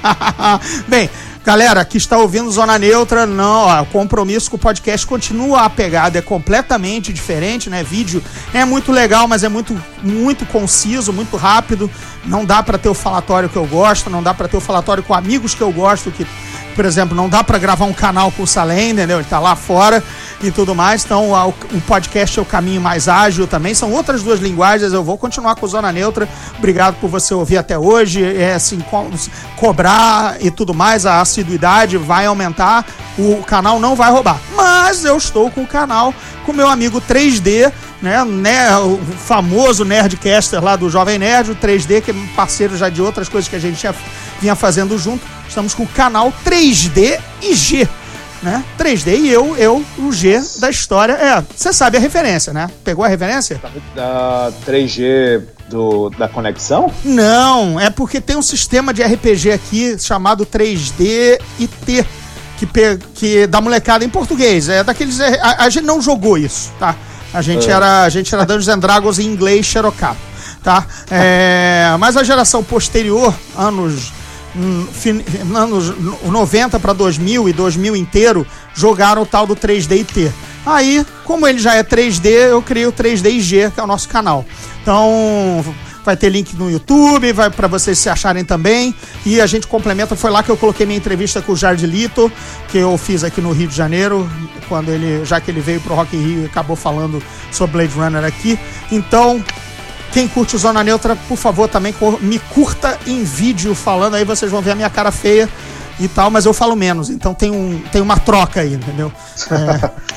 Bem, 0.88 1.08
galera 1.50 1.84
que 1.84 1.98
está 1.98 2.16
ouvindo 2.16 2.48
Zona 2.48 2.78
Neutra, 2.78 3.26
não, 3.26 3.62
ó, 3.62 3.82
o 3.82 3.86
compromisso 3.86 4.48
com 4.48 4.56
o 4.56 4.60
podcast 4.60 5.04
continua 5.04 5.62
a 5.62 5.68
pegada, 5.68 6.16
é 6.16 6.22
completamente 6.22 7.12
diferente, 7.12 7.68
né? 7.68 7.82
Vídeo 7.82 8.22
é 8.54 8.64
muito 8.64 8.92
legal, 8.92 9.26
mas 9.26 9.42
é 9.42 9.48
muito, 9.48 9.76
muito 10.00 10.46
conciso, 10.46 11.12
muito 11.12 11.36
rápido. 11.36 11.90
Não 12.24 12.44
dá 12.44 12.62
para 12.62 12.78
ter 12.78 12.88
o 12.88 12.94
falatório 12.94 13.48
que 13.48 13.56
eu 13.56 13.66
gosto, 13.66 14.08
não 14.08 14.22
dá 14.22 14.32
para 14.32 14.46
ter 14.46 14.56
o 14.58 14.60
falatório 14.60 15.02
com 15.02 15.12
amigos 15.12 15.52
que 15.52 15.60
eu 15.60 15.72
gosto, 15.72 16.12
que 16.12 16.24
por 16.74 16.84
exemplo, 16.84 17.16
não 17.16 17.28
dá 17.28 17.42
para 17.44 17.58
gravar 17.58 17.84
um 17.84 17.92
canal 17.92 18.30
com 18.32 18.42
o 18.42 18.46
Salem, 18.46 18.90
entendeu? 18.90 19.18
Ele 19.18 19.26
tá 19.28 19.38
lá 19.38 19.54
fora 19.56 20.02
e 20.42 20.50
tudo 20.50 20.74
mais. 20.74 21.04
Então, 21.04 21.30
o 21.32 21.80
podcast 21.86 22.38
é 22.38 22.42
o 22.42 22.44
caminho 22.44 22.80
mais 22.80 23.08
ágil 23.08 23.46
também. 23.46 23.74
São 23.74 23.92
outras 23.92 24.22
duas 24.22 24.40
linguagens. 24.40 24.92
Eu 24.92 25.04
vou 25.04 25.18
continuar 25.18 25.54
com 25.56 25.66
Zona 25.66 25.92
Neutra. 25.92 26.28
Obrigado 26.58 26.94
por 27.00 27.08
você 27.08 27.34
ouvir 27.34 27.58
até 27.58 27.78
hoje. 27.78 28.22
É 28.24 28.54
assim, 28.54 28.80
co- 28.80 29.10
cobrar 29.56 30.36
e 30.40 30.50
tudo 30.50 30.72
mais. 30.72 31.04
A 31.06 31.20
assiduidade 31.20 31.96
vai 31.96 32.26
aumentar. 32.26 32.86
O 33.18 33.42
canal 33.42 33.78
não 33.78 33.94
vai 33.94 34.10
roubar. 34.10 34.38
Mas 34.56 35.04
eu 35.04 35.16
estou 35.16 35.50
com 35.50 35.62
o 35.62 35.66
canal 35.66 36.14
com 36.46 36.52
meu 36.52 36.68
amigo 36.68 37.00
3D, 37.02 37.70
né, 38.02 38.24
né, 38.24 38.76
o 38.78 38.98
famoso 38.98 39.84
Nerdcaster 39.84 40.62
lá 40.62 40.76
do 40.76 40.88
Jovem 40.88 41.18
Nerd, 41.18 41.50
o 41.50 41.56
3D, 41.56 42.00
que 42.00 42.10
é 42.10 42.14
parceiro 42.34 42.76
já 42.76 42.88
de 42.88 43.02
outras 43.02 43.28
coisas 43.28 43.48
que 43.48 43.56
a 43.56 43.60
gente 43.60 43.82
já 43.82 43.94
vinha 44.40 44.54
fazendo 44.54 44.98
junto. 44.98 45.24
Estamos 45.48 45.74
com 45.74 45.82
o 45.82 45.88
canal 45.88 46.32
3D 46.44 47.20
e 47.42 47.54
G, 47.54 47.88
né? 48.42 48.64
3D 48.78 49.18
e 49.18 49.28
eu, 49.28 49.56
eu, 49.56 49.84
o 49.98 50.12
G 50.12 50.40
da 50.58 50.70
história. 50.70 51.12
É, 51.12 51.44
você 51.54 51.72
sabe 51.72 51.98
a 51.98 52.00
referência, 52.00 52.52
né? 52.52 52.70
Pegou 52.82 53.04
a 53.04 53.08
referência? 53.08 53.60
Da 53.94 54.50
3G 54.66 55.42
do, 55.68 56.08
da 56.10 56.28
conexão? 56.28 56.90
Não, 57.04 57.78
é 57.78 57.90
porque 57.90 58.20
tem 58.20 58.36
um 58.36 58.42
sistema 58.42 58.94
de 58.94 59.02
RPG 59.02 59.52
aqui 59.52 59.98
chamado 59.98 60.46
3D 60.46 61.38
e 61.58 61.66
T, 61.66 62.06
que, 62.58 62.66
que 63.14 63.46
da 63.46 63.60
molecada 63.60 64.04
em 64.04 64.08
português. 64.08 64.68
É 64.70 64.82
daqueles. 64.82 65.20
A, 65.20 65.64
a 65.64 65.68
gente 65.68 65.84
não 65.84 66.00
jogou 66.00 66.38
isso, 66.38 66.72
tá? 66.78 66.96
A 67.32 67.42
gente 67.42 67.70
era, 67.70 68.02
a 68.02 68.08
gente 68.08 68.34
era 68.34 68.44
Dungeons 68.44 68.68
and 68.68 68.78
Dragons 68.78 69.18
em 69.18 69.26
inglês 69.26 69.64
xerocado, 69.66 70.18
tá? 70.62 70.84
É, 71.10 71.94
mas 71.98 72.16
a 72.16 72.24
geração 72.24 72.62
posterior, 72.62 73.32
anos 73.56 74.12
hum, 74.56 74.86
anos 75.54 75.94
90 76.24 76.80
para 76.80 76.92
2000 76.92 77.48
e 77.48 77.52
2000 77.52 77.96
inteiro, 77.96 78.46
jogaram 78.74 79.22
o 79.22 79.26
tal 79.26 79.46
do 79.46 79.54
3D 79.54 80.00
e 80.00 80.04
T. 80.04 80.32
Aí, 80.66 81.06
como 81.24 81.46
ele 81.46 81.58
já 81.58 81.74
é 81.74 81.82
3D, 81.82 82.26
eu 82.26 82.60
criei 82.60 82.86
o 82.86 82.92
3D 82.92 83.30
e 83.30 83.40
G, 83.40 83.70
que 83.70 83.80
é 83.80 83.82
o 83.82 83.86
nosso 83.86 84.08
canal. 84.08 84.44
Então, 84.82 85.64
vai 86.04 86.16
ter 86.16 86.28
link 86.28 86.54
no 86.54 86.70
YouTube, 86.70 87.32
vai 87.32 87.50
para 87.50 87.68
vocês 87.68 87.98
se 87.98 88.08
acharem 88.08 88.44
também. 88.44 88.94
E 89.24 89.40
a 89.40 89.46
gente 89.46 89.66
complementa, 89.66 90.16
foi 90.16 90.30
lá 90.30 90.42
que 90.42 90.50
eu 90.50 90.56
coloquei 90.56 90.86
minha 90.86 90.98
entrevista 90.98 91.40
com 91.42 91.52
o 91.52 91.56
Jared 91.56 91.86
Lito, 91.86 92.30
que 92.68 92.78
eu 92.78 92.96
fiz 92.96 93.24
aqui 93.24 93.40
no 93.40 93.52
Rio 93.52 93.68
de 93.68 93.76
Janeiro, 93.76 94.30
quando 94.68 94.90
ele, 94.90 95.24
já 95.24 95.40
que 95.40 95.50
ele 95.50 95.60
veio 95.60 95.80
pro 95.80 95.94
Rock 95.94 96.16
in 96.16 96.22
Rio 96.22 96.42
e 96.42 96.46
acabou 96.46 96.76
falando 96.76 97.22
sobre 97.50 97.78
Blade 97.78 97.94
Runner 97.94 98.24
aqui. 98.24 98.58
Então, 98.90 99.42
quem 100.12 100.26
curte 100.26 100.56
o 100.56 100.58
Zona 100.58 100.82
Neutra, 100.82 101.16
por 101.28 101.36
favor, 101.36 101.68
também 101.68 101.94
me 102.20 102.38
curta 102.38 102.98
em 103.06 103.22
vídeo 103.22 103.74
falando, 103.74 104.14
aí 104.14 104.24
vocês 104.24 104.50
vão 104.50 104.60
ver 104.60 104.72
a 104.72 104.74
minha 104.74 104.90
cara 104.90 105.12
feia 105.12 105.48
e 106.00 106.08
tal, 106.08 106.30
mas 106.30 106.46
eu 106.46 106.54
falo 106.54 106.74
menos, 106.74 107.10
então 107.10 107.34
tem, 107.34 107.50
um, 107.50 107.80
tem 107.92 108.00
uma 108.00 108.18
troca 108.18 108.60
aí, 108.60 108.74
entendeu? 108.74 109.12
É. 109.50 110.09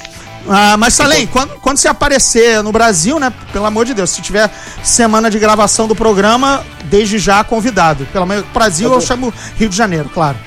Ah, 0.48 0.76
mas 0.78 0.94
Salem, 0.94 1.26
quando, 1.28 1.52
quando 1.62 1.78
você 1.78 1.88
aparecer 1.88 2.62
no 2.62 2.72
Brasil, 2.72 3.20
né? 3.20 3.32
Pelo 3.52 3.66
amor 3.66 3.86
de 3.86 3.94
Deus, 3.94 4.10
se 4.10 4.22
tiver 4.22 4.52
semana 4.84 5.30
de 5.30 5.40
gravação 5.40 5.88
do 5.88 5.96
programa, 5.96 6.66
desde 6.86 7.18
já 7.18 7.44
convidado. 7.44 8.06
Pelo 8.12 8.26
menos 8.26 8.46
Brasil 8.54 8.92
eu 8.92 9.00
chamo 9.00 9.34
Rio 9.58 9.70
de 9.70 9.76
Janeiro, 9.76 10.10
claro. 10.14 10.38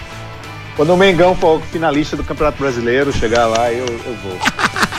Quando 0.77 0.93
o 0.93 0.97
Mengão 0.97 1.35
for 1.35 1.63
finalista 1.73 2.17
do 2.17 2.23
Campeonato 2.23 2.59
Brasileiro, 2.59 3.11
chegar 3.11 3.47
lá, 3.47 3.73
eu, 3.73 3.87
eu 3.87 4.17
vou. 4.23 4.39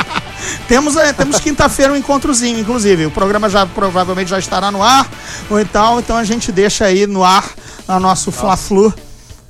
Temos, 0.68 0.98
é, 0.98 1.14
temos 1.14 1.39
quinta-feira 1.39 1.93
um 1.93 1.95
encontrozinho, 1.95 2.60
inclusive. 2.60 3.06
O 3.06 3.12
programa 3.12 3.50
já 3.50 3.66
provavelmente 3.66 4.30
já 4.30 4.39
estará 4.39 4.70
no 4.70 4.84
ar, 4.84 5.08
ou 5.50 5.60
então, 5.60 6.00
então 6.00 6.18
a 6.18 6.26
gente 6.26 6.52
deixa 6.52 6.86
aí 6.86 7.08
no 7.08 7.24
ar 7.24 7.45
a 7.88 8.00
nosso 8.00 8.32
Fla-Flu, 8.34 8.93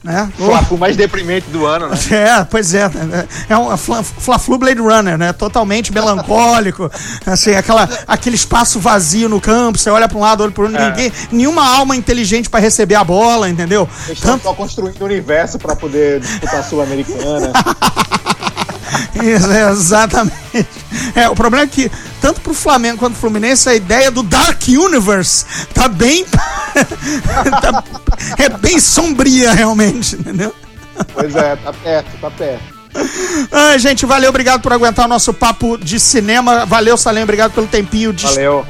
né? 0.03 0.31
O 0.39 0.45
Fla-Flu 0.45 0.77
mais 0.77 0.95
deprimente 0.95 1.47
do 1.49 1.65
ano, 1.65 1.89
né? 1.89 1.97
É, 2.11 2.43
pois 2.43 2.73
é. 2.73 2.87
né? 2.89 3.27
É 3.49 3.57
um 3.57 3.75
Fla- 3.77 4.03
Fla-Flu 4.03 4.57
Blade 4.57 4.79
Runner, 4.79 5.17
né? 5.17 5.33
Totalmente 5.33 5.91
melancólico. 5.93 6.89
Assim, 7.25 7.55
aquela, 7.55 7.87
aquele 8.07 8.35
espaço 8.35 8.79
vazio 8.79 9.27
no 9.27 9.41
campo, 9.41 9.77
você 9.77 9.89
olha 9.89 10.07
para 10.07 10.17
um 10.17 10.21
lado, 10.21 10.43
olha 10.43 10.51
para 10.51 10.63
outro, 10.63 10.77
É. 10.77 10.89
ninguém, 10.89 11.11
nenhuma 11.31 11.67
alma 11.67 11.95
inteligente 11.95 12.49
para 12.49 12.59
receber 12.59 12.95
a 12.95 13.03
bola, 13.03 13.49
entendeu? 13.49 13.87
Eles 14.05 14.17
estão 14.19 14.31
Tanto, 14.33 14.43
só 14.43 14.53
construindo 14.53 15.01
o 15.01 15.05
universo 15.05 15.57
para 15.57 15.75
poder 15.75 16.19
disputar 16.21 16.59
a 16.59 16.63
Sul-Americana. 16.63 17.51
Isso, 19.15 19.51
é, 19.51 19.69
exatamente. 19.71 20.67
É, 21.15 21.29
o 21.29 21.35
problema 21.35 21.65
é 21.65 21.67
que, 21.67 21.91
tanto 22.21 22.41
pro 22.41 22.53
Flamengo 22.53 22.97
quanto 22.97 23.13
pro 23.13 23.21
Fluminense, 23.21 23.67
a 23.69 23.75
ideia 23.75 24.09
do 24.11 24.23
Dark 24.23 24.61
Universe 24.67 25.45
tá 25.73 25.87
bem. 25.87 26.25
tá- 27.61 27.83
é 28.37 28.49
bem 28.49 28.79
sombria, 28.79 29.53
realmente, 29.53 30.15
entendeu? 30.15 30.53
Pois 31.13 31.35
é, 31.35 31.55
tá 31.57 31.73
perto, 31.73 32.17
tá 32.19 32.31
perto. 32.31 32.77
Ai, 33.51 33.77
gente, 33.77 34.05
valeu, 34.05 34.29
obrigado 34.29 34.61
por 34.61 34.73
aguentar 34.73 35.05
o 35.05 35.09
nosso 35.09 35.33
papo 35.33 35.77
de 35.77 35.99
cinema. 35.99 36.65
Valeu, 36.65 36.97
Salem, 36.97 37.23
obrigado 37.23 37.51
pelo 37.53 37.67
tempinho 37.67 38.11
de 38.11 38.25
Valeu. 38.25 38.65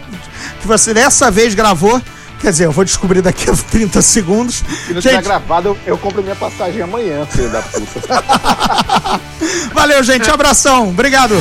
que 0.59 0.67
você 0.67 0.93
dessa 0.93 1.31
vez 1.31 1.53
gravou. 1.53 2.01
Quer 2.39 2.51
dizer, 2.51 2.65
eu 2.65 2.71
vou 2.71 2.85
descobrir 2.85 3.21
daqui 3.21 3.49
a 3.49 3.53
30 3.71 4.01
segundos. 4.01 4.63
Se 4.85 4.93
não 4.93 5.01
tiver 5.01 5.15
Gente, 5.15 5.23
gravado, 5.23 5.69
eu, 5.69 5.77
eu 5.85 5.97
compro 5.97 6.21
minha 6.21 6.35
passagem 6.35 6.81
amanhã, 6.81 7.25
filho 7.25 7.49
da 7.49 7.61
puta. 7.61 8.23
valeu, 9.73 10.03
gente. 10.03 10.29
Abração. 10.29 10.89
Obrigado. 10.89 11.35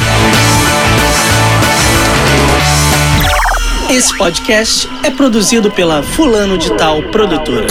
Esse 3.88 4.16
podcast 4.18 4.88
é 5.04 5.10
produzido 5.10 5.70
pela 5.70 6.02
Fulano 6.02 6.58
de 6.58 6.76
Tal 6.76 7.02
Produtora. 7.10 7.66